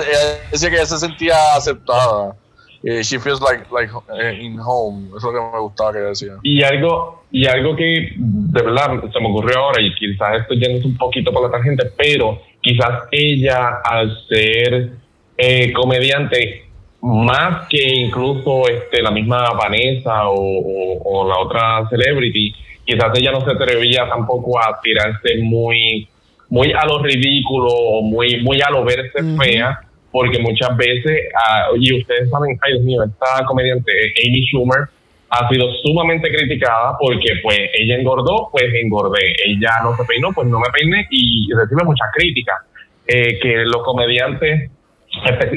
decía 0.51 0.69
que 0.69 0.75
ella 0.77 0.85
se 0.87 0.97
sentía 0.97 1.55
aceptada. 1.55 2.35
Eh, 2.83 3.03
she 3.03 3.19
feels 3.19 3.41
like, 3.41 3.65
like 3.71 3.91
eh, 4.19 4.39
in 4.39 4.59
home. 4.59 5.07
Eso 5.09 5.17
es 5.17 5.23
lo 5.23 5.31
que 5.33 5.39
me 5.39 5.59
gustaba 5.59 5.91
que 5.91 5.99
ella 5.99 6.09
decía. 6.09 6.33
Y 6.43 6.63
algo, 6.63 7.23
y 7.31 7.45
algo 7.45 7.75
que 7.75 8.13
de 8.17 8.61
verdad 8.61 9.01
se 9.11 9.19
me 9.19 9.29
ocurrió 9.29 9.59
ahora, 9.59 9.81
y 9.81 9.93
quizás 9.95 10.41
esto 10.41 10.53
yendo 10.53 10.87
un 10.87 10.97
poquito 10.97 11.31
por 11.31 11.43
la 11.43 11.51
tangente, 11.51 11.91
pero 11.97 12.41
quizás 12.61 13.03
ella, 13.11 13.81
al 13.83 14.17
ser 14.27 14.91
eh, 15.37 15.73
comediante, 15.73 16.66
más 17.01 17.67
que 17.69 17.77
incluso 17.95 18.67
este, 18.69 19.01
la 19.01 19.11
misma 19.11 19.51
Vanessa 19.53 20.27
o, 20.29 20.35
o- 20.35 21.01
o 21.03 21.27
la 21.29 21.39
otra 21.39 21.87
celebrity, 21.89 22.53
quizás 22.85 23.11
ella 23.19 23.31
no 23.31 23.41
se 23.41 23.51
atrevía 23.51 24.07
tampoco 24.09 24.57
a 24.59 24.79
tirarse 24.81 25.37
muy, 25.41 26.07
muy 26.49 26.71
a 26.71 26.85
lo 26.85 27.01
ridículo 27.03 27.67
o 27.69 28.01
muy, 28.01 28.41
muy 28.41 28.59
a 28.61 28.69
lo 28.71 28.83
verse 28.83 29.19
fea, 29.37 29.79
porque 30.11 30.39
muchas 30.39 30.75
veces, 30.77 31.29
ah, 31.35 31.67
y 31.79 31.99
ustedes 31.99 32.29
saben, 32.29 32.57
ay 32.61 32.73
Dios 32.73 32.83
mío, 32.83 33.03
esta 33.03 33.45
comediante 33.45 33.91
Amy 34.25 34.41
Schumer 34.47 34.87
ha 35.29 35.49
sido 35.49 35.67
sumamente 35.83 36.31
criticada 36.31 36.95
porque 36.99 37.27
pues 37.43 37.59
ella 37.77 37.95
engordó, 37.97 38.47
pues 38.51 38.63
engordé, 38.81 39.33
ella 39.45 39.71
no 39.83 39.95
se 39.97 40.05
peinó, 40.05 40.31
pues 40.33 40.47
no 40.47 40.57
me 40.59 40.69
peiné 40.73 41.05
y 41.11 41.47
recibe 41.53 41.83
muchas 41.83 42.07
críticas. 42.15 42.55
Eh, 43.09 43.37
que 43.41 43.63
los 43.65 43.83
comediantes, 43.83 44.69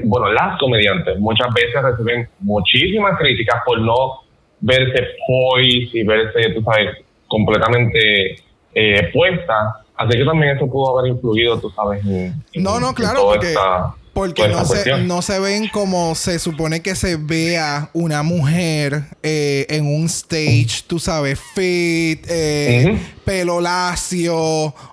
bueno, 0.04 0.32
las 0.32 0.58
comediantes 0.58 1.18
muchas 1.18 1.48
veces 1.54 1.82
reciben 1.82 2.28
muchísimas 2.40 3.18
críticas 3.18 3.62
por 3.64 3.80
no 3.80 4.20
verse 4.60 5.06
poised 5.26 5.94
y 5.94 6.02
verse, 6.04 6.50
tú 6.54 6.62
sabes, 6.62 6.96
completamente 7.28 8.36
eh, 8.74 9.10
puesta. 9.12 9.76
Así 9.96 10.16
que 10.18 10.24
también 10.24 10.56
eso 10.56 10.66
pudo 10.66 10.98
haber 10.98 11.12
influido, 11.12 11.58
tú 11.60 11.70
sabes, 11.70 12.04
en, 12.04 12.42
en- 12.52 12.62
No, 12.62 12.80
no, 12.80 12.94
claro, 12.94 13.22
porque, 13.24 13.48
esta- 13.48 13.94
porque 14.14 14.48
no 14.48 14.64
se, 14.64 14.98
no 15.04 15.22
se 15.22 15.38
ven 15.40 15.68
como 15.68 16.14
se 16.14 16.38
supone 16.38 16.80
que 16.82 16.94
se 16.94 17.16
vea 17.16 17.90
una 17.92 18.22
mujer 18.22 19.02
eh, 19.22 19.66
en 19.68 19.86
un 19.86 20.06
stage, 20.06 20.84
tú 20.86 20.98
sabes, 20.98 21.38
fit, 21.54 22.24
eh, 22.30 22.98
pelo 23.24 23.60
lacio, 23.60 24.36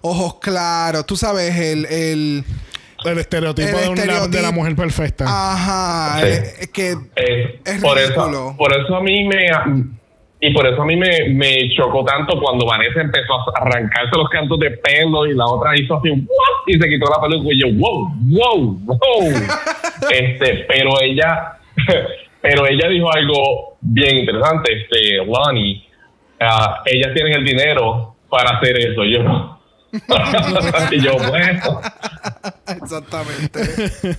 ojos 0.01 0.35
claros, 0.41 1.05
tú 1.05 1.15
sabes, 1.15 1.55
el... 1.55 1.85
el 1.85 2.43
El 3.05 3.17
estereotipo, 3.19 3.77
El 3.77 3.83
de, 3.83 3.89
una- 3.89 4.27
de 4.27 4.41
la 4.41 4.51
mujer 4.51 4.75
perfecta. 4.75 5.25
ajá, 5.27 6.19
Sí. 6.21 6.27
eh, 6.27 6.67
que 6.73 6.91
Eh, 7.15 7.61
Es 7.65 7.81
por 7.81 7.97
ridículo. 7.97 8.49
eso 8.49 8.55
por 8.57 8.73
eso 8.73 8.95
a 8.95 9.01
mí 9.01 9.23
me 9.25 9.45
y 10.39 10.53
por 10.53 10.67
eso 10.67 10.81
a 10.83 10.85
mí 10.85 10.95
me, 10.95 11.29
me 11.29 11.67
chocó 11.75 12.03
tanto 12.05 12.39
cuando 12.39 12.65
Vanessa 12.67 13.01
empezó 13.01 13.33
a 13.33 13.61
arrancarse 13.61 14.15
los 14.15 14.29
cantos 14.29 14.59
de 14.59 14.69
pelo 14.69 15.25
y 15.25 15.33
la 15.33 15.45
otra 15.45 15.75
hizo 15.75 15.97
así 15.97 16.09
"What?", 16.11 16.67
y 16.67 16.73
se 16.73 16.87
quitó 16.89 17.09
la 17.09 17.19
peluca 17.21 17.47
y 17.51 17.59
yo 17.59 17.67
wow 17.75 18.11
wow 18.29 18.79
wow 18.85 19.31
este 20.11 20.65
pero 20.67 21.01
ella 21.01 21.57
pero 22.41 22.67
ella 22.67 22.87
dijo 22.87 23.11
algo 23.11 23.77
bien 23.81 24.17
interesante 24.17 24.73
este 24.73 25.17
Lonnie 25.25 25.83
ah, 26.39 26.83
ellas 26.85 27.13
tienen 27.15 27.33
el 27.33 27.43
dinero 27.43 28.15
para 28.29 28.57
hacer 28.57 28.77
eso 28.77 29.03
yo 29.05 29.56
y 30.91 31.01
yo, 31.01 31.17
bueno. 31.17 31.81
Exactamente. 32.67 34.17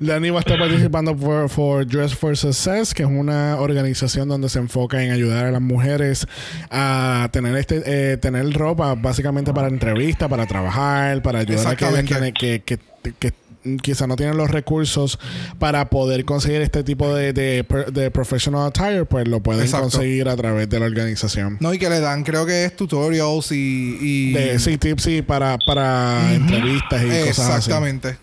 Dani 0.00 0.30
va 0.30 0.38
a 0.38 0.40
estar 0.40 0.58
participando 0.58 1.16
por, 1.16 1.48
for 1.48 1.86
Dress 1.86 2.14
for 2.14 2.36
Success, 2.36 2.92
que 2.94 3.04
es 3.04 3.08
una 3.08 3.56
organización 3.60 4.28
donde 4.28 4.48
se 4.48 4.58
enfoca 4.58 5.02
en 5.02 5.12
ayudar 5.12 5.46
a 5.46 5.50
las 5.50 5.60
mujeres 5.60 6.26
a 6.70 7.28
tener 7.32 7.56
este 7.56 7.82
eh, 7.86 8.16
tener 8.16 8.52
ropa 8.52 8.94
básicamente 8.94 9.52
para 9.52 9.68
entrevistas, 9.68 10.28
para 10.28 10.46
trabajar, 10.46 11.22
para 11.22 11.40
ayudar 11.40 11.66
a 11.66 11.76
que, 11.76 11.84
Exactamente. 11.84 12.32
que, 12.32 12.62
que, 12.62 12.78
que, 13.02 13.12
que 13.12 13.47
quizá 13.76 14.06
no 14.06 14.16
tienen 14.16 14.36
los 14.36 14.50
recursos 14.50 15.18
para 15.58 15.90
poder 15.90 16.24
conseguir 16.24 16.62
este 16.62 16.82
tipo 16.82 17.14
de, 17.14 17.32
de, 17.32 18.10
professional 18.10 18.66
attire, 18.68 19.04
pues 19.04 19.28
lo 19.28 19.40
pueden 19.42 19.62
Exacto. 19.62 19.90
conseguir 19.90 20.28
a 20.28 20.36
través 20.36 20.68
de 20.70 20.80
la 20.80 20.86
organización. 20.86 21.58
No, 21.60 21.74
y 21.74 21.78
que 21.78 21.90
le 21.90 22.00
dan, 22.00 22.24
creo 22.24 22.46
que 22.46 22.64
es 22.64 22.74
tutorials 22.76 23.52
y. 23.52 23.98
y- 24.00 24.32
De, 24.32 24.58
sí, 24.58 24.78
tips 24.78 25.02
sí, 25.02 25.22
para, 25.22 25.58
para 25.66 26.34
entrevistas 26.34 27.02
y 27.02 27.06
cosas 27.28 27.38
así. 27.50 27.56
Exactamente. 27.70 28.16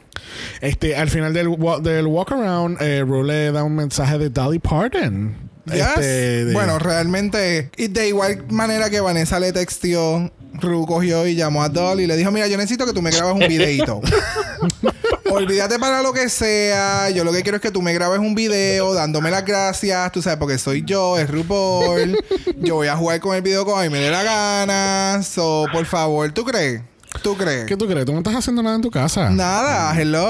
Este, 0.62 0.96
al 0.96 1.10
final 1.10 1.34
del, 1.34 1.50
del 1.82 2.08
walk 2.08 2.32
around, 2.32 2.82
eh, 2.82 3.02
Rue 3.06 3.24
le 3.26 3.52
da 3.52 3.64
un 3.64 3.76
mensaje 3.76 4.18
de 4.18 4.30
Dolly 4.30 4.60
Parton. 4.60 5.36
Yes. 5.66 5.76
Este, 5.76 6.46
de- 6.46 6.54
Bueno, 6.54 6.78
realmente, 6.80 7.70
y 7.78 7.88
de 7.88 8.08
igual 8.10 8.46
manera 8.50 8.90
que 8.90 9.00
Vanessa 9.02 9.40
le 9.40 9.52
textió, 9.52 10.32
Ru 10.62 10.86
cogió 10.86 11.26
y 11.28 11.36
llamó 11.36 11.64
a 11.64 11.70
Dolly 11.70 12.04
y 12.04 12.08
le 12.08 12.16
dijo: 12.18 12.32
Mira, 12.32 12.48
yo 12.48 12.56
necesito 12.58 12.86
que 12.86 12.94
tú 12.94 13.02
me 13.02 13.12
grabes 13.12 13.34
un 13.34 13.48
videito. 13.48 14.02
Olvídate 15.36 15.80
para 15.80 16.02
lo 16.02 16.14
que 16.14 16.30
sea. 16.30 17.10
Yo 17.10 17.24
lo 17.24 17.32
que 17.34 17.42
quiero 17.42 17.58
es 17.58 17.62
que 17.62 17.72
tú 17.72 17.82
me 17.82 17.94
grabes 17.94 18.20
un 18.20 18.36
video 18.36 18.94
dándome 18.94 19.32
las 19.32 19.46
gracias. 19.46 20.12
Tú 20.12 20.22
sabes, 20.22 20.40
porque 20.40 20.58
soy 20.58 20.84
yo, 20.86 21.18
es 21.18 21.30
RuPaul. 21.30 22.18
yo 22.58 22.76
voy 22.76 22.88
a 22.88 22.96
jugar 22.96 23.20
con 23.20 23.36
el 23.36 23.42
video 23.42 23.66
como 23.66 23.78
a 23.78 23.84
mí 23.84 23.90
me 23.90 24.00
dé 24.00 24.12
la 24.12 24.24
gana. 24.24 25.24
So, 25.24 25.66
por 25.72 25.86
favor, 25.86 26.32
¿tú 26.32 26.46
crees? 26.46 26.82
¿Tú 27.22 27.36
crees? 27.36 27.66
¿Qué 27.66 27.78
tú 27.78 27.88
crees? 27.88 28.06
¿Tú 28.06 28.12
no 28.12 28.20
estás 28.20 28.36
haciendo 28.36 28.64
nada 28.64 28.76
en 28.76 28.82
tu 28.82 28.92
casa? 28.92 29.30
Nada, 29.30 29.94
hello. 30.00 30.26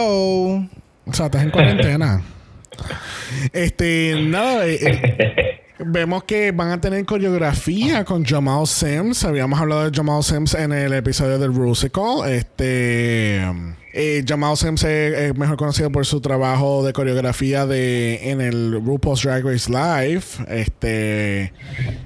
O 1.06 1.14
sea, 1.14 1.28
estás 1.28 1.43
en 1.43 1.51
cuarentena. 1.51 2.22
este, 3.53 4.16
nada, 4.22 4.66
eh, 4.66 4.80
eh, 4.82 5.62
vemos 5.80 6.23
que 6.23 6.51
van 6.51 6.71
a 6.71 6.80
tener 6.82 7.05
coreografía 7.05 8.05
con 8.05 8.23
Jamal 8.23 8.67
Sims. 8.67 9.23
Habíamos 9.23 9.59
hablado 9.59 9.89
de 9.89 9.95
Jamal 9.95 10.23
Sims 10.23 10.53
en 10.53 10.71
el 10.71 10.93
episodio 10.93 11.38
del 11.38 11.53
Rusical. 11.53 12.28
Este. 12.28 13.43
eh, 13.93 14.23
Jamal 14.28 14.57
Sims 14.57 14.84
es, 14.84 15.17
es 15.17 15.38
mejor 15.38 15.57
conocido 15.57 15.91
por 15.91 16.05
su 16.05 16.21
trabajo 16.21 16.86
de 16.86 16.93
coreografía 16.93 17.65
de 17.65 18.30
en 18.30 18.41
el 18.41 18.82
RuPaul's 18.86 19.23
Drag 19.23 19.43
Race 19.43 19.69
Live. 19.69 20.23
Este. 20.47 21.53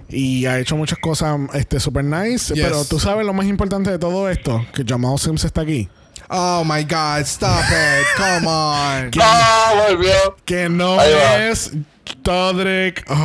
Y 0.07 0.45
ha 0.45 0.59
hecho 0.59 0.77
muchas 0.77 0.99
cosas 0.99 1.37
este, 1.53 1.79
super 1.79 2.03
nice. 2.03 2.53
Yes. 2.53 2.63
Pero 2.63 2.85
tú 2.85 2.99
sabes 2.99 3.25
lo 3.25 3.33
más 3.33 3.47
importante 3.47 3.91
de 3.91 3.99
todo 3.99 4.29
esto: 4.29 4.65
que 4.73 4.83
Jamal 4.87 5.17
Sims 5.19 5.43
está 5.43 5.61
aquí. 5.61 5.89
Oh 6.31 6.63
my 6.63 6.83
God, 6.83 7.21
stop 7.21 7.63
it. 7.71 8.05
Come 8.15 8.45
on. 8.47 9.11
¡Ah! 9.19 9.87
Volvió. 9.87 10.13
Que 10.45 10.69
no 10.69 11.01
es 11.01 11.71
Todrick 12.23 13.03
Hoy. 13.09 13.17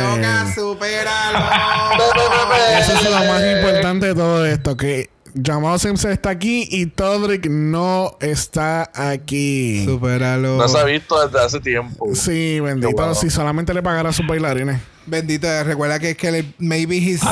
Loca, 0.00 0.52
supéralo. 0.54 1.38
Eso 2.80 2.92
es 2.94 3.04
lo 3.04 3.10
más 3.32 3.42
importante 3.42 4.06
de 4.06 4.14
todo 4.14 4.46
esto. 4.46 4.76
Que 4.76 5.10
Jamal 5.44 5.78
Simpson 5.78 6.10
está 6.12 6.30
aquí 6.30 6.66
y 6.70 6.86
Todrick 6.86 7.46
no 7.48 8.16
está 8.20 8.90
aquí. 8.94 9.84
Supéralo. 9.84 10.56
No 10.56 10.68
se 10.68 10.78
ha 10.78 10.84
visto 10.84 11.26
desde 11.26 11.44
hace 11.44 11.60
tiempo. 11.60 12.08
Sí, 12.14 12.60
bendito. 12.60 12.90
Bueno. 12.92 13.14
Si 13.14 13.30
solamente 13.30 13.74
le 13.74 13.82
pagara 13.82 14.10
a 14.10 14.12
sus 14.12 14.26
bailarines. 14.26 14.80
Bendito, 15.06 15.46
recuerda 15.64 15.98
que 15.98 16.10
es 16.10 16.16
que 16.16 16.30
le- 16.30 16.54
maybe 16.58 16.96
he's 16.98 17.22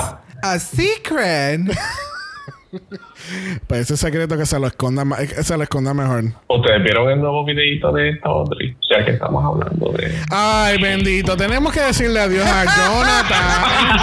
a 0.42 0.58
secret. 0.58 1.60
Pues 3.66 3.82
ese 3.82 3.96
secreto 3.96 4.36
que 4.36 4.46
se 4.46 4.58
lo 4.58 4.66
esconda, 4.66 5.04
se 5.42 5.56
lo 5.56 5.62
esconda 5.62 5.94
mejor. 5.94 6.24
Ustedes 6.48 6.82
vieron 6.82 7.10
el 7.10 7.20
nuevo 7.20 7.44
videito 7.44 7.92
de 7.92 8.10
esta 8.10 8.28
Audrey, 8.28 8.76
ya 8.90 9.04
que 9.04 9.12
estamos 9.12 9.44
hablando 9.44 9.92
de. 9.92 10.14
Ay, 10.30 10.80
bendito. 10.80 11.36
Tenemos 11.36 11.72
que 11.72 11.80
decirle 11.80 12.20
adiós 12.20 12.46
a 12.46 12.64
Jonathan. 12.64 13.96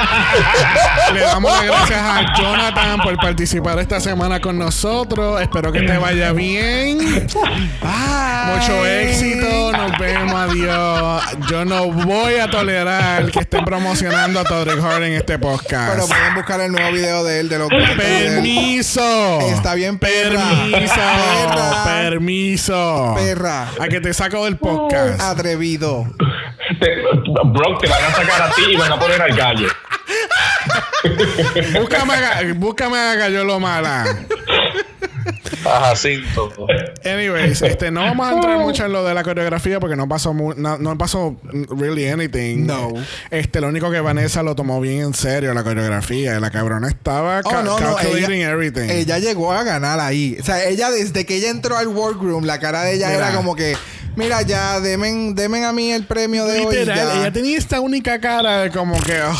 Le 1.13 1.21
damos 1.21 1.51
las 1.51 1.65
gracias 1.65 1.99
a 1.99 2.33
Jonathan 2.37 2.99
por 3.01 3.15
participar 3.17 3.79
esta 3.79 3.99
semana 3.99 4.39
con 4.39 4.57
nosotros. 4.57 5.41
Espero 5.41 5.71
que 5.71 5.81
te 5.81 5.97
vaya 5.97 6.31
bien. 6.31 6.97
Mucho 6.97 8.85
éxito. 8.85 9.71
Nos 9.71 9.97
vemos. 9.99 10.33
Adiós. 10.33 11.23
Yo 11.49 11.65
no 11.65 11.91
voy 11.91 12.35
a 12.35 12.49
tolerar 12.49 13.31
que 13.31 13.39
estén 13.39 13.63
promocionando 13.65 14.39
a 14.39 14.43
Todrick 14.43 14.83
Hart 14.83 15.03
en 15.03 15.13
este 15.13 15.39
podcast. 15.39 15.93
Pero 15.93 16.07
pueden 16.07 16.35
buscar 16.35 16.61
el 16.61 16.71
nuevo 16.71 16.91
video 16.91 17.23
de 17.23 17.39
él, 17.39 17.49
de 17.49 17.59
los 17.59 17.69
cuentos 17.69 17.97
de 17.97 18.25
él. 18.25 18.33
Permiso. 18.35 19.12
Está 19.53 19.73
bien, 19.75 19.97
perra. 19.99 20.43
Permiso. 20.69 20.95
Perra. 20.95 21.83
Permiso. 21.85 23.13
Perra. 23.15 23.67
A 23.79 23.87
que 23.87 23.99
te 24.01 24.13
saco 24.13 24.45
del 24.45 24.57
podcast. 24.57 25.21
Atrevido. 25.21 26.05
Te- 26.79 27.01
Brock, 27.45 27.81
te 27.81 27.87
van 27.89 28.03
a 28.03 28.11
sacar 28.15 28.41
a 28.43 28.49
ti 28.51 28.61
y 28.69 28.75
van 28.75 28.91
a 28.91 28.99
poner 28.99 29.21
al 29.21 29.35
gallo. 29.35 29.67
Búscame 31.79 32.13
a, 32.13 32.53
búscame 32.55 32.97
a 32.97 33.15
Gallolo 33.15 33.59
Mala. 33.59 34.05
A 35.65 35.79
Jacinto. 35.79 36.51
Anyways, 37.05 37.61
este, 37.61 37.89
no 37.89 38.01
vamos 38.01 38.27
a 38.27 38.33
entrar 38.33 38.57
mucho 38.59 38.85
en 38.85 38.91
lo 38.91 39.05
de 39.05 39.13
la 39.13 39.23
coreografía 39.23 39.79
porque 39.79 39.95
no 39.95 40.07
pasó 40.09 40.33
mu- 40.33 40.53
no, 40.55 40.77
no 40.77 40.97
pasó 40.97 41.37
really 41.69 42.07
anything. 42.09 42.65
No. 42.65 42.91
Este, 43.31 43.61
lo 43.61 43.69
único 43.69 43.89
que 43.89 44.01
Vanessa 44.01 44.43
lo 44.43 44.55
tomó 44.55 44.81
bien 44.81 45.01
en 45.01 45.13
serio 45.13 45.53
la 45.53 45.63
coreografía. 45.63 46.39
La 46.41 46.51
cabrona 46.51 46.89
estaba 46.89 47.39
Oh, 47.45 47.49
ca- 47.49 47.63
no, 47.63 47.79
no. 47.79 47.95
calculating 47.95 48.39
Ella, 48.41 48.49
everything. 48.51 48.89
ella 48.89 49.19
llegó 49.19 49.53
a 49.53 49.63
ganar 49.63 49.99
ahí. 50.01 50.37
O 50.39 50.43
sea, 50.43 50.65
ella 50.65 50.89
desde 50.91 51.25
que 51.25 51.35
ella 51.37 51.49
entró 51.49 51.77
al 51.77 51.87
workroom, 51.87 52.43
la 52.45 52.59
cara 52.59 52.83
de 52.83 52.95
ella 52.95 53.07
Mira. 53.09 53.27
era 53.29 53.35
como 53.37 53.55
que, 53.55 53.77
mira, 54.17 54.41
ya, 54.41 54.81
demen, 54.81 55.33
demen 55.35 55.63
a 55.63 55.71
mí 55.71 55.91
el 55.93 56.05
premio 56.05 56.45
de 56.45 56.59
hoy. 56.65 56.75
Literal, 56.75 57.07
ya". 57.13 57.19
ella 57.21 57.31
tenía 57.31 57.57
esta 57.57 57.79
única 57.79 58.19
cara 58.19 58.63
de 58.63 58.71
como 58.71 58.99
que, 59.01 59.21
oh, 59.21 59.39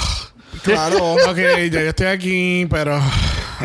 Claro. 0.63 1.13
ok, 1.15 1.35
ya 1.69 1.81
yo 1.81 1.89
estoy 1.89 2.07
aquí, 2.07 2.65
pero. 2.69 3.01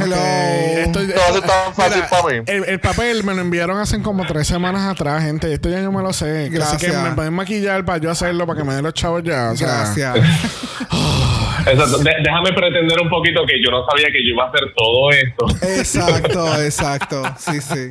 Hello. 0.03 0.17
ok, 0.17 0.79
estoy- 0.87 1.07
No 1.09 1.15
hace 1.31 1.41
tan 1.41 1.75
fácil 1.75 1.95
Mira, 1.97 2.09
para 2.09 2.23
mí. 2.29 2.43
El, 2.47 2.65
el 2.65 2.81
papel 2.81 3.25
me 3.25 3.35
lo 3.35 3.41
enviaron 3.43 3.79
hace 3.79 4.01
como 4.03 4.27
tres 4.27 4.47
semanas 4.47 4.89
atrás, 4.89 5.23
gente. 5.23 5.53
Esto 5.53 5.69
ya 5.69 5.81
yo 5.81 5.93
me 5.93 6.03
lo 6.03 6.13
sé. 6.13 6.45
Así 6.47 6.51
Gracias. 6.51 6.81
que 6.93 6.99
me 6.99 7.11
pueden 7.13 7.33
maquillar 7.35 7.85
para 7.85 7.99
yo 7.99 8.11
hacerlo, 8.11 8.47
para 8.47 8.59
que 8.61 8.65
me 8.65 8.75
den 8.75 8.85
los 8.85 8.95
chavos 8.95 9.23
ya. 9.25 9.51
o 9.53 9.57
sea. 9.57 9.67
Gracias. 9.69 10.17
Exacto. 11.67 11.99
De- 11.99 12.15
déjame 12.23 12.53
pretender 12.53 13.01
un 13.01 13.09
poquito 13.09 13.45
que 13.47 13.63
yo 13.63 13.71
no 13.71 13.85
sabía 13.87 14.07
que 14.13 14.23
yo 14.25 14.35
iba 14.35 14.45
a 14.45 14.49
hacer 14.49 14.73
todo 14.77 15.11
esto. 15.11 15.47
exacto, 15.79 16.63
exacto. 16.63 17.23
Sí, 17.39 17.61
sí. 17.61 17.91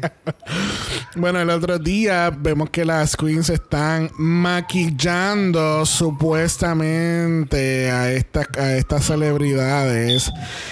Bueno, 1.16 1.40
el 1.42 1.50
otro 1.50 1.80
día 1.80 2.32
vemos 2.36 2.70
que 2.70 2.86
las 2.86 3.16
queens 3.16 3.50
están 3.50 4.10
maquillando 4.18 5.86
supuestamente 5.86 7.90
a 7.92 8.12
estas 8.12 8.48
a 8.58 8.74
estas 8.76 9.06
celebridades. 9.06 10.32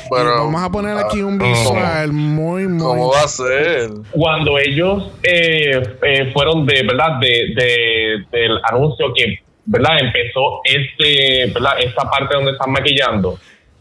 Pero, 0.10 0.36
Y 0.36 0.40
vamos 0.40 0.64
a 0.64 0.70
poner 0.70 0.98
aquí 0.98 1.22
un 1.22 1.42
ah, 1.42 1.46
visual 1.48 2.12
muy, 2.14 2.68
muy. 2.68 2.80
¿Cómo 2.80 3.12
va 3.12 3.24
a 3.24 3.28
ser? 3.28 3.90
Cuando 4.12 4.58
ellos 4.60 5.12
eh, 5.24 5.82
eh, 6.04 6.32
fueron 6.34 6.66
de 6.66 6.84
verdad 6.84 7.20
de, 7.20 7.54
de- 7.56 8.26
del 8.32 8.60
anuncio 8.70 9.08
que 9.16 9.40
verdad 9.66 10.00
empezó 10.00 10.62
este 10.64 11.52
verdad 11.54 11.74
esta 11.80 12.10
parte 12.10 12.36
donde 12.36 12.52
están 12.52 12.72
maquillando, 12.72 13.38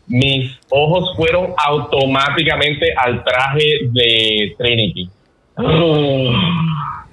mis 0.07 0.59
ojos 0.71 1.17
fueron 1.17 1.55
automáticamente 1.57 2.93
al 2.97 3.23
traje 3.25 3.89
de 3.93 4.55
Trinity. 4.59 5.09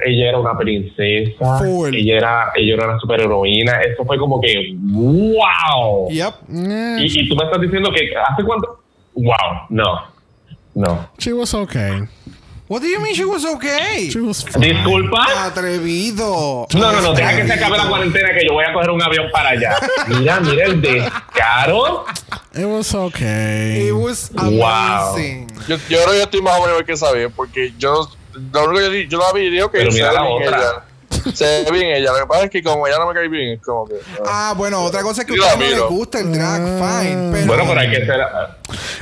Ella 0.03 0.29
era 0.29 0.39
una 0.39 0.57
princesa, 0.57 1.59
Full. 1.59 1.93
ella 1.93 2.17
era 2.17 2.51
ella 2.55 2.73
era 2.73 2.89
una 2.89 2.99
superheroína. 2.99 3.81
Eso 3.81 4.03
fue 4.03 4.17
como 4.17 4.41
que 4.41 4.75
wow. 4.79 6.09
Yep. 6.09 6.33
Y, 6.99 7.21
y 7.21 7.29
tú 7.29 7.35
me 7.35 7.45
estás 7.45 7.61
diciendo 7.61 7.91
que 7.91 8.11
hace 8.15 8.43
cuánto. 8.43 8.79
Wow, 9.13 9.67
no, 9.69 10.01
no. 10.73 11.09
she 11.17 11.33
was 11.33 11.53
okay. 11.53 12.07
What 12.71 12.81
do 12.81 12.87
you 12.87 13.01
mean 13.01 13.13
she 13.13 13.25
was 13.25 13.43
okay? 13.43 14.07
She 14.09 14.21
was 14.21 14.43
fine. 14.43 14.61
Disculpa. 14.63 15.25
Atrevido. 15.45 16.67
No, 16.73 16.91
no, 16.93 17.01
no, 17.01 17.13
deja 17.13 17.35
que 17.35 17.45
se 17.45 17.51
acabe 17.51 17.77
la 17.77 17.89
cuarentena 17.89 18.29
que 18.33 18.45
yo 18.47 18.53
voy 18.53 18.63
a 18.63 18.71
coger 18.71 18.91
un 18.91 19.01
avión 19.01 19.25
para 19.29 19.49
allá. 19.49 19.75
Mira, 20.07 20.39
mira 20.39 20.65
el 20.67 20.81
descaro. 20.81 22.05
It 22.55 22.63
was 22.65 22.95
okay. 22.95 23.87
It 23.89 23.91
was 23.93 24.31
Wow. 24.33 25.15
amazing. 25.15 25.47
Yo, 25.67 25.75
yo 25.89 25.97
creo 25.97 26.05
que 26.11 26.17
yo 26.19 26.23
estoy 26.23 26.41
más 26.41 26.59
o 26.61 26.65
menos 26.65 26.83
que 26.83 26.95
sabía, 26.95 27.27
porque 27.27 27.73
yo 27.77 28.09
lo 28.53 28.63
único 28.69 28.89
que 28.89 29.03
yo, 29.03 29.09
yo 29.09 29.19
la 29.19 29.33
vi 29.33 29.47
y 29.47 29.49
digo 29.49 29.69
que 29.69 29.79
Pero 29.79 29.91
mira 29.91 30.13
la 30.13 30.23
otra. 30.23 30.57
ella. 30.57 30.83
Se 31.33 31.63
ve 31.63 31.71
bien 31.71 31.91
ella. 31.95 32.11
Lo 32.11 32.19
que 32.19 32.27
pasa 32.27 32.43
es 32.45 32.49
que 32.51 32.63
como 32.63 32.87
ella 32.87 32.97
no 32.99 33.07
me 33.07 33.13
cae 33.13 33.27
bien, 33.27 33.53
es 33.53 33.61
como 33.61 33.85
que. 33.85 33.95
ah. 34.25 34.49
Ah, 34.51 34.53
bueno, 34.57 34.81
otra 34.83 35.01
cosa 35.01 35.21
es 35.21 35.27
que 35.27 35.33
a 35.33 35.37
Yo 35.37 35.43
ustedes 35.43 35.71
no 35.77 35.77
les 35.77 35.89
gusta 35.89 36.19
el 36.19 36.31
drag, 36.33 36.61
fine. 36.61 37.29
Pero 37.31 37.47
Bueno, 37.47 37.63
pero 37.67 37.79
hay 37.79 37.89
que 37.89 38.05
ser. 38.05 38.19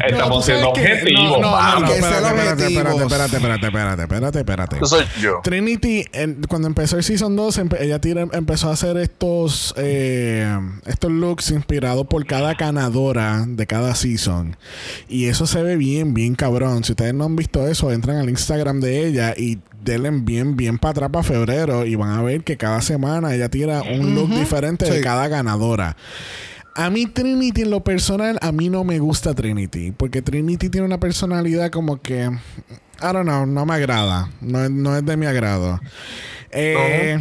Estamos 0.07 0.45
siendo 0.45 0.69
objetivos. 0.69 1.39
No, 1.41 1.57
espérate, 1.57 1.99
espérate, 1.99 2.67
espérate, 2.67 3.03
espérate, 3.03 3.35
espérate, 3.37 3.65
espérate, 3.67 4.01
espérate, 4.03 4.39
espérate. 4.39 4.75
Eso 4.77 4.85
soy 4.85 5.05
yo. 5.21 5.39
Trinity, 5.43 6.05
en- 6.13 6.41
cuando 6.47 6.67
empezó 6.67 6.97
el 6.97 7.03
Season 7.03 7.35
2, 7.35 7.59
empe- 7.59 7.81
ella 7.81 7.99
tira- 7.99 8.27
empezó 8.31 8.69
a 8.69 8.73
hacer 8.73 8.97
estos, 8.97 9.73
eh, 9.77 10.47
estos 10.85 11.11
looks 11.11 11.51
inspirados 11.51 12.07
por 12.07 12.25
cada 12.25 12.53
ganadora 12.53 13.43
de 13.47 13.67
cada 13.67 13.95
season. 13.95 14.55
Y 15.07 15.27
eso 15.27 15.45
se 15.47 15.61
ve 15.63 15.75
bien, 15.75 16.13
bien 16.13 16.35
cabrón. 16.35 16.83
Si 16.83 16.93
ustedes 16.93 17.13
no 17.13 17.25
han 17.25 17.35
visto 17.35 17.67
eso, 17.67 17.91
entran 17.91 18.17
al 18.17 18.29
Instagram 18.29 18.79
de 18.79 19.05
ella 19.07 19.33
y 19.37 19.59
denle 19.83 20.11
bien, 20.11 20.55
bien 20.55 20.77
para 20.77 20.91
atrás 20.91 21.09
para 21.11 21.23
febrero 21.23 21.85
y 21.85 21.95
van 21.95 22.11
a 22.11 22.21
ver 22.21 22.43
que 22.43 22.57
cada 22.57 22.81
semana 22.81 23.33
ella 23.33 23.49
tira 23.49 23.81
un 23.81 24.15
look 24.15 24.29
diferente 24.29 24.89
de 24.89 25.01
cada 25.01 25.27
ganadora. 25.27 25.95
A 26.75 26.89
mí 26.89 27.07
Trinity 27.07 27.63
en 27.63 27.71
lo 27.71 27.83
personal, 27.83 28.37
a 28.41 28.51
mí 28.51 28.69
no 28.69 28.83
me 28.83 28.99
gusta 28.99 29.33
Trinity. 29.33 29.91
Porque 29.91 30.21
Trinity 30.21 30.69
tiene 30.69 30.85
una 30.85 30.99
personalidad 30.99 31.71
como 31.71 32.01
que... 32.01 32.29
I 33.01 33.13
don't 33.13 33.23
know, 33.23 33.45
no 33.45 33.65
me 33.65 33.73
agrada. 33.73 34.29
No, 34.39 34.69
no 34.69 34.95
es 34.95 35.05
de 35.05 35.17
mi 35.17 35.25
agrado. 35.25 35.79
Eh, 36.51 37.19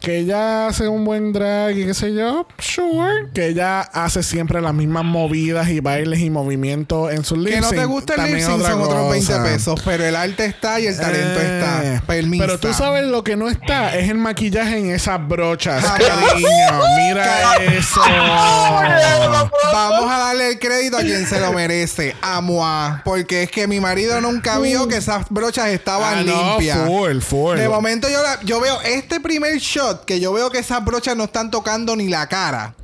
Que 0.00 0.18
ella 0.18 0.68
hace 0.68 0.86
un 0.86 1.04
buen 1.04 1.32
drag 1.32 1.76
y 1.76 1.84
qué 1.84 1.92
sé 1.92 2.14
yo, 2.14 2.46
sure. 2.60 3.30
Que 3.34 3.48
ella 3.48 3.80
hace 3.80 4.22
siempre 4.22 4.60
las 4.60 4.72
mismas 4.72 5.04
movidas 5.04 5.68
y 5.70 5.80
bailes 5.80 6.20
y 6.20 6.30
movimientos 6.30 7.12
en 7.12 7.24
sus 7.24 7.36
lip 7.36 7.52
Que 7.52 7.60
no 7.60 7.70
te 7.70 7.84
gusta 7.84 8.14
el 8.14 8.32
lip 8.36 8.44
son 8.44 8.62
otros 8.80 9.10
20 9.10 9.32
cosa. 9.32 9.42
pesos, 9.44 9.80
pero 9.84 10.04
el 10.04 10.14
arte 10.14 10.44
está 10.44 10.78
y 10.78 10.86
el 10.86 10.96
talento 10.96 11.40
Eh, 11.40 11.58
está. 11.96 12.06
Permiso. 12.06 12.44
Pero 12.46 12.58
tú 12.60 12.72
sabes 12.72 13.06
lo 13.06 13.24
que 13.24 13.34
no 13.36 13.48
está 13.48 13.96
es 13.96 14.08
el 14.08 14.18
maquillaje 14.18 14.78
en 14.78 14.90
esas 14.90 15.26
brochas, 15.26 15.84
Ah, 15.84 15.98
cariño. 15.98 16.48
Mira 16.96 17.56
eso. 17.76 18.00
Vamos 19.72 20.10
a 20.10 20.18
darle 20.18 20.50
el 20.52 20.58
crédito 20.58 20.96
a 20.96 21.00
quien 21.00 21.26
se 21.26 21.40
lo 21.40 21.52
merece, 21.52 22.14
a. 22.22 23.02
Porque 23.04 23.42
es 23.42 23.50
que 23.50 23.66
mi 23.66 23.80
marido 23.80 24.20
nunca 24.20 24.58
vio 24.58 24.88
que 24.88 24.96
esas 24.96 25.26
brochas 25.28 25.68
estaban 25.68 26.18
Ah, 26.20 26.22
no, 26.24 26.50
limpias. 26.52 26.78
full, 26.86 27.18
full. 27.20 27.56
De 27.58 27.68
momento 27.68 28.08
yo, 28.08 28.22
la- 28.22 28.40
yo 28.42 28.60
veo 28.60 28.80
este 28.82 29.20
primer 29.20 29.58
shot 29.88 30.04
que 30.04 30.20
yo 30.20 30.32
veo 30.32 30.50
que 30.50 30.58
esas 30.58 30.84
brochas 30.84 31.16
no 31.16 31.24
están 31.24 31.50
tocando 31.50 31.96
ni 31.96 32.08
la 32.08 32.26
cara. 32.28 32.74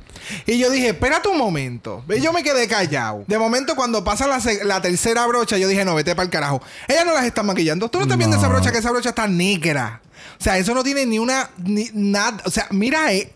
Y 0.45 0.57
yo 0.57 0.69
dije, 0.71 0.89
espérate 0.89 1.29
un 1.29 1.37
momento. 1.37 2.03
Y 2.09 2.19
yo 2.19 2.33
me 2.33 2.43
quedé 2.43 2.67
callado. 2.67 3.23
De 3.27 3.37
momento, 3.37 3.75
cuando 3.75 4.03
pasa 4.03 4.25
la, 4.27 4.41
la 4.63 4.81
tercera 4.81 5.25
brocha, 5.27 5.57
yo 5.57 5.67
dije, 5.67 5.85
no, 5.85 5.93
vete 5.95 6.15
para 6.15 6.25
el 6.25 6.31
carajo. 6.31 6.61
Ella 6.87 7.05
no 7.05 7.13
las 7.13 7.25
está 7.25 7.43
maquillando. 7.43 7.89
Tú 7.89 7.99
no 7.99 8.05
estás 8.05 8.17
viendo 8.17 8.37
esa 8.37 8.47
brocha, 8.47 8.71
que 8.71 8.79
esa 8.79 8.91
brocha 8.91 9.09
está 9.09 9.27
negra. 9.27 10.01
O 10.39 10.43
sea, 10.43 10.57
eso 10.57 10.73
no 10.73 10.83
tiene 10.83 11.05
ni 11.05 11.19
una. 11.19 11.49
Ni, 11.57 11.89
nada. 11.93 12.37
O 12.45 12.49
sea, 12.51 12.67
mira, 12.71 13.13
eh, 13.13 13.31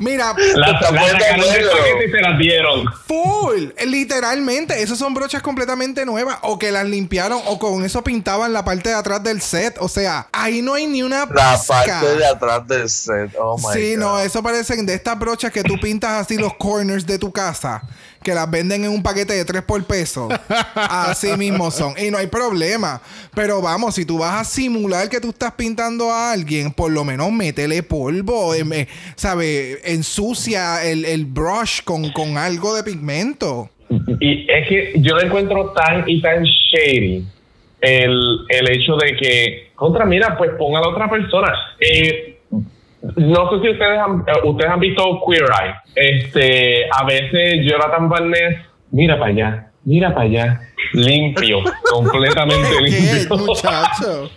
mira. 0.00 0.34
Paquete 0.34 2.06
y 2.06 2.10
se 2.10 2.20
las 2.20 2.38
dieron. 2.38 2.84
Full, 3.06 3.68
literalmente, 3.86 4.82
esas 4.82 4.98
son 4.98 5.14
brochas 5.14 5.42
completamente 5.42 6.04
nuevas 6.04 6.38
o 6.42 6.58
que 6.58 6.70
las 6.70 6.84
limpiaron 6.86 7.40
o 7.46 7.58
con 7.58 7.84
eso 7.84 8.02
pintaban 8.02 8.52
la 8.52 8.64
parte 8.64 8.90
de 8.90 8.94
atrás 8.94 9.22
del 9.22 9.40
set, 9.40 9.76
o 9.80 9.88
sea, 9.88 10.28
ahí 10.32 10.62
no 10.62 10.74
hay 10.74 10.86
ni 10.86 11.02
una 11.02 11.26
La 11.26 11.52
pizca. 11.56 11.66
parte 12.00 12.16
de 12.16 12.26
atrás 12.26 12.66
del 12.66 12.88
set. 12.88 13.34
Oh 13.38 13.56
my 13.58 13.72
Sí, 13.72 13.94
God. 13.94 14.00
no, 14.00 14.18
eso 14.20 14.42
parecen 14.42 14.86
de 14.86 14.94
estas 14.94 15.18
brochas 15.18 15.52
que 15.52 15.62
tú 15.62 15.74
pintas 15.80 16.12
así 16.12 16.36
los 16.36 16.54
corners 16.54 17.06
de 17.06 17.18
tu 17.18 17.32
casa, 17.32 17.82
que 18.22 18.34
las 18.34 18.50
venden 18.50 18.84
en 18.84 18.90
un 18.90 19.02
paquete 19.02 19.34
de 19.34 19.44
3 19.44 19.62
por 19.62 19.84
peso. 19.84 20.28
Así 20.74 21.36
mismo 21.36 21.70
son. 21.70 21.94
Y 21.98 22.10
no 22.10 22.18
hay 22.18 22.26
problema. 22.26 23.00
Pero 23.34 23.60
vamos, 23.60 23.94
si 23.94 24.04
tú 24.04 24.18
vas 24.18 24.40
a 24.40 24.44
simular 24.44 25.08
que 25.08 25.20
tú 25.20 25.30
estás 25.30 25.52
pintando 25.52 26.10
a 26.10 26.32
alguien, 26.32 26.72
por 26.72 26.90
lo 26.90 27.04
menos 27.04 27.30
métele 27.32 27.82
polvo, 27.82 28.54
em, 28.54 28.72
eh, 28.72 28.88
¿sabe? 29.16 29.80
Ensucia 29.84 30.84
el, 30.84 31.04
el 31.04 31.24
brush 31.24 31.82
con, 31.84 32.10
con 32.12 32.36
algo 32.38 32.74
de 32.74 32.82
pigmento. 32.82 33.70
Y 34.20 34.50
es 34.50 34.68
que 34.68 34.92
yo 34.96 35.14
lo 35.14 35.22
encuentro 35.22 35.72
tan 35.72 36.08
y 36.08 36.20
tan 36.22 36.42
shady 36.42 37.24
el, 37.82 38.38
el 38.48 38.70
hecho 38.70 38.96
de 38.96 39.16
que, 39.16 39.70
contra, 39.74 40.06
mira, 40.06 40.36
pues 40.38 40.52
ponga 40.56 40.78
a 40.78 40.88
otra 40.88 41.10
persona. 41.10 41.52
Eh, 41.80 42.31
no 43.16 43.50
sé 43.50 43.60
si 43.62 43.68
ustedes 43.70 43.98
han, 43.98 44.20
eh, 44.26 44.32
ustedes 44.44 44.70
han 44.70 44.80
visto 44.80 45.20
Queer 45.26 45.44
Eye. 45.44 45.74
Este, 45.94 46.84
a 46.90 47.04
veces 47.04 47.60
Jonathan 47.68 48.08
Barnes, 48.08 48.58
mira 48.90 49.18
para 49.18 49.30
allá, 49.30 49.70
mira 49.84 50.10
para 50.14 50.22
allá, 50.22 50.60
limpio, 50.92 51.58
completamente 51.90 52.68
¿Qué, 52.78 52.90
limpio. 52.90 53.36
muchacho? 53.38 54.30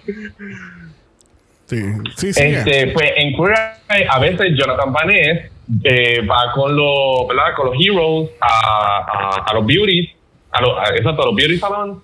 Sí, 1.68 1.82
sí, 2.16 2.34
sí. 2.34 2.43
Este, 2.43 2.88
pues 2.88 3.11
en 3.16 3.36
Queer 3.36 3.53
Eye, 3.89 4.07
a 4.09 4.20
veces 4.20 4.53
Jonathan 4.57 4.91
Barnes 4.91 5.51
eh, 5.84 6.22
va 6.22 6.51
con 6.53 6.76
los, 6.76 7.28
¿verdad? 7.28 7.55
Con 7.55 7.68
los 7.68 7.76
heroes 7.80 8.30
a, 8.41 8.97
a, 8.99 9.45
a 9.47 9.53
los 9.53 9.66
beauties, 9.66 10.09
a 10.51 10.61
los, 10.61 10.72
a, 10.78 11.09
a 11.09 11.26
los 11.26 11.36
beauty 11.36 11.57
salons. 11.57 11.97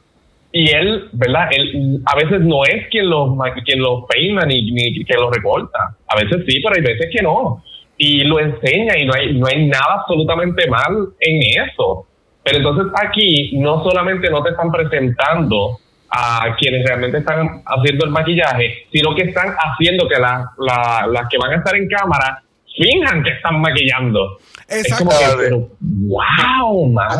Y 0.53 0.69
él, 0.71 1.07
¿verdad? 1.13 1.47
Él 1.51 2.01
a 2.05 2.15
veces 2.15 2.41
no 2.41 2.63
es 2.65 2.87
quien 2.89 3.09
los, 3.09 3.29
quien 3.65 3.79
los 3.79 4.03
peina 4.09 4.45
ni, 4.45 4.71
ni 4.71 5.03
quien 5.05 5.19
los 5.19 5.33
recorta. 5.33 5.95
A 6.07 6.15
veces 6.17 6.43
sí, 6.47 6.59
pero 6.61 6.75
hay 6.75 6.81
veces 6.81 7.09
que 7.15 7.21
no. 7.23 7.63
Y 7.97 8.23
lo 8.23 8.39
enseña 8.39 8.97
y 8.97 9.05
no 9.05 9.13
hay, 9.13 9.33
no 9.33 9.47
hay 9.47 9.65
nada 9.67 10.01
absolutamente 10.01 10.67
mal 10.69 10.91
en 11.19 11.63
eso. 11.69 12.05
Pero 12.43 12.57
entonces 12.57 12.87
aquí 13.01 13.51
no 13.59 13.83
solamente 13.83 14.29
no 14.29 14.41
te 14.43 14.49
están 14.49 14.71
presentando 14.71 15.77
a 16.09 16.55
quienes 16.59 16.85
realmente 16.85 17.19
están 17.19 17.61
haciendo 17.65 18.03
el 18.05 18.11
maquillaje, 18.11 18.87
sino 18.91 19.15
que 19.15 19.21
están 19.21 19.53
haciendo 19.57 20.07
que 20.09 20.19
las 20.19 20.43
la- 20.57 21.07
las 21.09 21.29
que 21.29 21.37
van 21.37 21.51
a 21.53 21.55
estar 21.57 21.73
en 21.75 21.87
cámara 21.87 22.43
finjan 22.75 23.23
que 23.23 23.29
están 23.29 23.61
maquillando. 23.61 24.37
Es 24.67 24.97
como 24.97 25.11
que, 25.11 25.17
pero, 25.37 25.69
wow, 25.79 26.87
mano. 26.91 27.11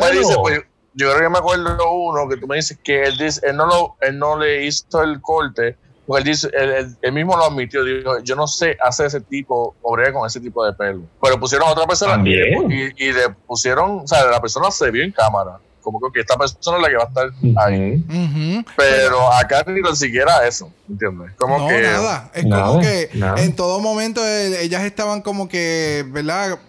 Pues, 0.42 0.66
yo 0.94 1.10
creo 1.12 1.22
que 1.22 1.30
me 1.30 1.38
acuerdo 1.40 1.92
uno 1.94 2.28
que 2.30 2.38
tú 2.38 2.48
me 2.48 2.56
dices 2.58 2.78
que 2.84 3.04
él 3.04 3.18
dice, 3.18 3.42
él 3.48 3.56
no 3.58 3.66
lo, 3.66 3.96
él 4.02 4.18
no 4.20 4.38
le 4.38 4.66
hizo 4.66 5.02
el 5.02 5.22
corte, 5.22 5.78
porque 6.08 6.22
él 6.24 6.28
dice, 6.28 6.50
él, 6.54 6.70
él- 6.72 6.96
él 7.02 7.12
mismo 7.14 7.38
lo 7.38 7.46
admitió, 7.46 7.84
dijo, 7.84 8.20
yo 8.20 8.36
no 8.36 8.48
sé 8.48 8.78
hacer 8.84 9.06
ese 9.06 9.22
tipo, 9.22 9.76
obré 9.82 10.12
con 10.12 10.26
ese 10.28 10.40
tipo 10.40 10.66
de 10.66 10.74
pelo. 10.74 11.02
Pero 11.22 11.40
pusieron 11.40 11.68
a 11.68 11.72
otra 11.72 11.86
persona 11.88 12.14
y 12.28 12.34
le, 12.36 12.52
También. 12.56 12.94
y, 12.98 13.04
y 13.06 13.14
le 13.14 13.30
pusieron, 13.48 14.02
o 14.02 14.08
sea, 14.08 14.26
la 14.26 14.42
persona 14.42 14.70
se 14.72 14.92
vio 14.92 15.04
en 15.04 15.12
cámara, 15.12 15.60
como 15.82 16.00
que 16.12 16.20
esta 16.20 16.38
persona 16.38 16.78
es 16.78 16.84
la 16.84 16.90
que 16.90 16.96
va 16.96 17.04
a 17.04 17.08
estar 17.08 17.30
ahí. 17.66 18.64
Pero 18.76 19.32
acá 19.32 19.64
ni 19.68 19.82
tan 19.82 19.96
siquiera 19.96 20.46
eso, 20.46 20.72
¿entiendes? 20.90 21.32
Como 21.38 21.58
no, 21.60 21.68
que 21.68 21.82
nada. 21.82 22.30
Es 22.34 22.46
Nada, 22.46 22.66
como 22.68 22.82
que 22.82 23.10
nada. 23.14 23.42
en 23.42 23.56
todo 23.56 23.80
momento 23.80 24.22
eh, 24.26 24.62
ellas 24.64 24.84
estaban 24.84 25.22
como 25.22 25.48
que, 25.48 26.06
¿verdad? 26.10 26.60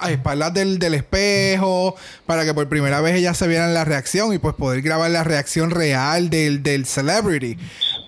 A 0.00 0.10
espaldas 0.10 0.54
del, 0.54 0.78
del 0.78 0.94
espejo, 0.94 1.94
para 2.26 2.44
que 2.44 2.54
por 2.54 2.68
primera 2.68 3.00
vez 3.00 3.16
ellas 3.16 3.36
se 3.36 3.46
vieran 3.46 3.74
la 3.74 3.84
reacción 3.84 4.32
y 4.32 4.38
pues 4.38 4.54
poder 4.54 4.82
grabar 4.82 5.10
la 5.10 5.24
reacción 5.24 5.70
real 5.70 6.30
del, 6.30 6.62
del 6.62 6.86
celebrity. 6.86 7.56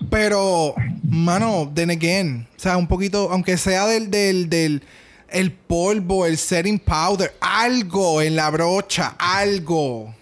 Pero, 0.09 0.75
mano, 1.03 1.71
then 1.73 1.91
again, 1.91 2.47
o 2.57 2.59
sea, 2.59 2.77
un 2.77 2.87
poquito, 2.87 3.29
aunque 3.31 3.57
sea 3.57 3.85
del, 3.85 4.09
del, 4.09 4.49
del 4.49 4.81
el 5.31 5.51
polvo, 5.51 6.25
el 6.25 6.37
setting 6.37 6.79
powder, 6.79 7.33
algo 7.39 8.21
en 8.21 8.35
la 8.35 8.49
brocha, 8.49 9.15
algo. 9.17 10.13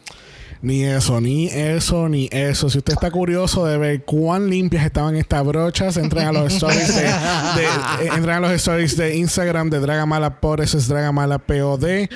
Ni 0.62 0.84
eso, 0.84 1.22
ni 1.22 1.48
eso, 1.48 2.10
ni 2.10 2.28
eso. 2.34 2.70
Si 2.70 2.80
usted 2.80 2.92
está 2.92 3.10
curioso 3.12 3.66
de 3.66 3.78
ver 3.78 4.04
cuán 4.04 4.50
limpias 4.50 4.86
estaban 4.86 5.16
estas 5.16 5.46
brochas, 5.46 5.96
entren 5.96 6.28
a 6.28 6.32
los 6.34 6.54
stories 6.54 6.96
de, 6.96 7.04
de- 7.04 7.08
eh, 7.08 8.10
entren 8.14 8.36
a 8.36 8.40
los 8.42 8.52
stories 8.52 8.98
de 8.98 9.16
Instagram 9.16 9.70
de 9.70 9.80
Dragamala 9.80 10.42
por 10.42 10.60
eso 10.60 10.78
es 10.78 10.90
Dragamala 10.90 11.38
POD 11.40 12.10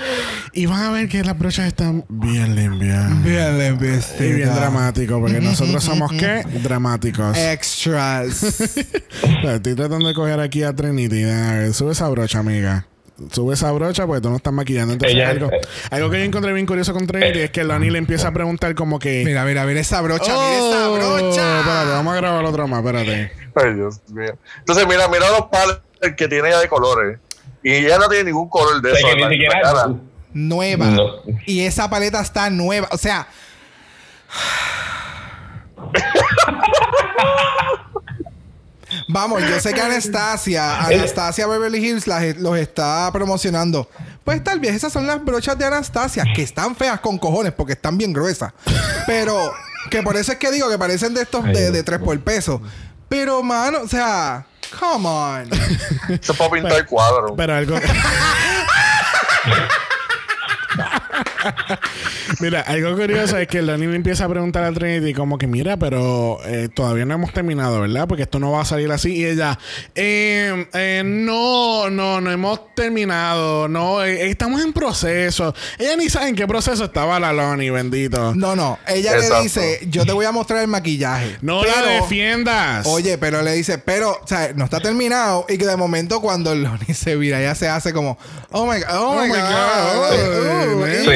y 0.52 0.66
van 0.66 0.82
a 0.84 0.91
ver 0.91 1.08
que 1.08 1.24
las 1.24 1.39
brochas 1.39 1.68
están 1.68 2.04
bien 2.10 2.54
limpias. 2.54 3.24
Bien 3.24 3.56
Y 3.56 3.62
limpiecita. 3.70 4.24
bien 4.24 4.54
dramático, 4.54 5.22
porque 5.22 5.39
nosotros 5.39 5.82
somos 5.82 6.12
qué? 6.12 6.44
Dramáticos. 6.62 7.38
Extras. 7.38 8.44
Estoy 9.44 9.76
tratando 9.76 10.06
de 10.08 10.14
coger 10.14 10.41
aquí 10.41 10.64
a 10.64 10.76
Trinity. 10.76 11.24
A 11.24 11.54
ver, 11.54 11.74
sube 11.74 11.94
esa 11.94 12.10
brocha, 12.10 12.39
amiga. 12.39 12.88
Sube 13.32 13.53
esa 13.53 13.72
brocha 13.72 14.07
porque 14.07 14.22
tú 14.22 14.30
no 14.30 14.38
estás 14.38 14.51
maquillando. 14.53 14.93
Entonces, 14.93 15.16
Ella- 15.16 15.30
algo, 15.30 15.49
algo 15.91 16.09
que 16.09 16.18
yo 16.20 16.24
encontré 16.26 16.51
bien 16.51 16.66
curioso 16.66 16.93
con 16.93 17.05
Trinity 17.05 17.39
es 17.41 17.51
que 17.51 17.64
Lani 17.64 17.89
le 17.91 17.99
empieza 17.99 18.30
a 18.30 18.32
preguntar 18.32 18.74
como 18.76 18.97
que... 18.99 19.24
Mira, 19.24 19.45
mira, 19.45 19.66
mira 19.66 19.80
esa 19.80 20.01
brocha, 20.01 20.34
mira 20.34 20.57
esa 20.57 20.89
Oh, 20.89 20.93
brocha. 20.95 21.59
Espérate, 21.59 21.89
vamos 21.91 22.14
a 22.14 22.18
grabar 22.18 22.43
otro 22.45 22.68
más, 22.68 22.80
espérate. 22.84 23.32
Ay, 23.55 23.74
Dios 23.76 23.99
mío. 24.09 24.36
Entonces, 24.59 24.88
mira, 24.88 25.07
mira 25.07 25.30
los 25.30 25.43
palos 25.47 25.80
que 26.18 26.28
tiene 26.28 26.49
ella 26.49 26.59
de 26.59 26.68
colores. 26.68 27.20
Y 27.61 27.72
ella 27.74 27.97
no 27.99 28.09
tiene 28.09 28.26
ningún 28.26 28.49
color 28.49 28.82
de 28.82 28.91
O 28.91 28.95
sea, 28.95 29.07
eso. 29.09 29.18
que 29.18 29.26
ni 29.26 29.32
siquiera 29.36 29.61
cara. 29.61 29.93
Nueva. 30.34 30.86
No. 30.88 31.05
Y 31.45 31.61
esa 31.61 31.89
paleta 31.89 32.20
está 32.20 32.49
nueva. 32.49 32.88
O 32.91 32.97
sea. 32.97 33.28
Vamos, 39.08 39.41
yo 39.41 39.60
sé 39.60 39.74
que 39.74 39.82
Anastasia, 39.82 40.80
Anastasia 40.86 41.48
Beverly 41.48 41.86
Hills 41.86 42.08
las- 42.08 42.38
los 42.38 42.58
está 42.58 43.10
promocionando. 43.12 43.89
Pues 44.24 44.44
tal 44.44 44.60
vez 44.60 44.76
esas 44.76 44.94
son 44.94 45.06
las 45.08 45.24
brochas 45.24 45.58
de 45.58 45.66
Anastasia, 45.66 46.24
que 46.36 46.41
están 46.44 46.76
feas 46.76 47.00
con 47.02 47.18
cojones 47.18 47.52
porque 47.54 47.74
están 47.74 47.98
bien 47.98 48.14
gruesas. 48.14 48.54
Pero, 49.06 49.52
que 49.89 50.02
por 50.02 50.16
eso 50.16 50.32
es 50.32 50.38
que 50.38 50.50
digo 50.52 50.70
que 50.70 50.78
parecen 50.78 51.14
de 51.14 51.22
estos 51.24 51.44
de, 51.46 51.72
de 51.72 51.84
3 51.84 52.00
por 52.00 52.20
peso. 52.22 52.62
Pero, 53.10 53.44
mano, 53.44 53.80
o 53.84 53.88
sea, 53.88 54.46
come 54.80 55.08
on. 55.08 55.50
Es 56.10 56.32
para 56.38 56.50
pintar 56.52 56.74
el 56.80 56.86
cuadro. 56.86 57.36
Pero 57.36 57.56
algo... 57.56 57.76
Mira, 62.39 62.62
algo 62.62 62.96
curioso 62.96 63.38
es 63.38 63.48
que 63.48 63.62
Lonnie 63.62 63.88
le 63.88 63.96
empieza 63.96 64.26
a 64.26 64.30
preguntar 64.30 64.64
a 64.64 64.72
Trinity 64.72 65.14
como 65.14 65.38
que, 65.38 65.48
mira, 65.48 65.78
pero 65.78 66.39
eh, 66.46 66.70
todavía 66.74 67.06
no 67.06 67.14
hemos 67.16 67.34
terminado, 67.34 67.82
¿verdad? 67.82 68.08
Porque 68.08 68.24
esto 68.24 68.39
no 68.39 68.52
va 68.52 68.62
a 68.62 68.66
salir 68.66 68.91
así. 68.91 69.14
Y 69.16 69.26
ella, 69.26 69.58
eh, 69.96 70.68
eh, 70.74 71.02
no, 71.06 71.89
no, 71.89 72.22
no 72.22 72.32
hemos 72.32 72.74
terminado. 72.76 73.68
No, 73.68 74.04
eh, 74.04 74.30
estamos 74.30 74.62
en 74.64 74.74
proceso. 74.74 75.54
Ella 75.78 75.96
ni 75.96 76.10
sabe 76.10 76.30
en 76.30 76.36
qué 76.36 76.48
proceso 76.48 76.86
estaba 76.86 77.20
la 77.20 77.32
Lonnie, 77.34 77.70
bendito. 77.72 78.34
No, 78.36 78.56
no. 78.56 78.80
Ella 78.88 79.14
Exacto. 79.16 79.36
le 79.38 79.44
dice, 79.44 79.80
yo 79.89 80.06
te 80.06 80.12
voy 80.14 80.26
a 80.26 80.32
mostrar 80.32 80.62
el 80.62 80.68
maquillaje. 80.68 81.38
No 81.41 81.64
la 81.64 81.74
Pero- 81.74 81.88
defiendas. 82.04 82.88
Oye, 82.88 83.18
pero 83.18 83.41
le 83.41 83.54
dice, 83.54 83.78
pero, 83.78 84.12
o 84.24 84.28
sea, 84.28 84.52
no 84.56 84.66
está 84.66 84.80
terminado. 84.80 85.46
Y 85.50 85.58
que 85.58 85.66
de 85.66 85.76
momento 85.76 86.22
cuando 86.22 86.54
Lonnie 86.56 86.94
se 86.94 87.16
vira, 87.16 87.39
ella 87.39 87.56
se 87.56 87.68
hace 87.70 87.94
como, 87.94 88.18
oh 88.52 88.66
my 88.66 88.80
god, 88.80 88.88
oh, 88.98 89.16
my 89.22 89.28
my 89.28 89.34
god. 89.34 89.39
God. 89.39 90.84
oh, 90.84 90.86
Sí. 91.04 91.10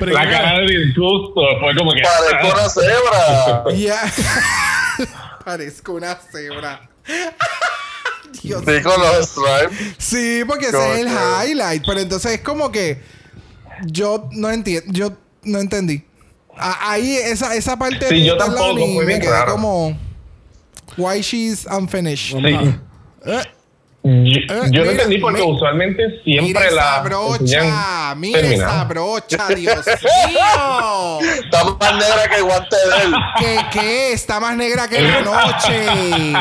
La, 0.00 0.30
cara 0.30 0.60
de 0.60 0.66
disgusto 0.66 1.40
fue 1.60 1.74
como 1.76 1.92
que. 1.92 2.02
Parezco 2.02 2.54
una 2.54 2.68
cebra. 2.68 3.64
Ya. 3.74 4.12
Parezco 5.44 5.92
una 5.94 6.14
cebra. 6.16 6.88
Dios 8.42 8.62
Sí, 8.66 8.82
con 8.82 9.00
los 9.00 9.28
stripes. 9.28 9.94
Sí, 9.98 10.42
porque 10.46 10.66
ese 10.66 10.92
es 10.92 10.98
el 11.00 11.08
highlight. 11.08 11.82
Pero 11.86 12.00
entonces 12.00 12.32
es 12.32 12.40
como 12.40 12.70
que 12.70 13.00
yo 13.86 14.28
no 14.32 14.50
entiendo. 14.50 14.92
Yo 14.92 15.12
no 15.44 15.58
entendí. 15.58 16.04
Ahí 16.56 17.16
esa, 17.16 17.54
esa 17.54 17.78
parte 17.78 18.08
Sí, 18.08 18.24
yo 18.24 18.34
de 18.34 18.40
tampoco, 18.40 18.84
fue 18.94 19.04
me 19.04 19.20
quedé 19.20 19.44
como 19.46 19.96
why 20.96 21.20
she's 21.20 21.66
unfinished. 21.66 22.36
Sí. 22.36 22.74
Eh, 23.24 23.42
Yo, 24.04 24.64
yo 24.70 24.84
no 24.84 24.90
entendí 24.92 25.18
porque 25.18 25.42
usualmente 25.42 26.02
siempre 26.22 26.46
Mira 26.46 26.66
esa 26.66 26.74
la. 26.74 27.00
brocha, 27.02 28.14
mira 28.16 28.40
esa 28.40 28.84
brocha, 28.84 29.48
Dios 29.54 29.84
mío. 29.86 31.18
Está 31.20 31.64
más 31.64 31.94
negra 31.94 32.28
que 32.30 32.36
el 32.36 32.44
guante 32.44 32.76
de 32.76 33.04
él. 33.04 33.14
¿Qué, 33.38 33.58
qué? 33.72 34.12
Está 34.12 34.38
más 34.40 34.56
negra 34.56 34.88
que 34.88 35.02
la 35.02 35.20
noche. 35.20 36.32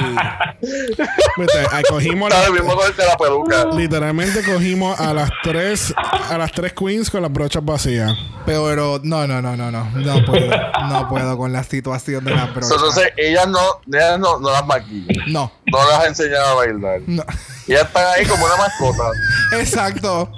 cogimos 1.89 2.31
Está 2.31 2.49
la- 2.49 3.07
la 3.07 3.17
peluca. 3.17 3.65
Literalmente 3.75 4.43
cogimos 4.43 4.99
a 4.99 5.13
las 5.13 5.29
tres 5.43 5.93
a 6.29 6.37
las 6.37 6.51
tres 6.51 6.73
queens 6.73 7.09
con 7.09 7.21
las 7.21 7.31
brochas 7.31 7.65
vacías. 7.65 8.11
Pero 8.45 8.99
no, 9.03 9.27
no, 9.27 9.41
no, 9.41 9.55
no, 9.57 9.71
no. 9.71 9.89
No 9.91 10.25
puedo. 10.25 10.49
No 10.89 11.09
puedo 11.09 11.37
con 11.37 11.51
la 11.51 11.63
situación 11.63 12.23
de 12.23 12.31
las 12.35 12.53
brochas. 12.53 12.71
Entonces, 12.71 13.11
ellas 13.17 13.47
no, 13.47 13.59
ellas 13.91 14.19
no, 14.19 14.39
no 14.39 14.51
las 14.51 14.65
maquillan. 14.65 15.31
No. 15.31 15.51
No 15.65 15.89
las 15.89 16.05
enseñan 16.05 16.41
a 16.45 16.53
bailar. 16.53 17.01
No. 17.07 17.23
Ellas 17.67 17.83
están 17.87 18.05
ahí 18.15 18.25
como 18.25 18.45
una 18.45 18.55
mascota. 18.57 19.03
Exacto. 19.59 20.31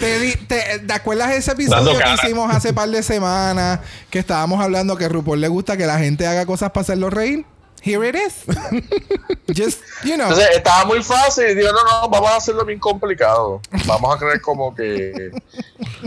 Te, 0.00 0.18
di- 0.18 0.34
te, 0.36 0.80
¿Te 0.80 0.92
acuerdas 0.92 1.30
ese 1.32 1.52
episodio 1.52 1.92
que 1.98 2.14
hicimos 2.24 2.52
hace 2.54 2.72
par 2.72 2.88
de 2.88 3.02
semanas? 3.02 3.80
Que 4.10 4.18
estábamos 4.18 4.60
hablando 4.60 4.96
que 4.96 5.04
a 5.04 5.08
RuPaul 5.08 5.40
le 5.40 5.48
gusta 5.48 5.76
que 5.76 5.86
la 5.86 5.98
gente 5.98 6.26
haga 6.26 6.46
cosas 6.46 6.70
para 6.72 6.82
hacerlo 6.82 7.10
reír. 7.10 7.44
Here 7.82 8.02
it 8.04 8.14
is. 8.16 8.44
Just, 9.54 9.80
you 10.04 10.16
know. 10.16 10.26
Entonces, 10.28 10.48
estaba 10.56 10.84
muy 10.84 11.02
fácil. 11.02 11.54
Digo, 11.56 11.70
no, 11.72 11.82
no, 12.02 12.08
vamos 12.08 12.30
a 12.30 12.36
hacerlo 12.36 12.64
bien 12.64 12.78
complicado. 12.78 13.60
Vamos 13.86 14.14
a 14.14 14.18
creer 14.18 14.40
como 14.40 14.74
que, 14.74 15.30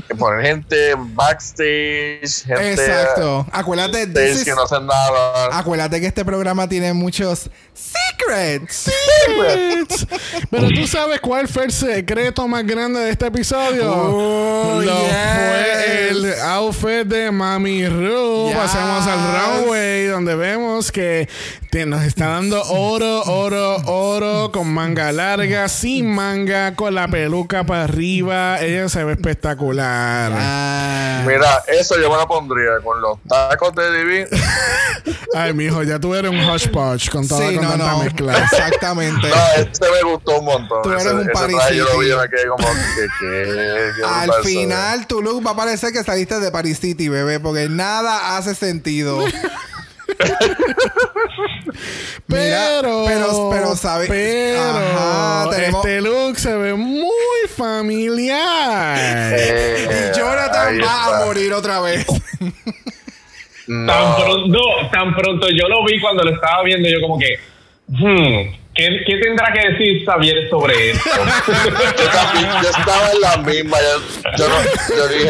que 0.07 0.15
poner 0.15 0.45
gente 0.45 0.93
backstage, 0.97 2.43
gente 2.45 2.71
Exacto. 2.73 3.45
Acuérdate, 3.51 4.03
is- 4.31 4.43
que 4.43 4.51
no 4.51 4.63
hacen 4.63 4.85
nada. 4.85 5.57
acuérdate 5.57 5.99
que 5.99 6.07
este 6.07 6.23
programa 6.25 6.67
tiene 6.67 6.93
muchos 6.93 7.49
secrets. 7.73 8.91
Secrets. 9.25 10.07
Pero 10.49 10.67
tú 10.69 10.85
sabes 10.87 11.19
cuál 11.19 11.47
fue 11.47 11.65
el 11.65 11.71
secreto 11.71 12.47
más 12.47 12.65
grande 12.65 12.99
de 12.99 13.09
este 13.11 13.27
episodio. 13.27 13.91
Oh, 13.91 14.81
Lo 14.81 14.95
fue 14.97 16.09
el 16.09 16.33
outfit 16.41 17.05
de 17.05 17.31
Mami 17.31 17.87
Ru. 17.87 18.51
Pasamos 18.53 19.07
al 19.07 19.61
runway 19.63 20.05
donde 20.05 20.35
vemos 20.35 20.91
que 20.91 21.27
te- 21.71 21.85
nos 21.85 22.03
está 22.03 22.27
dando 22.27 22.61
oro, 22.69 23.23
oro, 23.23 23.77
oro 23.85 24.51
con 24.51 24.71
manga 24.71 25.11
larga, 25.13 25.67
sin 25.69 26.13
manga, 26.13 26.75
con 26.75 26.93
la 26.93 27.07
peluca 27.07 27.63
para 27.63 27.85
arriba. 27.85 28.59
Ella 28.61 28.89
se 28.89 29.03
ve 29.05 29.13
espectacular. 29.13 30.31
Ah. 30.35 31.23
Mira, 31.25 31.63
eso 31.67 31.97
yo 31.99 32.09
me 32.11 32.17
lo 32.17 32.27
pondría 32.27 32.71
con 32.83 33.01
los 33.01 33.17
tacos 33.27 33.73
de 33.75 33.97
Divin. 33.97 34.27
Ay, 35.33 35.53
mijo, 35.53 35.81
ya 35.83 35.97
tú 35.97 36.13
eres 36.13 36.29
un 36.29 36.39
hush 36.41 36.67
push 36.67 37.09
con 37.09 37.25
toda 37.27 37.47
Sí, 37.49 37.55
con 37.55 37.63
no, 37.63 37.71
tanta 37.71 37.91
no. 37.93 38.03
mezcla. 38.03 38.37
Exactamente. 38.37 39.29
No, 39.29 39.61
este 39.63 39.85
me 39.89 40.11
gustó 40.11 40.39
un 40.39 40.45
montón. 40.45 40.81
Tú 40.83 40.89
eres 40.91 41.05
ese, 41.05 41.15
un 41.15 41.27
Paris 41.33 41.57
yo 41.73 41.85
lo 41.85 41.99
vi 41.99 42.07
me 42.09 42.29
quedé 42.29 42.47
como 42.49 42.67
que 42.67 44.03
Al 44.05 44.31
final, 44.43 45.07
tu 45.07 45.21
look 45.21 45.45
va 45.45 45.51
a 45.51 45.55
parecer 45.55 45.93
que 45.93 46.03
saliste 46.03 46.39
de 46.41 46.51
Paris 46.51 46.79
City, 46.79 47.07
bebé, 47.07 47.39
porque 47.39 47.69
nada 47.69 48.37
hace 48.37 48.53
sentido. 48.55 49.23
Pero, 52.27 53.03
pero- 53.07 53.49
pero, 53.51 53.75
¿sabe? 53.75 54.07
Pero, 54.07 54.61
Ajá, 54.61 55.49
tenemos- 55.49 55.85
este 55.85 56.01
look 56.01 56.37
se 56.37 56.55
ve 56.55 56.73
muy 56.73 57.47
familiar. 57.55 58.97
Eh, 59.33 60.11
y 60.13 60.17
Jonathan 60.17 60.77
va 60.79 60.81
está. 60.81 61.21
a 61.21 61.25
morir 61.25 61.53
otra 61.53 61.79
vez. 61.81 62.05
Tan 63.67 63.85
No. 63.85 64.15
pronto, 64.17 64.59
tan 64.91 65.15
pronto 65.15 65.47
yo 65.49 65.67
lo 65.67 65.83
vi 65.85 65.99
cuando 65.99 66.23
lo 66.23 66.33
estaba 66.33 66.63
viendo, 66.63 66.89
yo 66.89 66.99
como 67.01 67.17
que, 67.19 67.37
hmm, 67.87 68.53
¿qué, 68.73 69.03
qué 69.05 69.17
tendrá 69.21 69.51
que 69.53 69.69
decir 69.71 70.03
Xavier 70.05 70.49
sobre 70.49 70.91
esto? 70.91 71.09
yo, 71.47 72.09
también, 72.09 72.49
yo 72.63 72.69
estaba 72.69 73.11
en 73.13 73.21
la 73.21 73.37
misma. 73.37 73.77
Yo, 73.79 74.37
yo, 74.37 74.49
no- 74.49 74.95
yo 74.97 75.07
dije, 75.07 75.29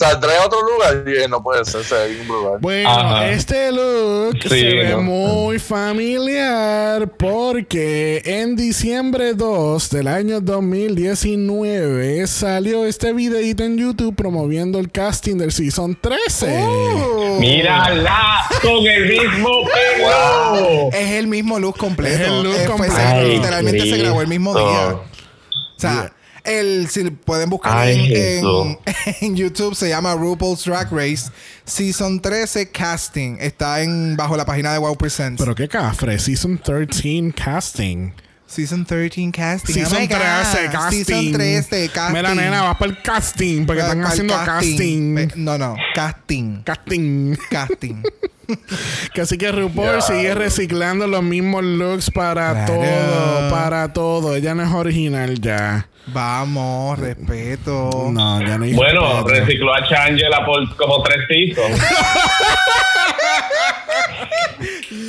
¿saldré 0.00 0.34
a 0.38 0.46
otro 0.46 0.58
lugar? 0.62 1.04
Y 1.06 1.28
no 1.28 1.42
puede 1.42 1.64
ser, 1.64 1.84
se 1.84 1.94
ve. 1.94 2.16
Bueno, 2.60 2.88
Ajá. 2.88 3.28
este 3.28 3.70
look 3.70 4.38
Sí, 4.42 4.48
se 4.48 4.64
ve 4.64 4.88
¿no? 4.92 5.02
muy 5.02 5.58
familiar 5.58 7.06
porque 7.18 8.22
en 8.24 8.56
diciembre 8.56 9.34
2 9.34 9.90
del 9.90 10.08
año 10.08 10.40
2019 10.40 12.26
salió 12.26 12.86
este 12.86 13.12
videito 13.12 13.62
en 13.62 13.76
YouTube 13.76 14.14
promoviendo 14.16 14.78
el 14.78 14.90
casting 14.90 15.36
del 15.36 15.52
Season 15.52 15.96
13. 16.00 16.62
Uh. 16.64 17.38
¡Mírala! 17.40 18.46
¡Con 18.62 18.86
el 18.86 19.06
mismo 19.08 19.50
pelo! 19.98 20.88
Es 20.92 21.10
el 21.12 21.26
mismo 21.26 21.58
look 21.58 21.76
completo. 21.76 22.22
Es 22.22 22.28
el 22.28 22.42
look 22.42 22.54
Eh, 22.56 22.64
completo. 22.66 22.94
Ay, 22.96 23.36
literalmente 23.36 23.80
se 23.80 23.98
grabó 23.98 24.22
el 24.22 24.28
mismo 24.28 24.54
día. 24.54 24.94
O 24.96 25.80
sea, 25.80 26.12
el, 26.44 26.88
si 26.88 27.04
pueden 27.10 27.50
buscar 27.50 27.76
Ay, 27.78 28.12
en, 28.12 28.46
en- 28.46 28.78
en 29.20 29.36
YouTube, 29.36 29.74
se 29.74 29.88
llama 29.88 30.14
RuPaul's 30.14 30.64
Drag 30.64 30.90
Race 30.92 31.30
Season 31.64 32.20
13 32.20 32.70
Casting. 32.70 33.36
Está 33.40 33.82
en 33.82 34.16
bajo 34.16 34.36
la 34.36 34.44
página 34.44 34.72
de 34.72 34.78
Wow 34.78 34.96
Presents. 34.96 35.40
Pero 35.40 35.54
qué 35.54 35.68
cafre, 35.68 36.18
Season 36.18 36.58
13 36.58 37.32
casting. 37.34 38.12
Season 38.46 38.84
13 38.84 39.30
Casting. 39.30 39.74
Season 39.76 39.96
Oh 39.96 40.00
my 40.00 40.06
God. 40.08 40.18
13 40.18 40.68
casting. 40.72 41.04
Season 41.04 41.32
13 41.32 41.88
Casting. 41.90 42.12
Mira, 42.16 42.34
nena, 42.34 42.62
vas 42.62 42.76
para 42.78 42.90
el 42.90 43.00
casting 43.02 43.64
porque 43.64 43.80
están 43.82 44.02
haciendo 44.04 44.34
casting. 44.34 45.14
Pe- 45.14 45.28
No, 45.36 45.56
no. 45.56 45.76
Casting. 45.94 46.62
Casting. 46.64 47.36
Casting. 47.48 48.02
Que 49.14 49.20
así 49.22 49.36
que 49.38 49.50
RuPaul 49.52 50.02
sigue 50.02 50.34
reciclando 50.34 51.06
los 51.06 51.22
mismos 51.22 51.62
looks 51.64 52.10
para 52.10 52.64
Claro. 52.64 52.74
todo, 52.74 53.50
para 53.50 53.92
todo. 53.92 54.36
Ella 54.36 54.54
no 54.54 54.62
es 54.62 54.70
original 54.72 55.40
ya. 55.40 55.86
Vamos, 56.06 56.98
respeto. 56.98 58.08
No, 58.12 58.40
ya 58.40 58.58
no 58.58 58.64
hay 58.64 58.72
Bueno, 58.74 59.22
respeto. 59.24 59.46
recicló 59.46 59.74
a 59.74 59.86
Changela 59.88 60.44
por 60.44 60.76
como 60.76 61.02
tres 61.02 61.18
seasons. 61.28 61.80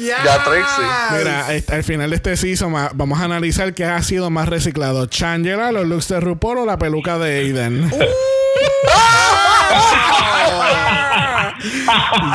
Ya 0.06 0.44
Trixie. 0.44 1.18
Mira, 1.18 1.46
al 1.76 1.84
final 1.84 2.10
de 2.10 2.16
este 2.16 2.36
season 2.38 2.74
vamos 2.94 3.20
a 3.20 3.26
analizar 3.26 3.74
qué 3.74 3.86
ha 3.86 4.02
sido 4.02 4.30
más 4.30 4.48
reciclado. 4.50 5.06
Changela, 5.06 5.72
los 5.72 5.86
looks 5.86 6.08
de 6.08 6.20
RuPaul 6.20 6.60
o 6.60 6.66
la 6.66 6.78
peluca 6.78 7.18
de 7.20 7.40
Aiden. 7.40 7.92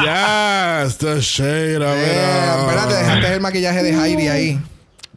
yes, 0.05 0.97
the 0.99 1.21
shade 1.21 1.83
of 1.83 1.97
it 1.97 2.09
Eh, 2.09 2.55
espérate, 2.61 2.95
dejaste 2.95 3.35
el 3.35 3.41
maquillaje 3.41 3.83
de 3.83 3.93
Heidi 3.93 4.29
ahí. 4.29 4.61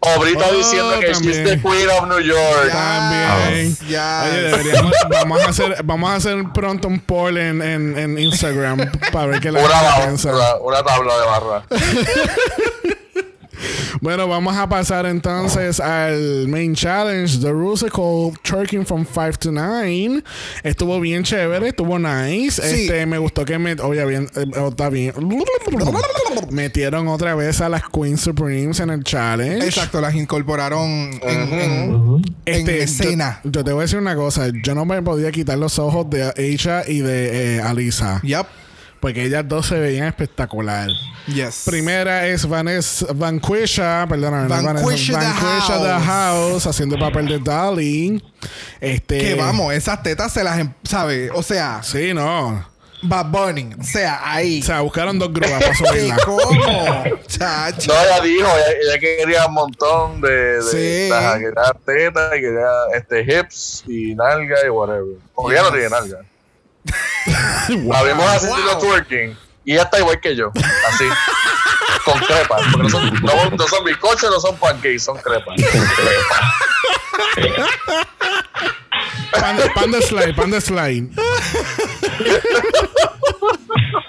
Obrita 0.01 0.45
Oh, 0.49 0.55
diciendo 0.55 0.97
que 1.01 1.07
she's 1.07 1.17
también. 1.19 1.43
the 1.45 1.57
queen 1.61 1.89
of 1.89 2.07
New 2.07 2.19
York. 2.21 2.71
También. 2.71 3.75
Ya. 3.89 4.23
Oye, 4.31 4.41
deberíamos, 4.43 4.93
vamos 5.09 5.41
a 5.41 5.49
hacer, 5.49 5.75
vamos 5.83 6.09
a 6.09 6.15
hacer 6.15 6.43
pronto 6.53 6.87
un 6.87 6.99
poll 7.01 7.37
en, 7.37 7.61
en, 7.61 7.97
en 7.97 8.17
Instagram 8.17 8.89
para 9.11 9.25
ver 9.27 9.41
qué 9.41 9.51
la 9.51 9.59
Una, 9.59 9.75
gente 9.77 10.01
piensa. 10.05 10.29
una, 10.33 10.55
una 10.61 10.83
tabla 10.83 11.13
de 11.19 11.25
barra. 11.25 11.63
Bueno, 14.01 14.27
vamos 14.27 14.55
a 14.55 14.67
pasar 14.69 15.05
entonces 15.05 15.79
al 15.79 16.47
main 16.47 16.73
challenge, 16.75 17.39
The 17.39 17.51
Rusical 17.51 18.31
Twerking 18.43 18.85
from 18.85 19.05
5 19.05 19.37
to 19.39 19.51
9. 19.51 20.23
Estuvo 20.63 20.99
bien 20.99 21.23
chévere, 21.23 21.69
estuvo 21.69 21.97
nice. 21.99 22.61
Sí. 22.61 22.81
Este, 22.83 23.05
me 23.05 23.17
gustó 23.17 23.45
que 23.45 23.57
me, 23.59 23.73
oye, 23.81 24.05
bien, 24.05 24.29
eh, 24.35 24.45
oh, 24.59 24.69
está 24.69 24.89
bien. 24.89 25.13
Metieron 26.51 27.07
otra 27.07 27.35
vez 27.35 27.61
a 27.61 27.69
las 27.69 27.83
Queen 27.89 28.17
Supremes 28.17 28.79
en 28.79 28.89
el 28.89 29.03
challenge. 29.03 29.65
Exacto, 29.65 30.01
las 30.01 30.15
incorporaron 30.15 30.87
en, 31.21 31.53
en- 31.53 32.21
en 32.45 32.69
escena. 32.69 33.41
Yo, 33.43 33.51
yo 33.51 33.63
te 33.63 33.71
voy 33.71 33.81
a 33.81 33.83
decir 33.83 33.99
una 33.99 34.15
cosa, 34.15 34.47
yo 34.63 34.73
no 34.75 34.85
me 34.85 35.01
podía 35.01 35.31
quitar 35.31 35.57
los 35.57 35.77
ojos 35.79 36.09
de 36.09 36.33
ella 36.37 36.83
y 36.87 36.99
de 36.99 37.57
eh, 37.57 37.61
Alisa, 37.61 38.21
Yep. 38.23 38.45
Porque 38.99 39.23
ellas 39.25 39.47
dos 39.47 39.67
se 39.67 39.79
veían 39.79 40.07
espectacular. 40.07 40.89
Yes. 41.27 41.63
Primera 41.65 42.27
es 42.27 42.47
Vanessa 42.47 43.07
Vanquisha, 43.13 44.05
perdóname, 44.07 44.47
no 44.49 44.63
Vanquisha 44.73 45.19
the 45.19 45.25
Vanquisha 45.25 45.77
the 45.99 46.05
House, 46.05 46.67
haciendo 46.67 46.95
el 46.95 47.01
papel 47.01 47.27
de 47.27 47.39
Dolly. 47.39 48.23
Este, 48.81 49.17
Que 49.19 49.35
vamos, 49.35 49.73
esas 49.73 50.01
tetas 50.03 50.31
se 50.33 50.43
las, 50.43 50.59
em- 50.59 50.73
¿sabe? 50.83 51.29
O 51.31 51.43
sea, 51.43 51.81
Sí, 51.83 52.13
no. 52.13 52.67
Bad 53.01 53.27
Bunny. 53.27 53.69
O 53.79 53.83
sea, 53.83 54.19
ahí. 54.29 54.59
O 54.61 54.65
sea, 54.65 54.81
buscaron 54.81 55.17
dos 55.17 55.31
grúas 55.31 55.51
para 55.61 55.71
¿Qué, 55.71 55.75
subirla. 55.77 56.17
¿Cómo? 56.25 57.03
Chacho. 57.27 57.93
No, 57.93 58.01
ella 58.01 58.21
dijo, 58.21 58.47
ella, 58.47 58.77
ella 58.91 58.99
quería 58.99 59.45
un 59.45 59.53
montón 59.53 60.19
de, 60.19 60.29
de 60.29 60.61
Sí. 60.63 61.09
quería 61.39 61.73
tetas 61.85 62.37
y 62.37 62.41
quería 62.41 62.67
este, 62.95 63.21
hips 63.21 63.83
y 63.87 64.15
nalga 64.15 64.57
y 64.65 64.69
whatever. 64.69 65.15
Porque 65.33 65.55
ella 65.55 65.63
no 65.63 65.71
tiene 65.71 65.89
nalga. 65.89 66.17
La 67.69 68.03
vimos 68.03 68.25
haciendo 68.25 68.73
Wow. 68.73 68.79
twerking 68.81 69.37
y 69.65 69.73
ella 69.73 69.83
está 69.83 69.99
igual 69.99 70.19
que 70.19 70.35
yo, 70.35 70.51
así, 70.87 71.05
con 72.05 72.17
crepas. 72.19 72.61
Porque 72.71 72.83
no 72.83 72.89
son, 72.89 73.13
no, 73.21 73.49
no 73.51 73.67
son 73.67 73.83
bizcochos, 73.83 74.31
no 74.31 74.39
son 74.39 74.57
pancakes, 74.57 75.03
son 75.03 75.17
crepas. 75.17 75.55
Pan, 79.31 79.57
pan 79.75 79.91
de 79.91 80.01
slide, 80.01 80.33
pan 80.35 80.49
de 80.51 80.61
slide. 80.61 81.09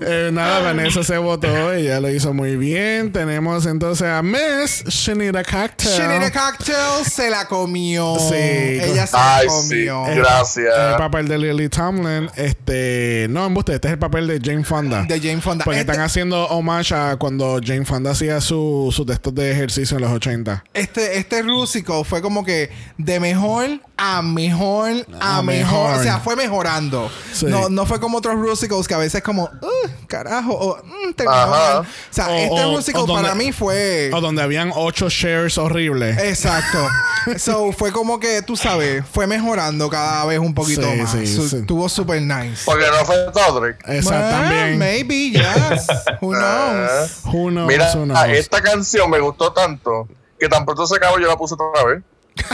Eh, 0.00 0.30
nada, 0.32 0.60
Vanessa 0.60 1.02
se 1.02 1.18
votó, 1.18 1.72
ella 1.72 1.98
lo 2.00 2.08
hizo 2.10 2.32
muy 2.32 2.56
bien. 2.56 3.10
Tenemos 3.12 3.66
entonces 3.66 4.06
a 4.06 4.22
Miss 4.22 4.84
Shanita 4.86 5.42
Cocktail. 5.42 5.90
She 5.96 6.06
need 6.06 6.22
a 6.22 6.30
cocktail, 6.30 7.04
se 7.04 7.28
la 7.30 7.46
comió. 7.46 8.16
Sí. 8.18 8.34
Ella 8.36 9.06
se 9.08 9.16
Ay, 9.18 9.46
la 9.46 9.52
sí. 9.52 9.58
comió. 9.58 10.04
Gracias. 10.14 10.72
El 10.78 10.96
papel 10.96 11.26
de 11.26 11.38
Lily 11.38 11.68
Tomlin. 11.68 12.30
Este, 12.36 13.26
no, 13.30 13.46
embuste, 13.46 13.74
este 13.74 13.88
es 13.88 13.92
el 13.94 13.98
papel 13.98 14.28
de 14.28 14.40
Jane 14.40 14.62
Fonda. 14.64 15.02
De 15.02 15.18
Jane 15.20 15.40
Fonda. 15.40 15.64
Porque 15.64 15.80
Este- 15.80 15.92
están 15.92 16.04
haciendo 16.04 16.46
homage 16.46 16.94
a 16.94 17.16
cuando 17.16 17.58
Jane 17.64 17.84
Fonda 17.84 18.12
hacía 18.12 18.40
su- 18.40 18.92
sus 18.94 19.04
textos 19.06 19.34
de 19.34 19.50
ejercicio 19.50 19.96
en 19.96 20.04
los 20.04 20.12
80. 20.12 20.62
Este, 20.74 21.18
este 21.18 21.42
Rusical 21.42 22.04
fue 22.04 22.22
como 22.22 22.44
que 22.44 22.70
de 22.96 23.18
mejor 23.18 23.80
a 23.96 24.22
mejor 24.22 24.90
a, 25.20 25.38
A 25.38 25.42
mejor. 25.42 25.88
mejor. 25.88 25.98
O 25.98 26.02
sea, 26.02 26.20
fue 26.20 26.36
mejorando. 26.36 27.10
Sí. 27.32 27.46
No, 27.46 27.68
no 27.68 27.84
fue 27.84 27.98
como 27.98 28.18
otros 28.18 28.36
Rusicals 28.36 28.86
que 28.88 28.94
a 28.94 28.98
veces 28.98 29.22
como, 29.22 29.44
"Ugh, 29.44 29.90
carajo, 30.08 30.52
o 30.52 30.76
"Mm, 30.82 31.12
terminó 31.14 31.36
Ajá. 31.38 31.50
mal". 31.50 31.78
O 31.82 31.84
sea, 32.10 32.28
O- 32.28 32.34
este 32.34 32.64
o- 32.64 32.76
Rusical 32.76 33.02
o 33.02 33.06
donde- 33.06 33.22
para 33.22 33.34
mí 33.36 33.52
fue. 33.52 34.10
O 34.12 34.20
donde 34.20 34.42
habían 34.42 34.72
ocho 34.74 35.08
shares 35.08 35.56
horribles. 35.58 36.18
Exacto. 36.18 36.78
so, 37.38 37.70
fue 37.72 37.92
como 37.92 38.18
que, 38.18 38.42
tú 38.42 38.56
sabes, 38.56 39.04
fue 39.12 39.26
mejorando 39.28 39.88
cada 39.88 40.24
vez 40.24 40.38
un 40.40 40.54
poquito 40.54 40.82
Sí, 40.90 40.96
más. 41.00 41.12
sí, 41.12 41.26
Su- 41.26 41.48
sí. 41.48 41.56
Estuvo 41.58 41.88
super 41.88 42.20
nice. 42.20 42.62
Porque 42.64 42.86
no 42.86 43.04
fue 43.04 43.16
Todrick. 43.32 43.76
Exacto, 43.88 44.30
también. 44.30 44.78
Maybe, 44.78 45.30
yes. 45.30 45.86
Who 46.20 46.32
knows? 46.34 47.10
Who 47.26 47.50
knows, 47.50 47.68
Mira, 47.68 47.92
who 47.94 48.04
knows? 48.04 48.28
esta 48.30 48.60
canción 48.62 49.08
me 49.10 49.20
gustó 49.20 49.52
tanto 49.52 50.08
que 50.40 50.48
tan 50.48 50.64
pronto 50.64 50.86
se 50.86 50.96
acabó 50.96 51.18
yo 51.18 51.26
la 51.28 51.36
puse 51.36 51.54
otra 51.54 51.84
vez. 51.84 52.02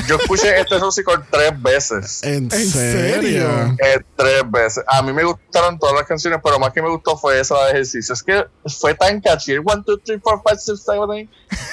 Yo 0.07 0.17
escuché 0.17 0.61
este 0.61 0.79
musical 0.79 1.25
tres 1.31 1.63
veces. 1.63 2.23
¿En, 2.23 2.45
¿En 2.53 2.71
serio? 2.71 3.77
Eh, 3.79 4.01
tres 4.17 4.43
veces. 4.51 4.85
A 4.87 5.03
mí 5.03 5.13
me 5.13 5.25
gustaron 5.25 5.79
todas 5.79 5.95
las 5.95 6.05
canciones, 6.05 6.41
pero 6.43 6.59
más 6.59 6.73
que 6.73 6.83
me 6.83 6.89
gustó 6.89 7.17
fue 7.17 7.41
esa 7.41 7.65
de 7.65 7.71
ejercicio. 7.73 8.13
Es 8.13 8.23
que 8.23 8.45
fue 8.67 8.95
tan 8.95 9.21
catchy. 9.21 9.53
El 9.53 9.61
1, 9.61 9.85
2, 9.87 10.01
3, 10.05 10.21
4, 10.23 10.43
5, 10.59 10.77
6, 10.77 10.81
7, 10.85 10.99
8. 10.99 11.29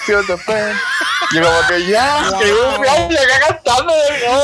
Feel 0.05 0.25
the 0.27 0.37
pain. 0.45 0.75
Y 1.31 1.39
como 1.39 1.67
que 1.67 1.87
ya, 1.87 2.37
que 2.39 2.47
yo 2.47 2.83
ya 2.83 3.07
llegué 3.07 3.39
cantando. 3.47 3.93
de 3.93 4.27
nuevo, 4.27 4.43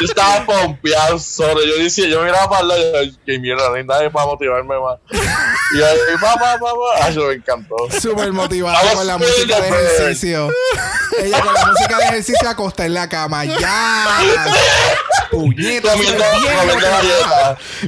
Yo 0.00 0.06
estaba 0.06 0.44
pompeado 0.46 1.18
solo. 1.18 1.60
Yo 1.64 1.82
decía, 1.82 2.06
yo 2.08 2.22
miraba 2.22 2.48
para 2.48 2.62
el 2.62 2.68
lado 2.68 2.80
y 2.80 2.92
yo, 2.92 2.98
"Ay, 3.00 3.16
qué 3.26 3.38
mierda, 3.38 3.68
no 3.68 3.74
hay 3.74 3.84
nadie 3.84 4.10
para 4.10 4.26
motivarme 4.26 4.74
más. 4.80 4.98
Y 5.12 5.82
ahí, 5.82 5.98
pa, 6.20 6.34
pa, 6.34 6.58
pa, 6.58 6.58
pa. 6.58 7.04
Ay, 7.04 7.12
eso 7.12 7.26
me 7.26 7.34
encantó. 7.34 7.76
Súper 8.00 8.32
motivada 8.32 8.76
Vamos 8.78 8.94
con 8.94 9.06
la 9.06 9.18
música 9.18 9.60
de 9.60 9.68
ejercicio. 9.68 10.48
Ella 11.22 11.40
con 11.42 11.54
la 11.54 11.66
música 11.66 11.96
de 11.98 12.04
ejercicio 12.04 12.48
acostada 12.48 12.86
en 12.86 12.94
la 12.94 13.08
cama. 13.08 13.44
¡Ya! 13.44 14.06
¡Puñeta! 15.30 15.92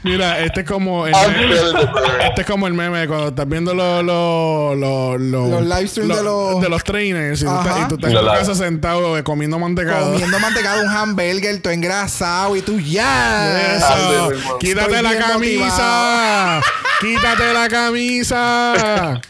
Mira, 0.04 0.40
este 0.40 0.60
es 0.60 0.66
como 0.66 1.06
el 1.06 1.12
I'm 1.14 1.32
meme. 1.32 1.54
Este 2.28 2.40
es 2.42 2.46
como 2.46 2.66
el 2.66 2.74
meme 2.74 3.06
cuando 3.08 3.28
estás 3.28 3.48
viendo 3.48 3.74
los 3.74 4.04
los 4.04 4.76
los 5.20 5.48
Los 5.50 5.62
live 5.62 5.88
streams 5.88 6.16
de 6.16 6.22
los- 6.22 6.60
de 6.60 6.68
los 6.68 6.84
trainers 6.84 7.40
y 7.42 7.44
tú 7.44 7.50
estás, 7.50 7.88
tú 7.88 7.94
en 8.06 8.12
tu 8.14 8.26
casa 8.26 8.54
sentado 8.54 9.16
eh, 9.18 9.24
comiendo 9.24 9.58
mantecado. 9.58 10.12
Comiendo 10.12 10.38
mantecado, 10.38 10.82
un 10.82 10.88
hamburger, 10.88 11.60
todo 11.60 11.72
y 12.56 12.62
tú 12.62 12.78
ya. 12.80 13.76
Eso. 13.76 14.58
Quítate 14.58 14.96
Estoy 14.96 15.02
la 15.02 15.18
camisa. 15.18 16.60
Quítate 17.00 17.52
la 17.52 17.68
camisa. 17.68 19.20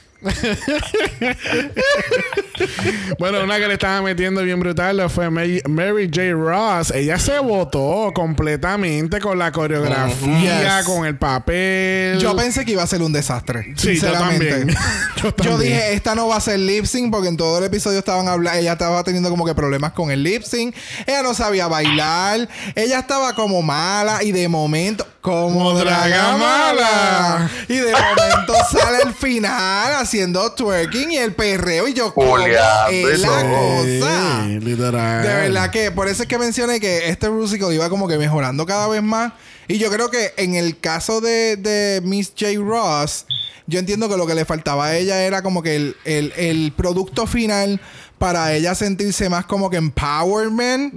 Bueno, 3.19 3.43
una 3.45 3.59
que 3.59 3.67
le 3.69 3.75
estaba 3.75 4.03
metiendo 4.03 4.43
bien 4.43 4.61
brutal 4.61 5.09
fue 5.11 5.31
Mary, 5.31 5.61
Mary 5.69 6.09
J. 6.13 6.33
Ross. 6.33 6.91
Ella 6.93 7.19
se 7.19 7.39
votó 7.41 8.13
completamente 8.15 9.21
con 9.21 9.39
la 9.39 9.53
coreografía, 9.53 10.79
Yes. 10.79 10.87
con 10.87 11.05
el 11.07 11.17
papel. 11.17 12.19
Yo 12.19 12.35
pensé 12.37 12.65
que 12.65 12.73
iba 12.73 12.83
a 12.83 12.87
ser 12.87 13.03
un 13.03 13.13
desastre. 13.13 13.73
Sí, 13.77 13.89
yo 13.89 14.01
sinceramente. 14.01 14.51
también. 14.51 14.79
Yo 15.43 15.59
dije, 15.59 15.95
esta 15.95 16.15
no 16.15 16.29
va 16.29 16.37
a 16.37 16.41
ser 16.41 16.59
lip 16.59 16.85
sync 16.85 17.13
porque 17.13 17.29
en 17.29 17.37
todo 17.37 17.59
el 17.59 17.65
episodio 17.65 17.99
estaban 17.99 18.27
hablando, 18.29 18.59
ella 18.59 18.73
estaba 18.73 19.05
teniendo 19.05 19.31
como 19.31 19.45
que 19.47 19.55
problemas 19.55 19.93
con 19.93 20.11
el 20.11 20.23
lip 20.23 20.43
sync. 20.43 20.75
Ella 21.07 21.23
no 21.23 21.33
sabía 21.35 21.69
bailar. 21.69 22.49
Ella 22.75 22.99
estaba 23.01 23.35
como 23.35 23.63
mala 23.63 24.23
y 24.25 24.33
de 24.33 24.49
momento, 24.49 25.07
como 25.23 25.55
Como 25.55 25.79
draga 25.79 26.09
draga 26.09 26.37
mala. 26.37 26.75
mala. 26.75 27.51
Y 27.69 27.77
de 27.77 27.93
momento 27.93 28.55
sale 28.71 28.99
el 29.05 29.15
final 29.15 29.95
haciendo 29.95 30.53
twerking 30.53 31.13
y 31.13 31.17
el 31.17 31.33
perreo 31.35 31.89
y 31.89 31.95
yo, 31.95 32.13
¿cómo 32.13 32.33
Julián, 32.33 32.91
es 32.91 33.21
la 33.21 33.29
cosa? 33.29 34.43
Sí, 34.47 34.59
literal. 34.61 35.23
De 35.23 35.35
verdad 35.35 35.71
que 35.71 35.91
por 35.93 36.09
eso 36.09 36.25
es 36.25 36.29
que 36.29 36.39
mencioné 36.39 36.81
que 36.81 37.09
este 37.09 37.31
musical 37.31 37.73
iba 37.73 37.89
como 37.89 38.07
que 38.09 38.19
mejorando 38.19 38.67
cada 38.67 38.89
vez 38.89 39.03
más. 39.03 39.33
Y 39.69 39.79
yo 39.79 39.91
creo 39.91 40.11
que 40.11 40.35
en 40.37 40.57
el 40.57 40.79
caso 40.79 41.21
de, 41.21 41.57
de 41.57 42.01
Miss 42.05 42.33
J. 42.39 42.53
Ross, 42.59 43.25
yo 43.69 43.79
entiendo 43.79 44.09
que 44.09 44.17
lo 44.17 44.27
que 44.27 44.35
le 44.35 44.45
faltaba 44.45 44.87
a 44.87 44.97
ella 44.97 45.23
era 45.23 45.41
como 45.43 45.63
que 45.63 45.77
el, 45.77 45.97
el- 46.05 46.33
el 46.37 46.73
producto 46.77 47.29
final 47.29 47.81
para 48.19 48.53
ella 48.55 48.75
sentirse 48.75 49.29
más 49.29 49.47
como 49.47 49.71
que 49.71 49.77
empowerment, 49.77 50.93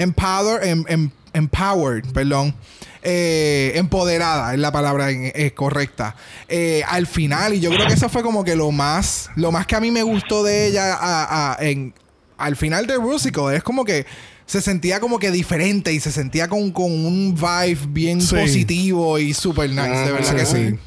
empower, 0.00 0.64
em- 0.66 0.84
em- 0.88 1.10
empowered, 1.32 2.04
perdón. 2.12 2.54
Eh, 3.02 3.72
empoderada 3.76 4.52
es 4.54 4.58
la 4.58 4.72
palabra 4.72 5.10
en- 5.10 5.32
correcta 5.50 6.16
Eh, 6.48 6.82
al 6.88 7.06
final 7.06 7.54
y 7.54 7.60
yo 7.60 7.70
creo 7.70 7.86
que 7.86 7.94
eso 7.94 8.08
fue 8.08 8.22
como 8.22 8.42
que 8.44 8.56
lo 8.56 8.70
más 8.72 9.30
lo 9.36 9.52
más 9.52 9.66
que 9.66 9.76
a 9.76 9.80
mí 9.80 9.90
me 9.90 10.02
gustó 10.02 10.42
de 10.42 10.66
ella 10.66 10.94
a- 10.94 11.52
a- 11.52 11.56
en, 11.64 11.94
al 12.36 12.56
final 12.56 12.86
de 12.86 12.96
Rusical 12.96 13.54
es 13.54 13.62
como 13.62 13.84
que 13.84 14.06
se 14.46 14.60
sentía 14.62 14.98
como 14.98 15.18
que 15.18 15.30
diferente 15.30 15.92
y 15.92 16.00
se 16.00 16.10
sentía 16.10 16.48
con, 16.48 16.72
con 16.72 16.86
un 16.90 17.34
vibe 17.34 17.78
bien 17.88 18.20
Sí. 18.22 18.34
positivo 18.34 19.18
y 19.18 19.34
super 19.34 19.68
nice, 19.68 19.82
de 20.06 20.12
verdad 20.12 20.30
Sí, 20.30 20.36
que 20.36 20.46
sí. 20.46 20.68
sí. 20.70 20.78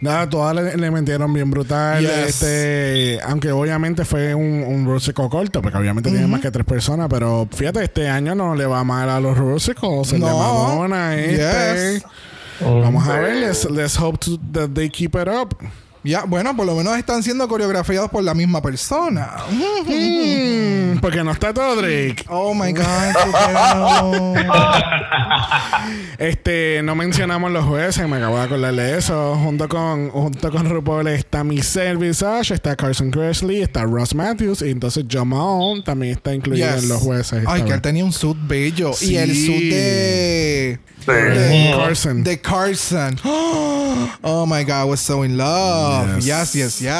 Nada, 0.00 0.28
todas 0.28 0.54
le, 0.54 0.76
le 0.76 0.90
metieron 0.90 1.32
bien 1.32 1.50
brutal. 1.50 2.00
Yes. 2.02 2.10
Este, 2.42 3.18
aunque 3.24 3.50
obviamente 3.50 4.04
fue 4.04 4.34
un, 4.34 4.62
un 4.66 4.86
Rusical 4.86 5.28
corto, 5.28 5.60
porque 5.60 5.76
obviamente 5.78 6.10
tiene 6.10 6.26
más 6.26 6.40
que 6.40 6.50
tres 6.50 6.64
personas, 6.64 7.08
pero 7.10 7.48
fíjate, 7.50 7.82
este 7.82 8.08
año 8.08 8.34
no 8.34 8.54
le 8.54 8.66
va 8.66 8.84
mal 8.84 9.08
a 9.10 9.18
los. 9.20 9.36
El 9.38 9.74
de 9.74 10.18
No. 10.18 10.38
Madonna, 10.38 11.16
este. 11.16 11.94
Yes. 11.94 12.04
Vamos 12.60 13.06
a 13.08 13.18
ver, 13.18 13.36
let's, 13.36 13.68
let's 13.70 13.98
hope 13.98 14.18
to- 14.18 14.38
that 14.52 14.70
they 14.74 14.88
keep 14.88 15.14
it 15.14 15.28
up. 15.28 15.54
Ya, 16.04 16.22
bueno, 16.24 16.56
por 16.56 16.64
lo 16.64 16.74
menos 16.76 16.96
están 16.96 17.22
siendo 17.22 17.46
coreografiados 17.48 18.08
por 18.10 18.22
la 18.22 18.32
misma 18.34 18.62
persona. 18.62 19.30
Mm, 19.50 20.98
porque 21.00 21.22
no 21.24 21.32
está 21.32 21.52
todo 21.52 21.76
Drake. 21.76 22.24
Oh 22.28 22.54
my 22.54 22.72
god. 22.72 22.84
Este, 26.18 26.80
no 26.82 26.94
mencionamos 26.96 27.50
los 27.52 27.64
jueces, 27.64 28.08
me 28.08 28.16
acabo 28.16 28.36
de 28.38 28.42
acordar 28.44 28.74
de 28.74 28.98
eso. 28.98 29.36
Junto 29.36 29.68
con, 29.68 30.10
junto 30.10 30.50
con 30.50 30.68
RuPaul 30.68 31.06
está 31.08 31.44
Michelle 31.44 31.96
Visage, 31.96 32.54
está 32.54 32.74
Carson 32.76 33.10
Kressley, 33.10 33.62
está 33.62 33.84
Ross 33.84 34.14
Matthews 34.14 34.62
y 34.62 34.70
entonces 34.70 35.04
Jamal 35.08 35.82
también 35.84 36.14
está 36.14 36.34
incluido 36.34 36.66
Yes. 36.74 36.82
en 36.82 36.88
los 36.88 37.00
jueces. 37.00 37.44
Ay, 37.46 37.62
que 37.62 37.72
él 37.72 37.80
tenía 37.80 38.04
un 38.04 38.12
suit 38.12 38.36
bello. 38.48 38.92
Sí. 38.94 39.12
Y 39.12 39.16
el 39.16 39.34
suit 39.34 39.70
de. 39.72 40.78
de, 41.06 41.74
Carson. 41.76 42.24
de 42.24 42.40
Carson. 42.40 43.16
Oh 44.22 44.46
my 44.46 44.62
God, 44.64 44.82
I 44.82 44.84
was 44.84 45.00
so 45.00 45.22
in 45.24 45.36
love. 45.36 45.87
Yes, 46.20 46.52
yes, 46.54 46.78
yes. 46.80 46.90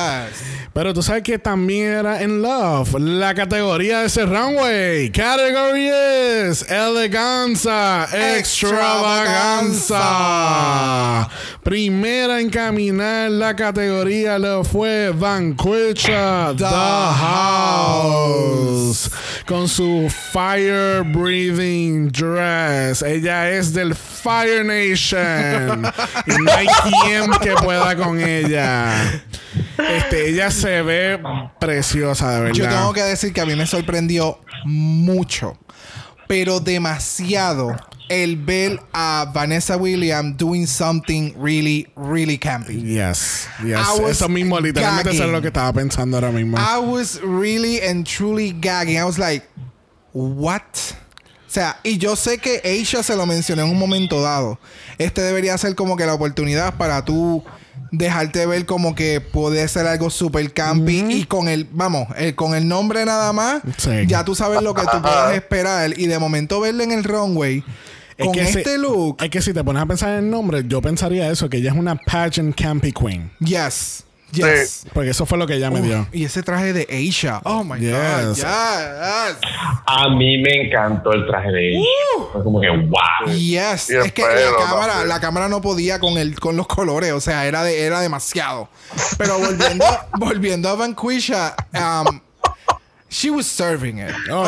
Pero 0.72 0.93
tú 0.95 1.03
sabes 1.03 1.22
que 1.22 1.39
también 1.39 1.93
era 1.93 2.22
en 2.22 2.43
Love. 2.43 2.95
La 3.01 3.34
categoría 3.34 4.01
de 4.01 4.07
ese 4.07 4.24
runway. 4.26 5.11
Category 5.11 5.89
es 5.89 6.62
Eleganza 6.70 8.07
Extravaganza. 8.39 11.28
Primera 11.68 12.40
en 12.40 12.48
caminar 12.48 13.30
la 13.30 13.54
categoría 13.54 14.38
lo 14.38 14.64
fue 14.64 15.10
Vanquisha 15.10 16.54
The 16.56 16.64
House. 17.84 19.10
Con 19.46 19.68
su 19.68 20.10
Fire 20.32 21.02
Breathing 21.02 22.08
Dress. 22.08 23.02
Ella 23.02 23.50
es 23.50 23.74
del 23.74 23.94
Fire 23.94 24.64
Nation. 24.64 25.92
y 26.26 26.30
no 26.42 26.50
hay 26.50 26.68
quien 27.04 27.30
que 27.32 27.52
pueda 27.62 27.94
con 27.96 28.18
ella. 28.18 29.22
Este, 29.76 30.30
ella 30.30 30.50
se 30.50 30.80
ve 30.80 31.20
preciosa, 31.60 32.32
de 32.32 32.40
verdad. 32.40 32.54
Yo 32.54 32.66
tengo 32.66 32.94
que 32.94 33.02
decir 33.02 33.34
que 33.34 33.42
a 33.42 33.44
mí 33.44 33.54
me 33.54 33.66
sorprendió 33.66 34.40
mucho, 34.64 35.58
pero 36.26 36.60
demasiado 36.60 37.76
el 38.09 38.36
ver 38.36 38.80
a 38.92 39.30
Vanessa 39.34 39.76
Williams 39.76 40.36
doing 40.36 40.66
something 40.66 41.32
really, 41.38 41.86
really 41.96 42.38
campy. 42.38 42.80
Yes, 42.82 43.46
yes. 43.64 43.78
Eso 44.09 44.28
mismo, 44.28 44.59
literalmente, 44.61 45.11
eso 45.11 45.24
es 45.24 45.30
lo 45.30 45.40
que 45.40 45.48
estaba 45.48 45.72
pensando 45.72 46.16
ahora 46.16 46.30
mismo. 46.30 46.56
I 46.59 46.78
was 46.78 47.20
really 47.22 47.80
and 47.80 48.06
truly 48.06 48.52
gagging. 48.59 48.96
I 48.98 49.04
was 49.04 49.18
like, 49.18 49.46
what? 50.12 50.62
O 51.46 51.50
sea, 51.50 51.78
y 51.82 51.96
yo 51.98 52.14
sé 52.16 52.38
que 52.38 52.61
Aisha 52.64 53.02
se 53.02 53.16
lo 53.16 53.24
mencionó 53.24 53.62
en 53.62 53.70
un 53.70 53.78
momento 53.78 54.20
dado. 54.20 54.59
Este 54.98 55.22
debería 55.22 55.56
ser 55.56 55.74
como 55.74 55.96
que 55.96 56.04
la 56.04 56.14
oportunidad 56.14 56.74
para 56.76 57.04
tú 57.04 57.42
dejarte 57.90 58.44
ver 58.44 58.66
como 58.66 58.94
que 58.94 59.22
puede 59.22 59.66
ser 59.66 59.86
algo 59.86 60.11
super 60.11 60.52
campy 60.52 61.04
y 61.09 61.24
con 61.24 61.48
el, 61.48 61.64
vamos, 61.72 62.06
el- 62.18 62.34
con 62.34 62.54
el 62.54 62.68
nombre 62.68 63.02
nada 63.06 63.32
más, 63.32 63.62
Sí. 63.78 63.90
ya 64.06 64.26
tú 64.26 64.34
sabes 64.34 64.61
lo 64.61 64.74
que 64.74 64.82
tú 64.82 65.00
puedes 65.00 65.36
esperar 65.36 65.98
y 65.98 66.06
de 66.06 66.18
momento 66.18 66.61
verle 66.61 66.84
en 66.84 66.92
el 66.92 67.02
runway 67.04 67.64
con 68.26 68.32
que 68.34 68.46
si- 68.46 68.58
este 68.58 68.78
look, 68.78 69.16
Es 69.22 69.30
que 69.30 69.40
si 69.42 69.52
te 69.52 69.62
pones 69.64 69.82
a 69.82 69.86
pensar 69.86 70.10
en 70.10 70.24
el 70.24 70.30
nombre, 70.30 70.62
yo 70.66 70.80
pensaría 70.82 71.30
eso, 71.30 71.48
que 71.48 71.58
ella 71.58 71.70
es 71.72 71.76
una 71.76 71.94
pageant 71.96 72.54
campy 72.54 72.92
queen. 72.92 73.30
yes, 73.40 74.04
yes. 74.32 74.84
Porque 74.92 75.10
eso 75.10 75.24
fue 75.24 75.38
lo 75.38 75.46
que 75.46 75.54
ella 75.54 75.70
me 75.70 75.80
Uf, 75.80 75.86
dio. 75.86 76.06
y 76.12 76.24
ese 76.24 76.42
traje 76.42 76.72
de 76.72 76.86
Aisha, 76.90 77.40
oh 77.44 77.64
my 77.64 77.78
Yes. 77.80 77.92
god, 77.92 78.34
yes. 78.34 78.44
A 79.86 80.08
mí 80.10 80.38
me 80.42 80.66
encantó 80.66 81.12
el 81.12 81.26
traje 81.26 81.50
de 81.50 81.70
ella. 81.70 81.84
Fue 82.32 82.42
como 82.44 82.60
que, 82.60 82.68
wow. 82.68 83.32
Yes, 83.34 83.88
es 83.90 84.12
que 84.12 84.22
la 84.22 84.28
cámara, 84.66 84.86
también. 84.88 85.08
la 85.08 85.20
cámara 85.20 85.48
no 85.48 85.60
podía 85.62 85.98
con 85.98 86.18
el, 86.18 86.38
con 86.38 86.56
los 86.56 86.66
colores, 86.66 87.12
o 87.12 87.20
sea, 87.20 87.46
era 87.46 87.62
de, 87.64 87.82
era 87.84 88.00
demasiado. 88.00 88.68
Pero 89.16 89.38
volviendo, 89.38 89.84
volviendo 90.18 90.68
a 90.68 90.74
Vanquisha, 90.74 91.54
um, 91.74 92.20
she 93.09 93.30
was 93.30 93.46
serving 93.46 93.98
it. 93.98 94.14
Oh, 94.30 94.44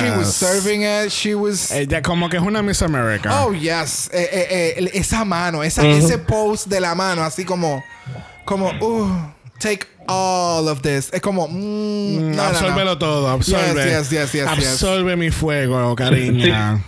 she 0.00 0.10
was 0.10 0.26
yes. 0.28 0.36
serving 0.36 0.82
it. 0.82 1.10
She 1.10 1.34
was. 1.34 1.70
Ella 1.70 2.02
como 2.02 2.28
que 2.28 2.36
es 2.38 2.42
una 2.42 2.62
Miss 2.62 2.82
America. 2.82 3.30
Oh 3.32 3.52
yes, 3.52 4.10
Eh, 4.12 4.28
eh, 4.30 4.74
eh, 4.78 4.90
esa 4.94 5.24
mano, 5.24 5.62
esa, 5.62 5.82
ese 5.86 6.18
pose 6.18 6.68
de 6.68 6.80
la 6.80 6.94
mano, 6.94 7.22
así 7.22 7.44
como, 7.44 7.82
como, 8.44 8.68
uh, 8.80 9.08
take 9.58 9.86
all 10.06 10.68
of 10.68 10.82
this. 10.82 11.10
Es 11.12 11.20
como, 11.20 11.46
mm, 11.48 11.52
Mm, 11.52 12.20
no, 12.20 12.36
no, 12.36 12.36
no. 12.36 12.42
absórbelo 12.42 12.98
todo, 12.98 13.28
absorbe. 13.28 13.84
Yes, 13.84 14.10
yes, 14.10 14.10
yes, 14.10 14.32
yes, 14.32 14.56
yes. 14.58 14.66
absorbe 14.82 15.16
mi 15.16 15.30
fuego, 15.30 15.94
cariño. 15.96 16.82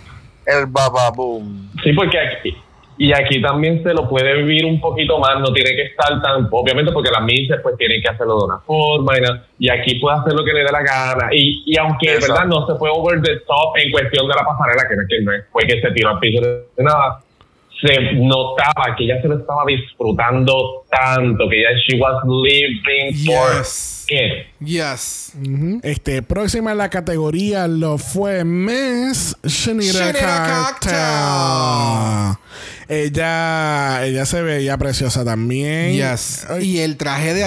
El 0.45 0.67
bababoom. 0.67 1.71
Sí, 1.83 1.91
porque 1.93 2.17
aquí. 2.19 2.55
Y 2.97 3.11
aquí 3.11 3.41
también 3.41 3.83
se 3.83 3.93
lo 3.93 4.07
puede 4.07 4.35
vivir 4.41 4.65
un 4.65 4.79
poquito 4.79 5.19
más, 5.19 5.39
no 5.41 5.51
tiene 5.51 5.71
que 5.71 5.83
estar 5.87 6.21
tan, 6.21 6.47
obviamente 6.49 6.93
porque 6.93 7.11
las 7.11 7.23
misas 7.23 7.59
pues 7.61 7.75
tienen 7.77 8.01
que 8.01 8.07
hacerlo 8.07 8.37
de 8.39 8.45
una 8.45 8.59
forma 8.59 9.13
y, 9.17 9.65
y 9.65 9.69
aquí 9.69 9.95
puede 9.99 10.17
hacer 10.17 10.31
lo 10.33 10.45
que 10.45 10.53
le 10.53 10.63
dé 10.63 10.71
la 10.71 10.81
gana. 10.81 11.27
Y, 11.33 11.63
y 11.65 11.77
aunque 11.77 12.13
Exacto. 12.13 12.33
verdad 12.33 12.45
no 12.47 12.65
se 12.67 12.75
fue 12.79 12.89
over 12.93 13.21
the 13.21 13.35
top 13.45 13.75
en 13.83 13.91
cuestión 13.91 14.27
de 14.27 14.33
la 14.35 14.45
pasarela, 14.45 14.87
que 14.87 14.95
no, 14.95 15.01
es 15.01 15.07
que 15.09 15.21
no 15.21 15.31
fue 15.51 15.67
que 15.67 15.81
se 15.81 15.91
tiró 15.91 16.09
al 16.11 16.19
piso 16.19 16.41
de 16.41 16.83
nada, 16.83 17.19
se 17.81 18.13
notaba 18.13 18.95
que 18.97 19.03
ella 19.03 19.21
se 19.21 19.27
lo 19.27 19.37
estaba 19.39 19.63
disfrutando 19.67 20.85
tanto, 20.89 21.49
que 21.49 21.59
ella 21.59 21.71
she 21.85 21.99
was 21.99 22.15
living 22.25 23.13
for 23.25 23.57
Yes. 23.57 24.05
it. 24.09 24.47
Yes. 24.65 25.33
Ujú. 25.35 25.79
Este, 25.83 26.21
próxima 26.21 26.71
en 26.71 26.77
la 26.77 26.89
categoría 26.89 27.67
lo 27.67 27.97
fue 27.97 28.45
Miss 28.45 29.35
Shanira 29.43 29.91
Shanira 30.13 30.77
Cocktail. 30.79 32.37
Ella, 32.87 34.05
ella 34.05 34.25
se 34.25 34.41
veía 34.41 34.77
preciosa 34.77 35.23
también. 35.23 35.93
Yes. 35.93 36.45
Y 36.61 36.79
el 36.79 36.97
traje 36.97 37.33
de 37.33 37.43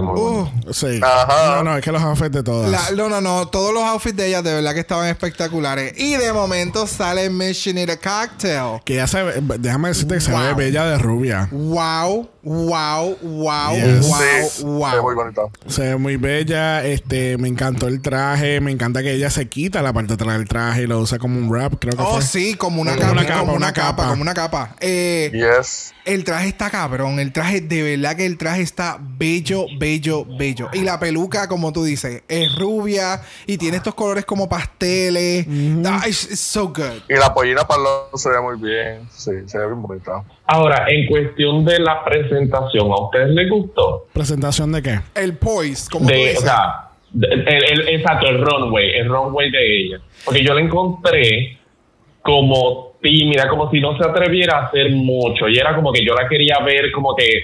muy 0.00 0.20
Uh, 0.20 0.48
sí. 0.72 1.00
Ajá. 1.02 1.56
No, 1.56 1.64
no, 1.64 1.76
es 1.76 1.84
que 1.84 1.90
los 1.92 2.02
outfits 2.02 2.32
de 2.32 2.42
todas. 2.42 2.70
la- 2.70 2.96
no, 2.96 3.08
no, 3.08 3.20
no. 3.20 3.48
Todos 3.48 3.72
los 3.74 3.82
outfits 3.82 4.16
de 4.16 4.28
ella 4.28 4.42
de 4.42 4.54
verdad 4.54 4.74
que 4.74 4.80
estaban 4.80 5.08
espectaculares. 5.08 5.94
Y 5.98 6.16
de 6.16 6.32
momento 6.32 6.86
sale 6.86 7.30
Miss 7.30 7.56
Shanita 7.58 7.96
Cocktail. 7.96 8.80
que 8.84 8.94
ella 8.94 9.06
se 9.06 9.22
ve, 9.22 9.42
déjame 9.58 9.88
decirte 9.88 10.14
que 10.14 10.20
se 10.20 10.30
ve 10.32 10.36
Wow. 10.48 10.56
bella 10.56 10.84
de 10.86 10.98
rubia. 10.98 11.48
Wow, 11.50 12.28
wow, 12.42 13.16
wow, 13.22 13.74
Yes. 13.74 14.06
wow, 14.08 14.18
Sí, 14.18 14.24
es 14.46 14.64
muy 14.64 14.78
wow. 14.78 15.14
bonita. 15.14 15.42
Se 15.66 15.82
ve 15.82 15.96
muy 15.96 16.16
bella. 16.16 16.84
Este, 16.84 17.36
me 17.38 17.48
encantó 17.48 17.88
el 17.88 18.00
traje. 18.00 18.60
Me 18.60 18.70
encanta 18.70 19.02
que 19.02 19.12
ella 19.12 19.30
se 19.30 19.48
quita 19.48 19.82
la 19.82 19.92
parte 19.92 20.08
de 20.08 20.14
atrás 20.14 20.36
del 20.38 20.48
traje 20.48 20.82
y 20.82 20.86
lo 20.86 20.98
usa 21.00 21.18
como 21.18 21.38
un 21.38 21.48
wrap, 21.50 21.74
creo 21.80 21.96
que 21.96 22.02
Oh, 22.02 22.14
fue. 22.14 22.22
sí, 22.22 22.54
como 22.54 22.80
una 22.82 22.92
Como 22.96 23.02
capa, 23.02 23.12
una 23.12 23.26
capa, 23.26 23.38
como 23.40 23.52
una 23.52 23.56
una 23.66 23.72
capa, 23.72 23.88
capa. 23.96 24.08
como 24.10 24.22
una 24.22 24.34
capa. 24.34 24.43
Eh, 24.80 25.30
Yes. 25.32 25.92
El 26.04 26.22
traje 26.24 26.48
está 26.48 26.68
cabrón. 26.70 27.18
El 27.18 27.32
traje, 27.32 27.62
de 27.62 27.82
verdad 27.96 28.14
que 28.16 28.26
el 28.26 28.36
traje 28.36 28.60
está 28.60 28.98
bello, 29.00 29.64
bello, 29.78 30.26
bello. 30.38 30.68
Y 30.74 30.80
la 30.82 31.00
peluca, 31.00 31.48
como 31.48 31.72
tú 31.72 31.82
dices, 31.84 32.22
es 32.28 32.54
rubia 32.58 33.22
y 33.46 33.56
tiene 33.56 33.78
estos 33.78 33.94
colores 33.94 34.24
como 34.26 34.46
pasteles. 34.48 35.46
Ah, 35.86 36.02
it's, 36.06 36.24
it's 36.30 36.40
so 36.40 36.68
good. 36.68 37.02
Y 37.08 37.14
la 37.14 37.32
pollina 37.32 37.66
para 37.66 37.80
los 38.12 38.20
se 38.20 38.28
ve 38.28 38.40
muy 38.40 38.56
bien. 38.60 39.08
Sí, 39.10 39.30
se 39.46 39.58
ve 39.58 39.66
bien 39.66 39.80
bonita. 39.80 40.22
Ahora, 40.46 40.84
en 40.88 41.06
cuestión 41.06 41.64
de 41.64 41.78
la 41.78 42.04
presentación, 42.04 42.92
¿a 42.92 43.00
ustedes 43.04 43.30
les 43.30 43.48
gustó? 43.48 44.06
¿Presentación 44.12 44.72
de 44.72 44.82
qué? 44.82 45.00
El 45.14 45.38
poise, 45.38 45.88
como 45.90 46.06
tú 46.06 46.12
dices. 46.14 46.38
o 46.38 46.42
sea, 46.42 46.90
de- 47.12 47.28
el, 47.28 47.64
el- 47.64 47.88
exacto, 47.88 48.26
el 48.28 48.44
runway, 48.44 48.90
el 48.98 49.08
runway 49.08 49.50
de 49.50 49.80
ella. 49.80 50.00
Porque 50.24 50.44
yo 50.44 50.52
la 50.52 50.60
encontré 50.60 51.58
como 52.22 52.93
tímida, 53.04 53.46
como 53.48 53.70
si 53.70 53.80
no 53.80 53.96
se 53.98 54.08
atreviera 54.08 54.56
a 54.58 54.62
hacer 54.66 54.90
mucho. 54.90 55.46
Y 55.48 55.58
era 55.58 55.74
como 55.76 55.92
que 55.92 56.02
yo 56.04 56.14
la 56.14 56.26
quería 56.26 56.58
ver 56.64 56.90
como 56.90 57.14
que, 57.14 57.42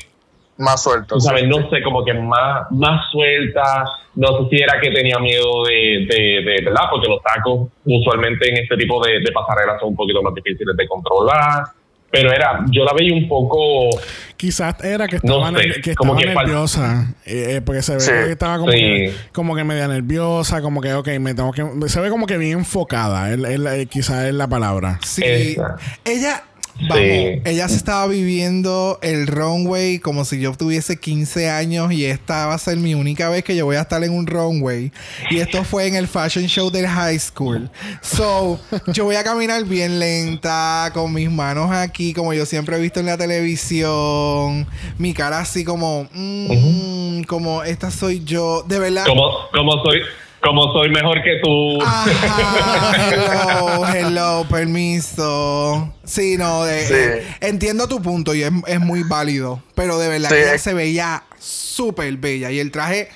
Más 0.56 0.82
suelta. 0.82 1.20
sabes, 1.20 1.42
sí. 1.42 1.48
no 1.48 1.68
sé, 1.68 1.82
como 1.82 2.02
que 2.04 2.14
más, 2.14 2.70
más 2.72 3.10
suelta. 3.12 3.84
No 4.14 4.26
sé 4.38 4.48
si 4.50 4.62
era 4.62 4.80
que 4.80 4.90
tenía 4.90 5.18
miedo 5.18 5.64
de, 5.64 6.06
de, 6.08 6.42
de 6.50 6.64
¿verdad? 6.64 6.84
Porque 6.90 7.08
los 7.08 7.22
tacos 7.22 7.68
usualmente 7.84 8.48
en 8.48 8.56
este 8.56 8.76
tipo 8.76 9.04
de, 9.04 9.20
de 9.20 9.32
pasarelas 9.32 9.78
son 9.80 9.90
un 9.90 9.96
poquito 9.96 10.22
más 10.22 10.34
difíciles 10.34 10.74
de 10.76 10.88
controlar. 10.88 11.64
Pero 12.12 12.32
era, 12.32 12.64
yo 12.70 12.84
la 12.84 12.92
veía 12.92 13.14
un 13.14 13.28
poco... 13.28 13.88
Quizás 14.36 14.82
era 14.82 15.06
que 15.06 15.20
No 15.22 15.34
estaba, 15.46 15.50
sé, 15.60 15.68
ner- 15.68 15.80
que 15.82 15.94
como 15.94 16.18
estaba 16.18 16.32
que 16.42 16.46
nerviosa. 16.48 17.14
Eh, 17.26 17.56
eh, 17.56 17.60
porque 17.60 17.82
se 17.82 17.94
ve 17.94 18.00
Sí, 18.00 18.10
que 18.10 18.30
estaba 18.32 18.58
como, 18.58 18.72
sí. 18.72 18.78
que, 18.78 19.14
como 19.32 19.54
que 19.54 19.64
media 19.64 19.86
nerviosa, 19.86 20.62
como 20.62 20.80
que, 20.80 20.94
ok, 20.94 21.08
me 21.20 21.34
tengo 21.34 21.52
que. 21.52 21.64
Se 21.88 22.00
ve 22.00 22.08
como 22.08 22.26
que 22.26 22.38
bien 22.38 22.58
enfocada. 22.60 23.30
Eh, 23.32 23.86
quizás 23.90 24.24
es 24.24 24.34
la 24.34 24.48
palabra. 24.48 24.98
Sí. 25.04 25.22
Esa. 25.24 25.76
Ella, 26.06 26.42
vamos, 26.76 26.96
Sí. 26.98 27.40
ella 27.44 27.68
se 27.68 27.76
estaba 27.76 28.06
viviendo 28.06 28.98
el 29.02 29.26
runway 29.26 29.98
como 29.98 30.24
si 30.24 30.40
yo 30.40 30.52
tuviese 30.54 30.98
15 30.98 31.50
años 31.50 31.92
y 31.92 32.04
esta 32.04 32.46
va 32.46 32.54
a 32.54 32.58
ser 32.58 32.76
mi 32.78 32.94
única 32.94 33.28
vez 33.28 33.44
que 33.44 33.54
yo 33.56 33.64
voy 33.66 33.76
a 33.76 33.82
estar 33.82 34.02
en 34.04 34.12
un 34.12 34.26
runway. 34.26 34.92
Y 35.30 35.38
esto 35.38 35.64
fue 35.64 35.86
en 35.86 35.94
el 35.96 36.08
fashion 36.08 36.46
show 36.46 36.70
del 36.70 36.86
high 36.86 37.18
school. 37.18 37.70
So, 38.02 38.58
yo 38.92 39.04
voy 39.04 39.16
a 39.16 39.24
caminar 39.24 39.64
bien 39.64 39.98
lenta, 39.98 40.90
con 40.94 41.12
mis 41.12 41.30
manos 41.30 41.70
aquí, 41.70 42.12
como 42.12 42.32
yo 42.34 42.46
siempre 42.46 42.76
he 42.76 42.80
visto 42.80 43.00
en 43.00 43.06
la 43.06 43.16
televisión. 43.16 44.66
Mi 44.98 45.12
cara 45.14 45.40
así 45.40 45.64
como, 45.64 46.08
mm, 46.12 47.22
como 47.24 47.62
esta 47.62 47.90
soy 47.90 48.22
yo. 48.24 48.62
De 48.66 48.78
verdad. 48.78 49.06
Como, 49.06 49.30
como 49.52 49.72
soy... 49.84 50.00
Como 50.42 50.72
soy 50.72 50.88
mejor 50.90 51.22
que 51.22 51.38
tú. 51.42 51.82
Ajá, 51.82 53.14
hello, 53.14 53.86
hello, 53.94 54.46
permiso. 54.50 55.94
Sí, 56.04 56.36
no, 56.38 56.64
de- 56.64 56.80
Sí. 56.80 56.94
eh, 56.94 57.22
entiendo 57.42 57.86
tu 57.88 58.00
punto 58.02 58.34
y 58.34 58.42
es, 58.42 58.50
es 58.66 58.80
muy 58.80 59.02
válido, 59.02 59.62
pero 59.74 59.98
de 59.98 60.08
verdad 60.08 60.30
Sí, 60.30 60.36
que 60.36 60.42
ella 60.42 60.58
se 60.58 60.74
veía 60.74 61.22
súper 61.38 62.14
bella 62.16 62.50
y 62.50 62.58
el 62.58 62.70
traje, 62.70 63.08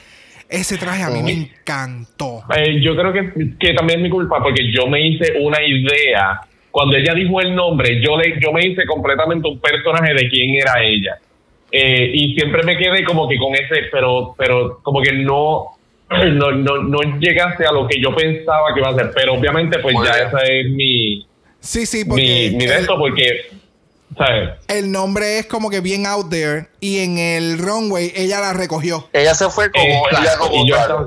ese 0.49 0.77
traje 0.77 1.03
a 1.03 1.09
mí 1.11 1.23
me 1.23 1.33
encantó. 1.33 2.43
Eh, 2.57 2.81
yo 2.83 2.95
creo 2.95 3.13
que, 3.13 3.33
que 3.59 3.73
también 3.75 4.01
es 4.01 4.05
mi 4.05 4.11
culpa 4.11 4.43
porque 4.43 4.71
yo 4.73 4.87
me 4.87 5.07
hice 5.07 5.33
una 5.41 5.59
idea. 5.63 6.41
Cuando 6.71 6.97
ella 6.97 7.15
dijo 7.15 7.41
el 7.41 7.55
nombre, 7.55 8.03
yo, 8.03 8.17
le, 8.19 8.39
yo 8.41 8.53
me 8.53 8.67
hice 8.67 8.85
completamente 8.87 9.49
un 9.49 9.61
personaje 9.61 10.13
de 10.13 10.29
quién 10.29 10.57
era 10.61 10.83
ella. 10.83 11.17
Eh, 11.71 12.11
y 12.13 12.35
siempre 12.35 12.63
me 12.65 12.77
quedé 12.77 13.03
como 13.05 13.29
que 13.29 13.37
con 13.39 13.55
ese, 13.55 13.87
pero, 13.91 14.35
pero 14.37 14.81
como 14.83 15.01
que 15.01 15.13
no, 15.13 15.74
no, 16.11 16.53
no, 16.53 16.83
no 16.83 16.99
llegaste 17.19 17.67
a 17.67 17.73
lo 17.73 17.87
que 17.89 18.01
yo 18.01 18.15
pensaba 18.15 18.75
que 18.75 18.81
iba 18.81 18.91
a 18.91 18.95
ser. 18.95 19.11
Pero 19.15 19.35
obviamente, 19.35 19.79
pues 19.79 19.97
ya 20.05 20.19
esa 20.19 20.43
es 20.43 20.71
mi, 20.71 21.27
Sí, 21.65 21.87
sí, 21.87 22.05
porque 22.05 22.51
ni, 22.51 22.57
ni 22.59 22.67
de 22.67 22.75
el, 22.75 22.81
esto, 22.83 22.99
porque, 22.99 23.51
¿sabes? 24.19 24.51
el 24.69 24.93
nombre 24.93 25.39
es 25.39 25.47
como 25.47 25.71
que 25.71 25.81
bien 25.81 26.05
out 26.07 26.29
there 26.29 26.67
y 26.79 26.99
en 26.99 27.17
el 27.17 27.57
runway 27.59 28.13
ella 28.15 28.39
la 28.41 28.53
recogió. 28.53 29.09
Ella 29.15 29.35
se 29.35 29.49
fue 29.49 29.71
como 29.71 29.83
ella 30.11 30.21
Exacto, 30.21 30.51
como 30.51 30.63
y 30.63 30.69
yo 30.69 30.77
estaba 30.77 31.07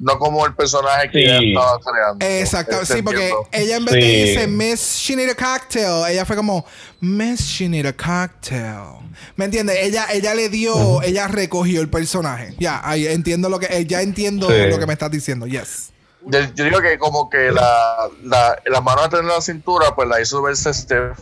no 0.00 0.18
como 0.18 0.44
el 0.46 0.54
personaje 0.54 1.10
que 1.10 1.18
Sí. 1.18 1.24
ella 1.24 1.38
estaba 1.40 1.78
creando. 1.80 2.26
Exacto, 2.26 2.80
Este 2.80 2.94
sí, 2.94 3.02
porque 3.02 3.32
ella 3.52 3.76
en 3.76 3.84
vez 3.84 3.94
de 3.94 4.00
dice 4.00 4.46
Miss 4.46 4.96
She 4.98 5.14
Need 5.16 5.30
a 5.30 5.34
Cocktail, 5.34 6.10
ella 6.10 6.24
fue 6.24 6.36
como 6.36 6.64
Miss 7.00 7.40
She 7.40 7.68
Need 7.68 7.86
a 7.86 7.92
Cocktail. 7.92 8.98
¿Me 9.36 9.44
entiendes? 9.44 9.76
Ella, 9.80 10.06
ella 10.12 10.34
le 10.34 10.48
dio, 10.48 11.02
ella 11.02 11.28
recogió 11.28 11.80
el 11.82 11.88
personaje. 11.90 12.54
Ya, 12.58 12.80
ahí 12.82 13.06
entiendo 13.06 13.48
lo 13.48 13.58
que, 13.58 13.66
eh, 13.66 13.86
ya 13.86 14.02
entiendo 14.02 14.48
Sí. 14.48 14.66
lo 14.68 14.78
que 14.78 14.86
me 14.86 14.92
estás 14.94 15.10
diciendo. 15.10 15.46
Yes. 15.46 15.90
Yo, 16.26 16.38
yo 16.54 16.64
digo 16.64 16.80
que 16.80 16.98
como 16.98 17.30
que 17.30 17.50
la, 17.50 18.08
la, 18.24 18.58
la 18.66 18.80
mano 18.80 19.02
de 19.02 19.08
tener 19.08 19.24
la 19.24 19.40
cintura, 19.40 19.94
pues 19.94 20.08
la 20.08 20.20
hizo 20.20 20.42
verse 20.42 20.72
Steph. 20.74 21.18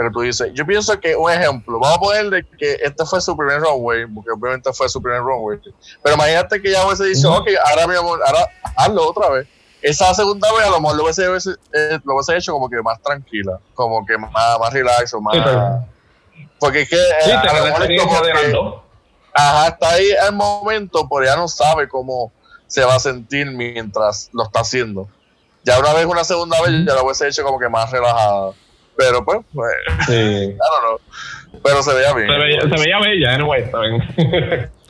Pero 0.00 0.10
tú 0.12 0.20
dices, 0.22 0.50
yo 0.54 0.64
pienso 0.64 0.98
que 0.98 1.14
un 1.14 1.30
ejemplo, 1.30 1.78
vamos 1.78 1.98
a 1.98 2.00
ponerle 2.00 2.42
que 2.58 2.78
este 2.82 3.04
fue 3.04 3.20
su 3.20 3.36
primer 3.36 3.60
runway, 3.60 4.06
porque 4.06 4.30
obviamente 4.30 4.72
fue 4.72 4.88
su 4.88 5.02
primer 5.02 5.20
runway. 5.20 5.58
Pero 6.02 6.14
imagínate 6.14 6.62
que 6.62 6.70
ya 6.72 6.86
hubiese 6.86 7.04
dicho, 7.04 7.30
ok, 7.34 7.48
ahora 7.68 7.86
mi 7.86 7.96
amor, 7.96 8.18
ahora 8.26 8.48
hazlo 8.76 9.06
otra 9.10 9.28
vez. 9.28 9.46
Esa 9.82 10.14
segunda 10.14 10.50
vez 10.54 10.62
a 10.66 10.70
lo 10.70 10.80
mejor 10.80 10.96
lo 10.96 11.02
hubiese, 11.02 11.24
eh, 11.26 11.98
lo 12.02 12.14
hubiese 12.14 12.34
hecho 12.34 12.52
como 12.54 12.70
que 12.70 12.80
más 12.80 12.98
tranquila, 13.02 13.58
como 13.74 14.06
que 14.06 14.16
más, 14.16 14.32
más 14.58 14.72
relax 14.72 15.12
o 15.12 15.20
más. 15.20 15.34
Sí, 15.36 15.42
pero- 15.44 15.84
porque 16.58 16.80
es 16.80 16.88
que 16.88 16.96
eh, 16.96 17.14
Sí, 17.24 17.30
a 17.32 17.44
lo 17.44 17.52
la 17.58 17.64
mejor 17.64 17.92
es 17.92 18.00
como 18.02 18.20
de 18.22 18.32
que-. 18.32 18.56
Ajá, 19.34 19.68
está 19.68 19.90
ahí 19.90 20.06
el 20.26 20.32
momento, 20.34 21.06
pero 21.10 21.26
ya 21.26 21.36
no 21.36 21.46
sabe 21.46 21.88
cómo 21.88 22.32
se 22.66 22.82
va 22.86 22.94
a 22.94 23.00
sentir 23.00 23.50
mientras 23.50 24.30
lo 24.32 24.44
está 24.44 24.60
haciendo. 24.60 25.08
Ya 25.62 25.78
una 25.78 25.92
vez, 25.92 26.06
una 26.06 26.24
segunda 26.24 26.58
vez, 26.62 26.70
ya 26.86 26.94
lo 26.94 27.04
hubiese 27.04 27.28
hecho 27.28 27.44
como 27.44 27.58
que 27.58 27.68
más 27.68 27.90
relajada. 27.90 28.52
Pero 29.00 29.24
pues, 29.24 29.38
pues 29.54 29.72
Sí. 30.06 30.12
I 30.12 30.56
don't 30.56 30.82
know. 30.82 31.60
Pero 31.64 31.82
se 31.82 31.94
veía 31.94 32.14
bien. 32.14 32.28
Se 32.28 32.38
veía, 32.38 32.60
se 32.60 32.68
veía 32.68 33.00
bella, 33.00 33.34
anyway, 33.34 33.70
¿saben? 33.70 34.70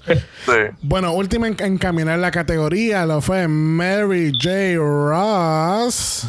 Sí. 0.47 0.53
Bueno, 0.81 1.13
última 1.13 1.47
en 1.47 1.57
encaminar 1.63 2.19
la 2.19 2.31
categoría 2.33 3.05
lo 3.07 3.21
fue 3.21 3.47
Mary 3.47 4.33
J. 4.33 4.77
Ross. 4.77 6.27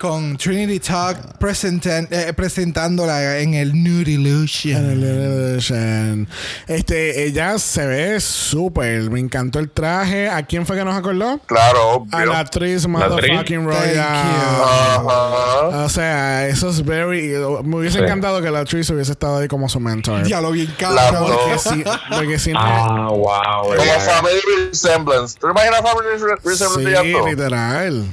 Con 0.00 0.38
Trinity 0.38 0.80
Talk 0.80 1.18
eh, 1.42 2.32
presentándola 2.34 3.38
en 3.40 3.52
el 3.52 3.74
Nude 3.84 4.14
En 4.14 4.20
Illusion. 4.22 4.90
el 4.92 4.98
Illusion. 5.00 6.26
Este, 6.66 7.26
ella 7.26 7.58
se 7.58 7.86
ve 7.86 8.18
súper. 8.18 9.10
Me 9.10 9.20
encantó 9.20 9.58
el 9.58 9.68
traje. 9.68 10.30
¿A 10.30 10.42
quién 10.46 10.64
fue 10.64 10.76
que 10.76 10.86
nos 10.86 10.96
acordó? 10.96 11.38
Claro, 11.44 11.90
obvio. 11.90 12.16
A 12.16 12.24
la 12.24 12.38
actriz. 12.38 12.86
Motherfucking 12.86 13.66
Royal. 13.66 13.98
Ajá. 13.98 15.68
O 15.84 15.88
sea, 15.90 16.48
eso 16.48 16.70
es 16.70 16.82
very. 16.82 17.34
Me 17.64 17.76
hubiese 17.76 17.98
Sí. 17.98 18.04
encantado 18.04 18.40
que 18.40 18.50
la 18.50 18.60
actriz 18.60 18.88
hubiese 18.88 19.12
estado 19.12 19.36
ahí 19.36 19.48
como 19.48 19.68
su 19.68 19.80
mentor. 19.80 20.22
Ya 20.26 20.40
lo 20.40 20.54
La 20.54 20.64
cabrón. 20.78 21.26
dos. 21.28 21.36
Porque 21.36 21.58
si, 21.58 21.84
porque 22.16 22.38
si 22.38 22.52
ah, 22.56 23.08
wow. 23.10 23.28
Como 23.64 23.68
¿verdad? 23.68 24.00
Family 24.00 24.40
Resemblance. 24.70 25.36
¿Tú 25.38 25.46
te 25.48 25.52
imaginas 25.52 25.82
Family 25.82 26.08
Resemblance 26.42 27.02
sí, 27.02 27.28
literal. 27.28 28.06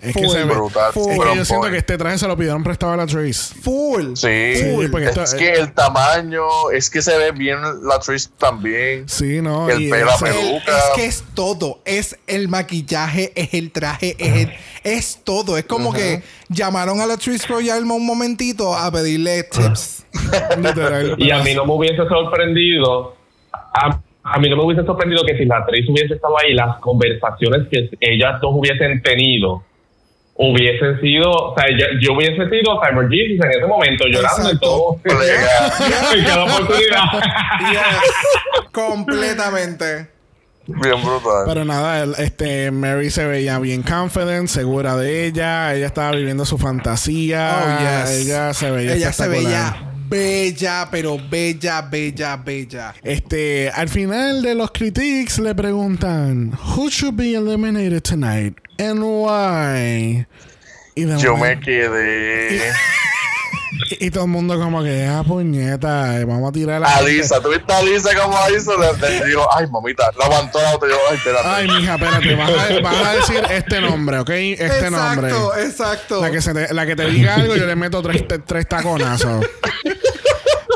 Es 0.00 0.14
que 0.14 0.22
Full. 0.22 0.30
se 0.32 0.44
ve. 0.44 0.54
Brutal. 0.54 0.88
Es 0.90 0.94
Full. 0.94 1.10
que 1.10 1.16
yo 1.36 1.44
siento 1.44 1.62
Full. 1.64 1.70
que 1.72 1.76
este 1.78 1.98
traje 1.98 2.18
se 2.18 2.28
lo 2.28 2.36
pidieron 2.36 2.62
prestado 2.62 2.92
a 2.92 2.96
la 2.96 3.02
actriz. 3.02 3.52
Full. 3.62 4.14
Sí, 4.14 4.86
porque 4.92 5.08
es 5.08 5.34
que 5.34 5.52
el 5.54 5.72
tamaño, 5.72 6.70
es 6.72 6.88
que 6.88 7.02
se 7.02 7.16
ve 7.18 7.32
bien 7.32 7.58
la 7.82 7.96
actriz 7.96 8.30
también. 8.38 9.08
Sí, 9.08 9.40
¿no? 9.42 9.68
El 9.68 9.90
pelo, 9.90 10.06
la 10.06 10.16
peluca. 10.18 10.38
El- 10.40 10.52
Luca. 10.54 10.78
es 10.78 10.84
que 10.94 11.06
es 11.06 11.24
todo. 11.34 11.80
Es 11.84 12.16
el 12.28 12.48
maquillaje, 12.48 13.32
es 13.34 13.54
el 13.54 13.72
traje, 13.72 14.14
es, 14.20 14.34
el- 14.46 14.52
es 14.84 15.20
todo. 15.24 15.58
Es 15.58 15.64
como 15.64 15.92
que 15.92 16.22
llamaron 16.48 17.00
a 17.00 17.06
la 17.06 17.14
actriz 17.14 17.48
Royal 17.48 17.82
un 17.82 18.06
momentito 18.06 18.74
a 18.74 18.90
pedirle 18.92 19.42
tips. 19.44 20.04
literal. 20.62 21.16
Y 21.18 21.30
a 21.32 21.42
mí 21.42 21.54
no 21.54 21.66
me 21.66 21.72
hubiese 21.74 22.06
sorprendido. 22.08 23.16
A, 23.52 23.98
a 24.22 24.38
mí 24.38 24.48
no 24.48 24.56
me 24.56 24.64
hubiese 24.64 24.84
sorprendido 24.84 25.22
que 25.26 25.36
si 25.36 25.44
la 25.44 25.56
actriz 25.58 25.88
hubiese 25.88 26.14
estado 26.14 26.38
ahí, 26.38 26.54
las 26.54 26.78
conversaciones 26.78 27.66
que 27.70 27.90
ellas 28.00 28.40
dos 28.40 28.50
hubiesen 28.54 29.02
tenido 29.02 29.64
hubiesen 30.38 31.00
sido. 31.00 31.30
O 31.30 31.54
sea, 31.54 31.66
yo, 31.70 31.86
yo 32.00 32.14
hubiese 32.14 32.48
sido 32.48 32.80
Cyber 32.80 33.08
Jesus 33.10 33.44
en 33.44 33.50
ese 33.50 33.66
momento, 33.66 34.06
llorando 34.06 34.52
y 34.52 34.58
todo. 34.58 35.00
En 35.04 36.24
cada 36.24 36.44
oportunidad. 36.44 37.02
Yes. 37.70 38.70
Completamente. 38.72 40.08
Bien 40.66 41.02
brutal. 41.02 41.44
Pero 41.46 41.64
nada, 41.64 42.06
este 42.18 42.70
Mary 42.70 43.10
se 43.10 43.26
veía 43.26 43.58
bien 43.58 43.82
confident, 43.82 44.48
segura 44.48 44.96
de 44.96 45.26
ella. 45.26 45.74
Ella 45.74 45.86
estaba 45.86 46.12
viviendo 46.12 46.44
su 46.44 46.58
fantasía. 46.58 47.56
Oh, 47.64 48.06
yes. 48.06 48.26
Ella 48.26 48.54
se 48.54 48.70
veía 48.70 48.94
Ella 48.94 49.12
se 49.12 49.28
veía 49.28 49.88
bella, 50.08 50.88
pero 50.90 51.18
bella, 51.30 51.82
bella, 51.82 52.36
bella. 52.36 52.94
Este, 53.02 53.70
al 53.70 53.88
final 53.88 54.42
de 54.42 54.54
los 54.54 54.70
critiques 54.70 55.38
le 55.38 55.54
preguntan 55.54 56.52
Who 56.76 56.88
should 56.88 57.16
be 57.16 57.34
eliminated 57.34 58.02
tonight 58.02 58.56
and 58.78 59.02
why? 59.02 60.26
Y, 60.94 61.04
de 61.04 61.18
Yo 61.18 61.36
me 61.36 61.58
quedé. 61.60 62.72
y, 63.90 64.06
y 64.06 64.10
todo 64.10 64.24
el 64.24 64.30
mundo 64.30 64.58
como 64.58 64.82
que 64.82 65.06
ah 65.06 65.22
puñeta, 65.26 66.24
vamos 66.26 66.48
a 66.48 66.52
tirar 66.52 66.80
la 66.80 66.96
Alisa, 66.96 67.40
¿tú 67.40 67.50
viste 67.50 67.72
a 67.72 67.78
Alisa 67.78 68.10
como 68.20 68.36
hizo? 68.56 68.72
Le, 68.78 69.20
le 69.20 69.26
digo, 69.26 69.46
ay, 69.56 69.66
mamita, 69.68 70.10
la 70.18 70.24
aguantó 70.24 70.60
la 70.60 70.74
otra. 70.74 70.88
Yo, 70.88 70.96
ay, 71.10 71.16
espérate. 71.16 71.48
Ay, 71.48 71.68
mija, 71.68 71.94
espérate, 71.94 72.34
vas 72.34 72.50
a, 72.50 72.80
vas 72.80 73.06
a 73.06 73.12
decir 73.14 73.42
este 73.50 73.80
nombre, 73.80 74.18
¿ok? 74.18 74.30
Este 74.30 74.90
nombre. 74.90 75.28
exacto, 75.28 75.56
exacto. 75.58 76.20
La 76.22 76.30
que, 76.30 76.40
se 76.40 76.54
te, 76.54 76.74
la 76.74 76.86
que 76.86 76.96
te 76.96 77.06
diga 77.06 77.34
algo, 77.36 77.54
yo 77.56 77.66
le 77.66 77.76
meto 77.76 78.02
tres, 78.02 78.24
tres 78.46 78.66
taconazos. 78.66 79.46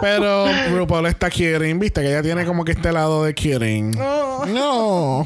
Pero 0.01 0.47
RuPaul 0.71 1.07
está 1.07 1.31
kidding, 1.31 1.79
viste 1.79 2.01
que 2.01 2.09
ella 2.09 2.23
tiene 2.23 2.45
como 2.45 2.65
que 2.65 2.73
este 2.73 2.91
lado 2.91 3.23
de 3.25 3.35
kidding. 3.35 3.93
No. 3.93 5.25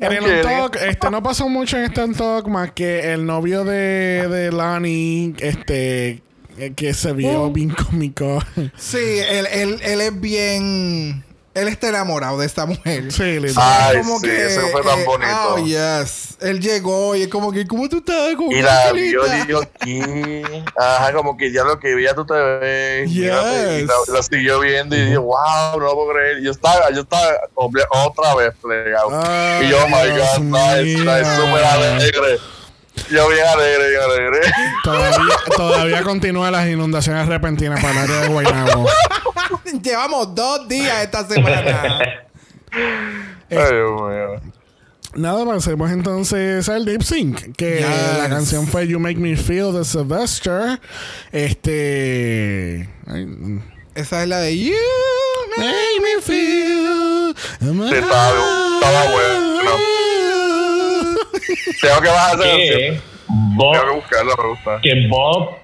En 0.00 0.12
el 0.12 0.42
talk, 0.42 0.76
este 0.76 1.10
no 1.10 1.22
pasó 1.22 1.48
mucho 1.48 1.76
en 1.76 1.84
este 1.84 2.06
talk 2.14 2.46
más 2.48 2.72
que 2.72 3.12
el 3.12 3.26
novio 3.26 3.64
de, 3.64 4.28
de 4.28 4.52
Lani, 4.52 5.34
este 5.38 6.22
que 6.76 6.94
se 6.94 7.12
vio 7.12 7.50
bien 7.50 7.70
cómico. 7.70 8.42
Sí, 8.76 8.98
él, 8.98 9.46
él, 9.52 9.80
él 9.82 10.00
es 10.00 10.20
bien. 10.20 11.24
Él 11.54 11.68
está 11.68 11.88
enamorado 11.88 12.38
de 12.38 12.46
esta 12.46 12.66
mujer. 12.66 13.12
sí, 13.12 13.38
literal. 13.38 13.92
Ay, 13.96 13.98
Como 13.98 14.18
sí, 14.18 14.26
eso 14.28 14.60
fue 14.72 14.82
tan 14.82 15.04
bonito. 15.04 15.54
Oh, 15.54 15.58
yes. 15.64 16.36
Él 16.40 16.60
llegó 16.60 17.14
y 17.14 17.22
es 17.22 17.28
como 17.28 17.52
que, 17.52 17.64
¿cómo 17.66 17.88
tú 17.88 17.98
estás? 17.98 18.34
Como 18.34 18.50
Y 18.50 18.56
que 18.56 18.62
la 18.62 18.92
vio 18.92 19.22
y 19.26 19.46
dijo, 19.46 19.60
¿qué? 19.80 20.64
Ajá, 20.76 21.12
como 21.12 21.36
que 21.36 21.52
ya 21.52 21.62
lo 21.62 21.78
que 21.78 21.94
veía 21.94 22.12
tú 22.14 22.26
te 22.26 22.34
ves. 22.34 23.08
mírate, 23.08 23.80
Y 23.80 23.84
la, 23.86 23.94
Yes. 24.00 24.08
la 24.08 24.22
siguió 24.22 24.58
viendo 24.60 24.96
y 24.96 25.02
dije, 25.02 25.16
wow, 25.16 25.38
no 25.74 25.78
lo 25.78 25.94
puedo 25.94 26.12
creer. 26.12 26.38
Y 26.40 26.44
yo 26.44 26.50
estaba, 26.50 26.90
yo 26.90 27.02
estaba 27.02 27.34
otra 27.90 28.34
vez 28.34 28.52
plegado. 28.60 29.10
Ay, 29.24 29.66
y 29.66 29.70
yo, 29.70 29.76
oh 29.84 29.88
my 29.88 30.12
Dios 30.12 30.28
God, 30.38 30.42
no, 30.42 30.74
es 30.74 30.84
mío. 30.84 31.16
es 31.16 31.28
súper 31.28 31.64
alegre. 31.64 32.38
Yo 33.10 33.28
bien 33.28 33.44
alegre, 33.46 33.90
bien 33.90 34.02
alegre. 34.02 34.40
Todavía, 34.82 35.34
todavía 35.56 36.02
continúan 36.02 36.52
las 36.52 36.66
inundaciones 36.68 37.26
repentinas 37.28 37.80
para 37.82 37.92
el 37.92 37.98
área 38.10 38.20
de 38.22 38.28
Guaynabo. 38.28 38.86
Llevamos 39.82 40.34
dos 40.34 40.68
días 40.68 41.02
esta 41.02 41.26
semana. 41.26 42.00
Ay, 42.72 43.10
Dios 43.50 44.00
mío. 44.00 44.40
Nada, 45.16 45.44
pasemos 45.46 45.90
entonces 45.92 46.68
al 46.68 46.84
lip 46.84 47.02
sync. 47.02 47.54
Que 47.56 47.78
Yes. 47.78 48.18
la 48.18 48.28
canción 48.28 48.66
fue 48.66 48.88
You 48.88 48.98
Make 48.98 49.18
Me 49.18 49.36
Feel 49.36 49.72
de 49.72 49.84
Sylvester. 49.84 50.80
Este. 51.30 52.88
ay, 53.06 53.60
Esa 53.94 54.22
es 54.22 54.28
la 54.28 54.38
de 54.40 54.58
You. 54.58 54.72
Make 55.56 56.00
me 56.02 56.20
feel. 56.22 57.34
Sí, 57.60 57.94
estaba, 57.94 58.30
estaba 58.80 59.04
bueno. 59.12 59.60
Tengo 61.80 62.00
que 62.00 62.08
bajar 62.08 62.34
esa 62.40 62.48
canción. 62.48 62.78
que 62.78 63.00
Bob, 63.28 63.72
Tengo 63.72 63.86
que 63.86 63.94
buscarla, 63.96 64.34
me 64.36 64.48
gusta. 64.48 64.80
que 64.82 65.08
Bob, 65.08 65.56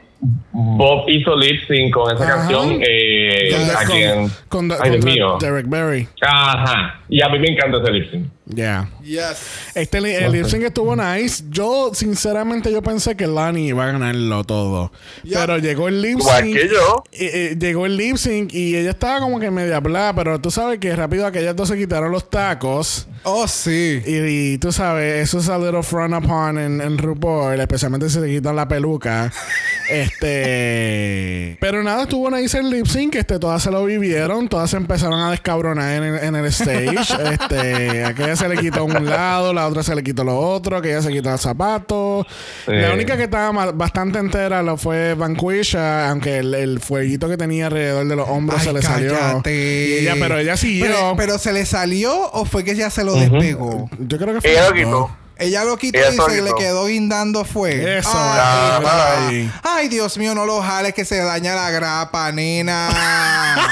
Bob 0.76 1.08
hizo 1.08 1.36
lip 1.36 1.60
sync 1.68 1.92
con 1.92 2.14
esa 2.14 2.24
Ajá. 2.24 2.34
canción. 2.36 2.80
Eh, 2.86 3.50
Con- 3.50 3.70
a 3.76 3.84
quien- 3.84 4.30
con- 4.48 4.72
Ay, 4.72 4.90
Dios 4.90 5.04
contra 5.04 5.10
mío. 5.12 5.38
Derek 5.40 5.66
Barry. 5.68 6.08
Ajá. 6.22 7.00
Y 7.08 7.22
a 7.22 7.28
mí 7.28 7.38
me 7.38 7.48
encanta 7.48 7.78
ese 7.82 7.90
lip 7.90 8.10
sync. 8.10 8.26
Yeah. 8.52 8.88
Yes. 9.04 9.70
Este 9.76 9.98
el 9.98 10.32
lip 10.32 10.44
sync 10.46 10.64
estuvo 10.64 10.96
nice. 10.96 11.44
Yo, 11.50 11.90
sinceramente, 11.94 12.72
yo 12.72 12.82
pensé 12.82 13.16
que 13.16 13.28
Lani 13.28 13.68
iba 13.68 13.84
a 13.88 13.92
ganarlo 13.92 14.42
todo. 14.42 14.90
Pero 15.22 15.58
llegó 15.58 15.86
el 15.86 16.02
lip 16.02 16.18
Igual 16.18 16.42
sync. 16.44 16.56
que 16.56 16.68
yo. 16.68 17.04
eh, 17.12 17.30
eh, 17.52 17.56
llegó 17.58 17.86
el 17.86 17.96
lip 17.96 18.16
sync 18.16 18.52
y 18.52 18.74
ella 18.76 18.90
estaba 18.90 19.20
como 19.20 19.38
que 19.38 19.52
media 19.52 19.78
bla, 19.78 20.12
pero 20.16 20.40
tú 20.40 20.50
sabes 20.50 20.80
que 20.80 20.94
rápido 20.96 21.26
aquellas 21.26 21.54
dos 21.54 21.68
se 21.68 21.76
quitaron 21.76 22.10
los 22.10 22.28
tacos. 22.28 23.06
Oh, 23.22 23.46
sí. 23.46 24.02
Y, 24.04 24.54
y 24.54 24.58
tú 24.58 24.72
sabes, 24.72 25.22
eso 25.22 25.38
es 25.38 25.48
a 25.48 25.56
little 25.58 25.82
frown 25.84 26.14
upon 26.14 26.58
en, 26.58 26.80
en 26.80 26.98
RuPaul, 26.98 27.60
especialmente 27.60 28.08
si 28.10 28.18
se 28.18 28.26
quitan 28.26 28.56
la 28.56 28.66
peluca. 28.66 29.30
este. 29.90 30.59
Este. 30.60 31.56
Pero 31.60 31.82
nada, 31.82 32.02
estuvo 32.02 32.30
nice 32.30 32.58
el 32.58 32.70
lip 32.70 32.86
sync. 32.86 33.14
Este, 33.16 33.38
todas 33.38 33.62
se 33.62 33.70
lo 33.70 33.84
vivieron. 33.84 34.48
Todas 34.48 34.70
se 34.70 34.76
empezaron 34.76 35.20
a 35.20 35.30
descabronar 35.30 35.96
en 35.96 36.02
el, 36.02 36.24
en 36.24 36.36
el 36.36 36.46
stage. 36.46 36.94
este, 37.32 38.04
aquella 38.04 38.36
se 38.36 38.48
le 38.48 38.56
quitó 38.56 38.84
un 38.84 39.06
lado, 39.06 39.52
la 39.52 39.66
otra 39.66 39.82
se 39.82 39.94
le 39.94 40.02
quitó 40.02 40.24
lo 40.24 40.38
otro, 40.38 40.76
aquella 40.76 41.02
se 41.02 41.10
quitó 41.10 41.32
el 41.32 41.38
zapato. 41.38 42.26
Sí. 42.66 42.72
La 42.72 42.92
única 42.92 43.16
que 43.16 43.24
estaba 43.24 43.72
bastante 43.72 44.18
entera 44.18 44.62
lo 44.62 44.76
fue 44.76 45.14
Vanquisha, 45.14 46.10
aunque 46.10 46.38
el, 46.38 46.54
el 46.54 46.80
fueguito 46.80 47.28
que 47.28 47.36
tenía 47.36 47.66
alrededor 47.66 48.06
de 48.06 48.16
los 48.16 48.28
hombros 48.28 48.60
Ay, 48.60 48.66
se 48.66 48.72
le 48.72 48.82
salió. 48.82 49.42
Y 49.46 49.98
ella, 49.98 50.14
pero 50.18 50.38
ella 50.38 50.56
siguió. 50.56 50.86
Pero, 50.86 51.14
pero 51.16 51.38
se 51.38 51.52
le 51.52 51.66
salió 51.66 52.30
o 52.32 52.44
fue 52.44 52.64
que 52.64 52.72
ella 52.72 52.90
se 52.90 53.04
lo 53.04 53.14
despegó. 53.14 53.88
Yo 53.98 54.18
creo 54.18 54.34
que 54.34 54.40
fue. 54.40 54.52
Ella 54.52 54.68
lo 54.68 54.74
quitó. 54.74 55.10
Ella 55.40 55.64
lo 55.64 55.76
quitó 55.78 55.98
y 55.98 56.02
se 56.16 56.42
le 56.42 56.52
quedó 56.54 56.84
guindando 56.86 57.44
fue. 57.46 57.98
Eso, 57.98 58.10
Ay. 58.14 59.50
Ay, 59.62 59.88
Dios 59.88 60.18
mío, 60.18 60.34
no 60.34 60.44
lo 60.44 60.60
jales 60.62 60.92
que 60.94 61.04
se 61.06 61.16
daña 61.18 61.54
la 61.54 61.70
grapa, 61.70 62.30
nena. 62.30 62.90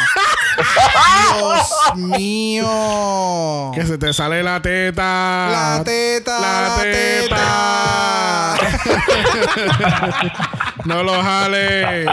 Dios 1.39 1.69
mío. 1.97 3.71
Que 3.75 3.85
se 3.87 3.99
te 3.99 4.13
sale 4.15 4.43
la 4.43 4.61
teta. 4.63 5.49
La 5.51 5.83
teta, 5.85 6.41
la, 6.41 6.77
teta. 6.83 8.57
no 10.85 11.03
lo 11.03 11.23
jales. 11.23 12.07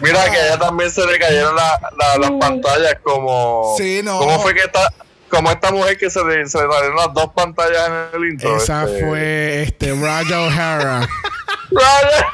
Mira 0.00 0.30
que 0.30 0.36
a 0.36 0.46
ella 0.48 0.58
también 0.58 0.90
se 0.90 1.04
le 1.06 1.18
cayeron 1.18 1.54
la- 1.54 1.80
la- 1.98 2.18
las 2.18 2.30
pantallas 2.32 2.96
como... 3.02 3.74
Sí, 3.78 4.00
no. 4.02 4.18
¿Cómo 4.18 4.40
fue 4.40 4.54
que 4.54 4.62
esta... 4.62 4.92
Como 5.30 5.50
esta 5.50 5.70
mujer 5.70 5.96
que 5.96 6.10
se 6.10 6.22
le, 6.24 6.46
se 6.46 6.58
le 6.58 6.64
salieron 6.72 6.96
las 6.96 7.14
dos 7.14 7.30
pantallas 7.34 7.88
en 7.88 8.20
el 8.20 8.28
intro. 8.30 8.56
Esa 8.56 8.84
este. 8.84 9.06
fue 9.06 9.62
este 9.62 9.94
Raja 9.94 10.40
O'Hara. 10.42 11.08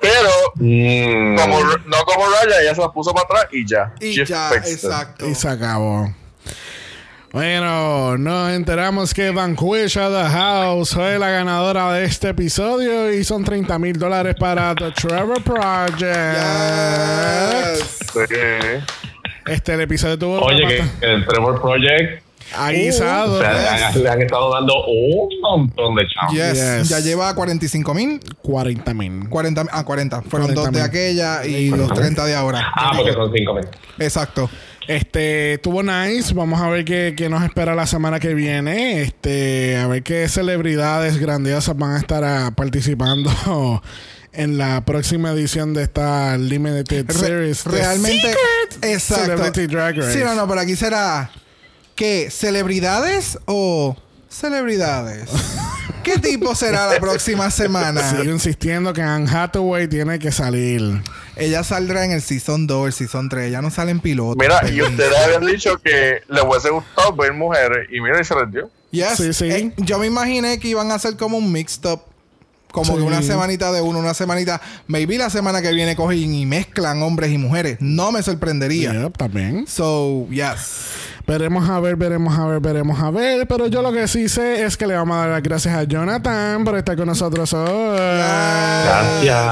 Pero, 0.00 0.30
Mm. 0.56 1.36
como, 1.36 1.60
no 1.86 1.96
como 2.04 2.26
Raya, 2.26 2.60
ella 2.62 2.74
se 2.74 2.80
las 2.80 2.90
puso 2.90 3.12
para 3.14 3.24
atrás 3.26 3.46
y 3.52 3.64
ya. 3.66 3.92
y 4.00 4.24
ya, 4.24 4.50
exacto. 4.54 5.26
y 5.28 5.34
se 5.36 5.48
acabó. 5.48 6.12
Bueno, 7.30 8.16
nos 8.18 8.50
enteramos 8.52 9.12
que 9.14 9.30
Vanquisha 9.30 10.08
The 10.08 10.28
House 10.30 10.94
fue 10.94 11.18
la 11.18 11.28
ganadora 11.30 11.92
de 11.92 12.04
este 12.06 12.30
episodio 12.30 13.12
y 13.12 13.22
son 13.22 13.44
30 13.44 13.78
mil 13.78 13.98
dólares 13.98 14.34
para 14.40 14.74
The 14.74 14.90
Trevor 14.92 15.42
Project. 15.44 16.38
Yes. 17.76 17.98
Sí. 18.12 19.07
Este 19.50 19.74
el 19.74 19.80
episodio 19.80 20.18
tuvo 20.18 20.40
Oye, 20.40 20.66
que 20.66 21.06
el 21.06 21.26
Trevor 21.26 21.60
Project 21.60 22.22
aguisado. 22.56 23.34
o 23.34 23.40
sea, 23.40 23.52
le, 23.52 23.68
han, 23.68 24.02
le 24.02 24.08
han 24.08 24.22
estado 24.22 24.52
dando 24.52 24.84
un 24.86 25.28
montón 25.40 25.94
de 25.94 26.06
chavos. 26.06 26.34
Yes. 26.34 26.54
Yes. 26.54 26.88
Ya 26.88 27.00
lleva 27.00 27.34
45 27.34 27.94
mil. 27.94 28.20
40 28.42 28.94
mil. 28.94 29.28
40, 29.28 29.64
ah, 29.70 29.84
40. 29.84 30.22
Fueron 30.22 30.54
40 30.54 30.60
dos 30.60 30.72
de 30.72 30.82
aquella 30.82 31.44
y 31.46 31.70
los 31.70 31.92
30 31.92 32.24
de 32.24 32.34
ahora. 32.34 32.72
Ah, 32.74 32.92
porque 32.96 33.12
son 33.12 33.32
cinco 33.32 33.54
mil. 33.54 33.66
Exacto. 33.98 34.48
Este, 34.86 35.54
estuvo 35.54 35.82
nice. 35.82 36.32
Vamos 36.32 36.60
a 36.60 36.70
ver 36.70 36.84
qué, 36.84 37.14
qué 37.16 37.28
nos 37.28 37.44
espera 37.44 37.74
la 37.74 37.86
semana 37.86 38.18
que 38.20 38.34
viene. 38.34 39.02
Este, 39.02 39.76
a 39.76 39.86
ver 39.86 40.02
qué 40.02 40.28
celebridades 40.28 41.18
grandiosas 41.18 41.76
van 41.76 41.92
a 41.92 41.98
estar 41.98 42.24
ah, 42.24 42.52
participando 42.56 43.30
en 44.32 44.58
la 44.58 44.84
próxima 44.84 45.30
edición 45.32 45.74
de 45.74 45.82
esta 45.84 46.36
Limited 46.36 47.06
Re- 47.06 47.14
Series. 47.14 47.64
Realmente. 47.64 48.28
Secret 48.28 48.84
Exacto. 48.84 49.24
Celebrity 49.24 49.66
Drag 49.66 49.96
Race. 49.96 50.12
Sí, 50.12 50.20
no, 50.24 50.34
no, 50.34 50.46
pero 50.48 50.60
aquí 50.60 50.76
será. 50.76 51.30
¿Qué? 51.94 52.28
¿Celebridades 52.30 53.38
o 53.46 53.96
celebridades? 54.30 55.28
¿Qué 56.04 56.18
tipo 56.18 56.54
será 56.54 56.86
la 56.86 57.00
próxima 57.00 57.50
semana? 57.50 58.08
Sigo 58.10 58.32
insistiendo 58.32 58.92
que 58.94 59.02
Anne 59.02 59.28
Hathaway 59.30 59.88
tiene 59.88 60.18
que 60.18 60.32
salir. 60.32 61.02
Ella 61.36 61.62
saldrá 61.64 62.04
en 62.04 62.12
el 62.12 62.22
Season 62.22 62.66
2, 62.66 62.86
el 62.86 62.92
Season 62.94 63.28
3. 63.28 63.48
Ella 63.48 63.60
no 63.60 63.70
sale 63.70 63.90
en 63.90 64.00
piloto. 64.00 64.36
Mira, 64.38 64.60
y 64.70 64.80
ustedes 64.80 65.12
habían 65.18 65.44
dicho 65.44 65.76
que 65.78 66.22
les 66.28 66.42
hubiese 66.44 66.70
gustado 66.70 67.14
ver 67.14 67.34
mujeres 67.34 67.88
y 67.92 68.00
mira, 68.00 68.20
y 68.20 68.24
se 68.24 68.34
les 68.36 68.50
dio. 68.50 68.70
Yes. 68.90 69.16
Sí, 69.18 69.32
sí. 69.34 69.50
Eh, 69.50 69.72
yo 69.76 69.98
me 69.98 70.06
imaginé 70.06 70.58
que 70.58 70.68
iban 70.68 70.90
a 70.90 70.94
hacer 70.94 71.16
como 71.16 71.36
un 71.36 71.52
mixed 71.52 71.84
up. 71.90 72.00
Como 72.72 72.92
Sí. 72.92 72.98
que 72.98 73.02
una 73.02 73.22
semanita 73.22 73.72
de 73.72 73.80
uno, 73.80 73.98
una 73.98 74.14
semanita. 74.14 74.60
Maybe 74.86 75.16
la 75.18 75.30
semana 75.30 75.62
que 75.62 75.72
viene 75.72 75.96
cogen 75.96 76.34
y 76.34 76.44
mezclan 76.46 77.02
hombres 77.02 77.32
y 77.32 77.38
mujeres. 77.38 77.78
No 77.80 78.12
me 78.12 78.22
sorprendería. 78.22 78.92
Yep, 78.92 79.16
también. 79.16 79.66
So, 79.66 80.26
yes. 80.30 81.07
Veremos 81.28 81.68
a 81.68 81.78
ver, 81.78 81.94
veremos 81.96 82.38
a 82.38 82.46
ver, 82.46 82.60
veremos 82.60 82.98
a 83.00 83.10
ver. 83.10 83.46
Pero 83.46 83.66
yo 83.66 83.82
lo 83.82 83.92
que 83.92 84.08
sí 84.08 84.30
sé 84.30 84.64
es 84.64 84.78
que 84.78 84.86
le 84.86 84.94
vamos 84.94 85.14
a 85.14 85.20
dar 85.20 85.28
las 85.28 85.42
gracias 85.42 85.74
a 85.74 85.84
Jonathan 85.84 86.64
por 86.64 86.74
estar 86.78 86.96
con 86.96 87.06
nosotros 87.06 87.52
hoy. 87.52 87.98
Gracias. 87.98 89.46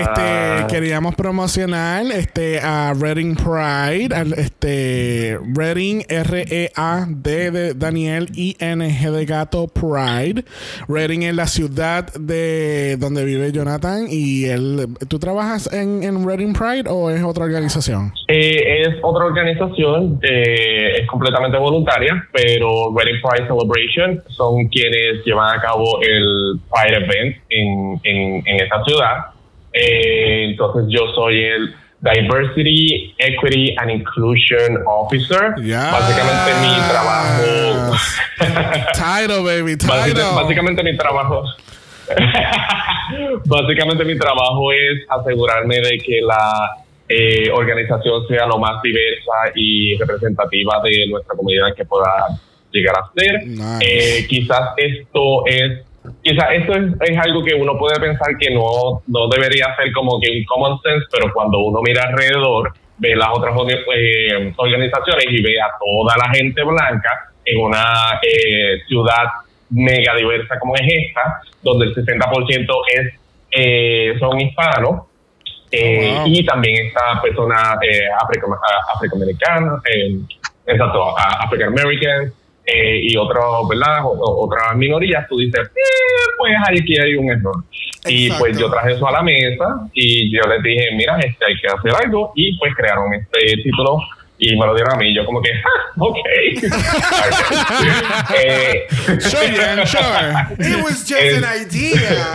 Este, 0.00 0.66
queríamos 0.68 1.14
promocionar 1.14 2.04
este 2.06 2.58
a 2.58 2.92
Reading 2.92 3.36
Pride, 3.36 4.12
al, 4.12 4.32
este 4.32 5.38
Reading 5.54 6.02
R 6.08 6.44
E 6.50 6.72
A 6.74 7.06
D 7.08 7.52
de 7.52 7.74
Daniel 7.74 8.28
I 8.34 8.56
N 8.58 8.84
G 8.90 9.10
de 9.12 9.24
gato 9.26 9.68
Pride. 9.68 10.44
Reading 10.88 11.22
es 11.22 11.36
la 11.36 11.46
ciudad 11.46 12.12
de 12.14 12.96
donde 12.98 13.24
vive 13.24 13.52
Jonathan 13.52 14.06
y 14.10 14.46
él 14.46 14.88
¿tú 15.06 15.20
trabajas 15.20 15.72
en, 15.72 16.02
en 16.02 16.26
Reading 16.26 16.52
Pride 16.52 16.84
o 16.88 17.10
es 17.10 17.22
otra 17.22 17.44
organización? 17.44 18.12
Eh, 18.26 18.82
es 18.82 18.88
otra 19.02 19.24
organización, 19.24 20.18
eh, 20.22 20.95
es 21.00 21.06
completamente 21.08 21.58
voluntaria, 21.58 22.26
pero 22.32 22.92
Reading 22.96 23.20
Pride 23.22 23.46
Celebration 23.46 24.22
son 24.28 24.68
quienes 24.68 25.24
llevan 25.24 25.58
a 25.58 25.60
cabo 25.60 26.00
el 26.02 26.58
Pride 26.70 26.96
Event 27.04 27.36
en, 27.50 28.00
en, 28.04 28.42
en 28.46 28.60
esta 28.62 28.82
ciudad. 28.84 29.16
Eh, 29.72 30.46
entonces 30.50 30.84
yo 30.88 31.06
soy 31.14 31.42
el 31.44 31.74
Diversity, 32.00 33.14
Equity 33.18 33.74
and 33.78 33.90
Inclusion 33.90 34.78
Officer. 34.86 35.54
Yes. 35.62 35.76
Básicamente 35.92 36.52
mi 36.62 36.88
trabajo... 36.88 37.96
Title 38.92 39.42
baby, 39.42 39.76
title. 39.76 39.96
Básica- 39.96 40.34
básicamente 40.34 40.82
mi 40.82 40.96
trabajo 40.96 41.44
básicamente 43.46 44.04
mi 44.04 44.16
trabajo 44.18 44.72
es 44.72 45.04
asegurarme 45.08 45.76
de 45.76 45.98
que 45.98 46.20
la 46.22 46.70
eh, 47.08 47.50
organización 47.50 48.26
sea 48.26 48.46
lo 48.46 48.58
más 48.58 48.82
diversa 48.82 49.52
y 49.54 49.96
representativa 49.96 50.80
de 50.82 51.08
nuestra 51.08 51.36
comunidad 51.36 51.74
que 51.74 51.84
pueda 51.84 52.26
llegar 52.72 52.96
a 52.96 53.10
ser 53.14 53.46
Nice. 53.46 53.78
Eh, 53.80 54.26
quizás 54.28 54.74
esto 54.76 55.46
es 55.46 55.82
quizás 56.22 56.46
esto 56.52 56.72
es, 56.72 57.10
es 57.10 57.18
algo 57.18 57.44
que 57.44 57.54
uno 57.54 57.78
puede 57.78 57.98
pensar 57.98 58.36
que 58.38 58.52
no, 58.54 59.02
no 59.06 59.28
debería 59.28 59.74
ser 59.76 59.92
como 59.92 60.20
que 60.20 60.30
un 60.30 60.44
common 60.44 60.78
sense 60.82 61.06
pero 61.10 61.32
cuando 61.32 61.58
uno 61.58 61.80
mira 61.82 62.02
alrededor 62.04 62.72
ve 62.98 63.14
las 63.14 63.28
otras 63.32 63.54
eh, 63.94 64.52
organizaciones 64.56 65.26
y 65.28 65.42
ve 65.42 65.60
a 65.60 65.70
toda 65.78 66.16
la 66.16 66.32
gente 66.34 66.62
blanca 66.62 67.32
en 67.44 67.60
una 67.60 68.20
eh, 68.22 68.82
ciudad 68.88 69.24
mega 69.70 70.14
diversa 70.14 70.58
como 70.58 70.74
es 70.76 70.82
esta, 70.82 71.40
donde 71.62 71.86
el 71.86 71.94
60% 71.94 72.68
es, 72.94 73.14
eh, 73.50 74.14
son 74.18 74.40
hispanos. 74.40 75.02
Eh, 75.70 76.14
Oh, 76.16 76.20
wow. 76.20 76.26
Y 76.28 76.44
también 76.44 76.86
está 76.86 77.20
persona 77.20 77.78
eh, 77.82 78.06
afroamericana, 78.94 79.80
eh, 79.92 80.18
exacto, 80.66 81.16
African 81.18 81.68
American 81.68 82.32
eh, 82.64 83.00
y 83.02 83.16
otros, 83.16 83.68
¿verdad? 83.68 84.00
Otras 84.04 84.74
minorías. 84.76 85.26
Tú 85.28 85.38
dices, 85.38 85.68
eh, 85.68 86.30
pues 86.38 86.52
aquí 86.68 86.98
hay 86.98 87.14
un 87.14 87.30
error. 87.30 87.56
Y 88.06 88.26
Exacto. 88.26 88.44
pues 88.44 88.58
yo 88.58 88.70
traje 88.70 88.92
eso 88.92 89.06
a 89.08 89.12
la 89.12 89.22
mesa 89.22 89.66
y 89.92 90.32
yo 90.32 90.42
les 90.48 90.62
dije, 90.62 90.90
mira, 90.94 91.18
este 91.18 91.44
hay 91.44 91.56
que 91.60 91.66
hacer 91.68 91.92
algo. 92.04 92.32
Y 92.36 92.56
pues 92.58 92.72
crearon 92.74 93.12
este 93.14 93.56
título 93.62 93.98
y 94.38 94.54
me 94.56 94.66
lo 94.66 94.74
dieron 94.74 94.94
a 94.94 94.96
mí. 94.96 95.14
Yo 95.14 95.24
como 95.24 95.40
que, 95.40 95.50
ah, 95.52 95.92
ok. 95.98 96.16
eh, 98.36 98.86
Sure, 99.20 99.50
yeah, 99.52 99.84
sure. 99.84 100.46
It 100.58 100.82
was 100.84 101.04
just 101.04 101.38
an 101.38 101.44
idea. 101.44 102.26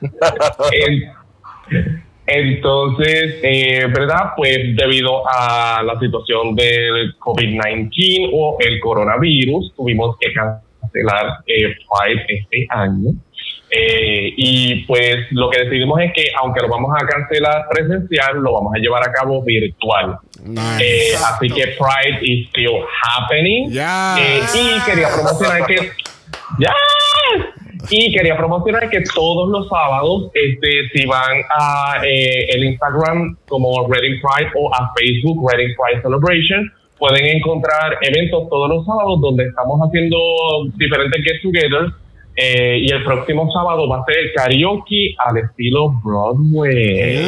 En- 1.70 2.10
Entonces, 2.26 3.40
eh, 3.42 3.86
¿verdad? 3.92 4.32
Pues 4.36 4.58
debido 4.76 5.22
a 5.28 5.82
la 5.82 5.98
situación 5.98 6.54
del 6.54 7.16
COVID-19 7.18 8.30
o 8.32 8.56
el 8.60 8.78
coronavirus, 8.80 9.74
tuvimos 9.74 10.16
que 10.20 10.32
cancelar 10.32 11.38
eh, 11.46 11.74
Pride 11.74 12.24
este 12.28 12.66
año. 12.70 13.10
Eh, 13.72 14.32
y 14.36 14.84
pues 14.84 15.26
lo 15.30 15.48
que 15.50 15.60
decidimos 15.64 16.00
es 16.00 16.12
que 16.12 16.24
aunque 16.40 16.60
lo 16.60 16.68
vamos 16.68 16.90
a 17.00 17.06
cancelar 17.06 17.66
presencial, 17.70 18.36
lo 18.38 18.52
vamos 18.52 18.74
a 18.74 18.78
llevar 18.78 19.08
a 19.08 19.12
cabo 19.12 19.42
virtual. 19.44 20.18
Nice. 20.44 20.84
Eh, 21.12 21.14
así 21.16 21.48
que 21.48 21.66
Pride 21.78 22.18
is 22.22 22.48
still 22.48 22.80
happening. 23.02 23.70
Eh, 24.20 24.40
y 24.54 24.80
quería 24.88 25.08
promocionar 25.14 25.66
que. 25.66 25.90
¡Ya! 26.58 26.72
Y 27.90 28.12
quería 28.12 28.36
promocionar 28.36 28.88
que 28.90 29.02
todos 29.14 29.48
los 29.48 29.68
sábados, 29.68 30.30
este, 30.34 30.88
si 30.92 31.06
van 31.06 31.42
a 31.58 32.02
eh, 32.04 32.46
el 32.50 32.64
Instagram 32.64 33.36
como 33.48 33.88
Reading 33.88 34.20
Pride 34.20 34.50
o 34.56 34.74
a 34.74 34.92
Facebook 34.94 35.50
Reading 35.50 35.74
Pride 35.74 36.02
Celebration, 36.02 36.72
pueden 36.98 37.24
encontrar 37.36 37.96
eventos 38.02 38.48
todos 38.48 38.68
los 38.68 38.84
sábados 38.84 39.20
donde 39.20 39.44
estamos 39.44 39.80
haciendo 39.80 40.18
diferentes 40.76 41.24
get-togethers 41.24 41.92
Eh, 42.36 42.78
y 42.82 42.90
el 42.90 43.04
próximo 43.04 43.50
sábado 43.52 43.88
va 43.88 43.98
a 43.98 44.04
ser 44.06 44.16
karaoke 44.34 45.14
al 45.26 45.36
estilo 45.38 45.90
Broadway. 46.02 47.26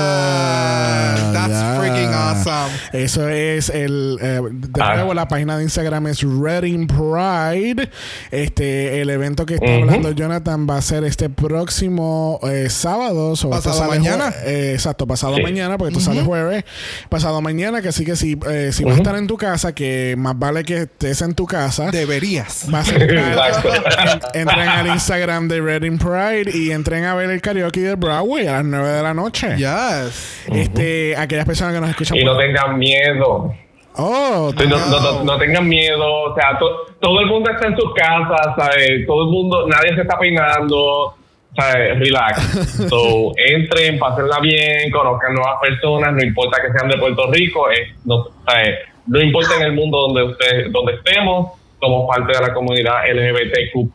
Ah, 0.00 1.30
that's 1.32 1.48
ya. 1.60 1.76
freaking 1.78 2.12
awesome. 2.12 2.72
Eso 2.92 3.28
es 3.28 3.70
el. 3.70 4.18
eh, 4.20 4.40
de 4.50 4.82
Ah. 4.82 4.94
nuevo, 4.96 5.14
la 5.14 5.26
página 5.28 5.56
de 5.56 5.62
Instagram 5.64 6.08
es 6.08 6.22
Reading 6.22 6.86
Pride. 6.86 7.88
Este, 8.30 9.00
el 9.00 9.08
evento 9.10 9.46
que 9.46 9.54
está 9.54 9.74
hablando 9.76 10.10
Jonathan 10.12 10.66
va 10.68 10.76
a 10.76 10.82
ser 10.82 11.04
este 11.04 11.30
próximo 11.30 12.38
eh, 12.42 12.68
sábado. 12.70 13.34
so, 13.36 13.48
Pasado 13.50 13.76
sale 13.78 13.88
mañana. 13.98 14.32
eh, 14.44 14.72
exacto, 14.74 15.06
pasado 15.06 15.36
Sí. 15.36 15.42
mañana, 15.42 15.78
porque 15.78 15.92
esto 15.96 16.04
sale 16.04 16.22
jueves. 16.22 16.64
Pasado 17.08 17.40
mañana, 17.40 17.80
que 17.82 17.88
así 17.88 18.04
que 18.04 18.16
si, 18.16 18.38
eh, 18.48 18.70
si 18.72 18.84
vas 18.84 18.94
a 18.94 18.98
estar 18.98 19.16
en 19.16 19.26
tu 19.26 19.36
casa, 19.36 19.74
que 19.74 20.14
más 20.18 20.38
vale 20.38 20.64
que 20.64 20.82
estés 20.82 21.22
en 21.22 21.34
tu 21.34 21.46
casa. 21.46 21.90
Deberías. 21.90 22.66
Vas 22.70 22.90
a 22.90 22.94
entren 24.34 24.68
al 24.68 24.86
Instagram 24.94 25.48
de 25.48 25.60
Reading 25.60 25.98
Pride 25.98 26.50
y 26.56 26.70
entren 26.70 27.04
a 27.04 27.14
ver 27.14 27.30
el 27.30 27.40
karaoke 27.40 27.80
de 27.80 27.94
Broadway 27.94 28.46
a 28.46 28.52
las 28.54 28.64
9 28.64 28.88
de 28.88 29.02
la 29.02 29.14
noche. 29.14 29.56
Yes. 29.56 30.44
Este, 30.52 31.16
aquellas 31.16 31.44
personas 31.46 31.74
que 31.74 31.80
nos 31.80 31.90
escuchan 31.90 32.16
Y 32.18 32.24
por- 32.24 32.34
no 32.34 32.38
tengan 32.38 32.78
miedo. 32.78 33.54
Oh, 34.00 34.52
No, 34.56 34.64
no, 34.78 35.00
no- 35.00 35.24
no 35.24 35.38
tengan 35.38 35.66
miedo, 35.68 36.04
o 36.30 36.34
sea, 36.34 36.56
to- 36.58 36.86
todo 37.00 37.20
el 37.20 37.26
mundo 37.26 37.50
está 37.50 37.66
en 37.66 37.76
sus 37.76 37.92
casas, 37.94 38.54
¿sabes? 38.56 39.04
Todo 39.06 39.24
el 39.24 39.30
mundo, 39.30 39.66
nadie 39.66 39.92
se 39.96 40.02
está 40.02 40.16
peinando, 40.18 41.14
¿sabes? 41.56 41.98
Relax. 41.98 42.38
So, 42.88 43.32
entren, 43.36 43.98
pásenla 43.98 44.38
bien, 44.40 44.90
conozcan 44.92 45.34
nuevas 45.34 45.56
personas, 45.60 46.12
no 46.12 46.22
importa 46.22 46.58
que 46.62 46.72
sean 46.78 46.88
de 46.88 46.96
Puerto 46.96 47.28
Rico, 47.32 47.68
es, 47.70 47.88
no, 48.04 48.24
¿sabes? 48.46 48.76
no 49.08 49.20
importa 49.20 49.56
en 49.56 49.62
el 49.62 49.72
mundo 49.72 49.98
donde 50.06 50.22
usted, 50.32 50.70
donde 50.70 50.92
estemos, 50.94 51.57
somos 51.80 52.08
parte 52.08 52.32
de 52.32 52.40
la 52.46 52.54
comunidad 52.54 53.04
LGBTQ+, 53.10 53.92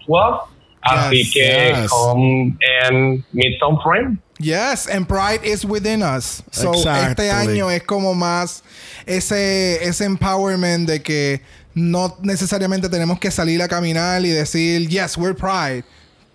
así 0.82 1.18
Yes, 1.24 1.34
que 1.34 1.40
yes. 1.82 1.90
come 1.90 2.58
and 2.86 3.24
meet 3.34 3.60
some 3.60 3.78
friends. 3.84 4.20
Yes, 4.40 4.88
and 4.88 5.08
pride 5.08 5.42
is 5.44 5.64
within 5.66 6.02
us. 6.02 6.44
So 6.52 6.72
Exactly. 6.74 7.26
este 7.28 7.32
año 7.32 7.70
es 7.70 7.84
como 7.84 8.14
más 8.14 8.64
ese, 9.06 9.82
ese 9.84 10.06
empowerment 10.06 10.88
de 10.88 11.02
que 11.02 11.42
no 11.76 12.16
necesariamente 12.22 12.90
tenemos 12.90 13.20
que 13.20 13.32
salir 13.32 13.62
a 13.62 13.68
caminar 13.68 14.22
y 14.26 14.30
decir, 14.30 14.88
yes, 14.90 15.18
we're 15.18 15.34
pride. 15.36 15.84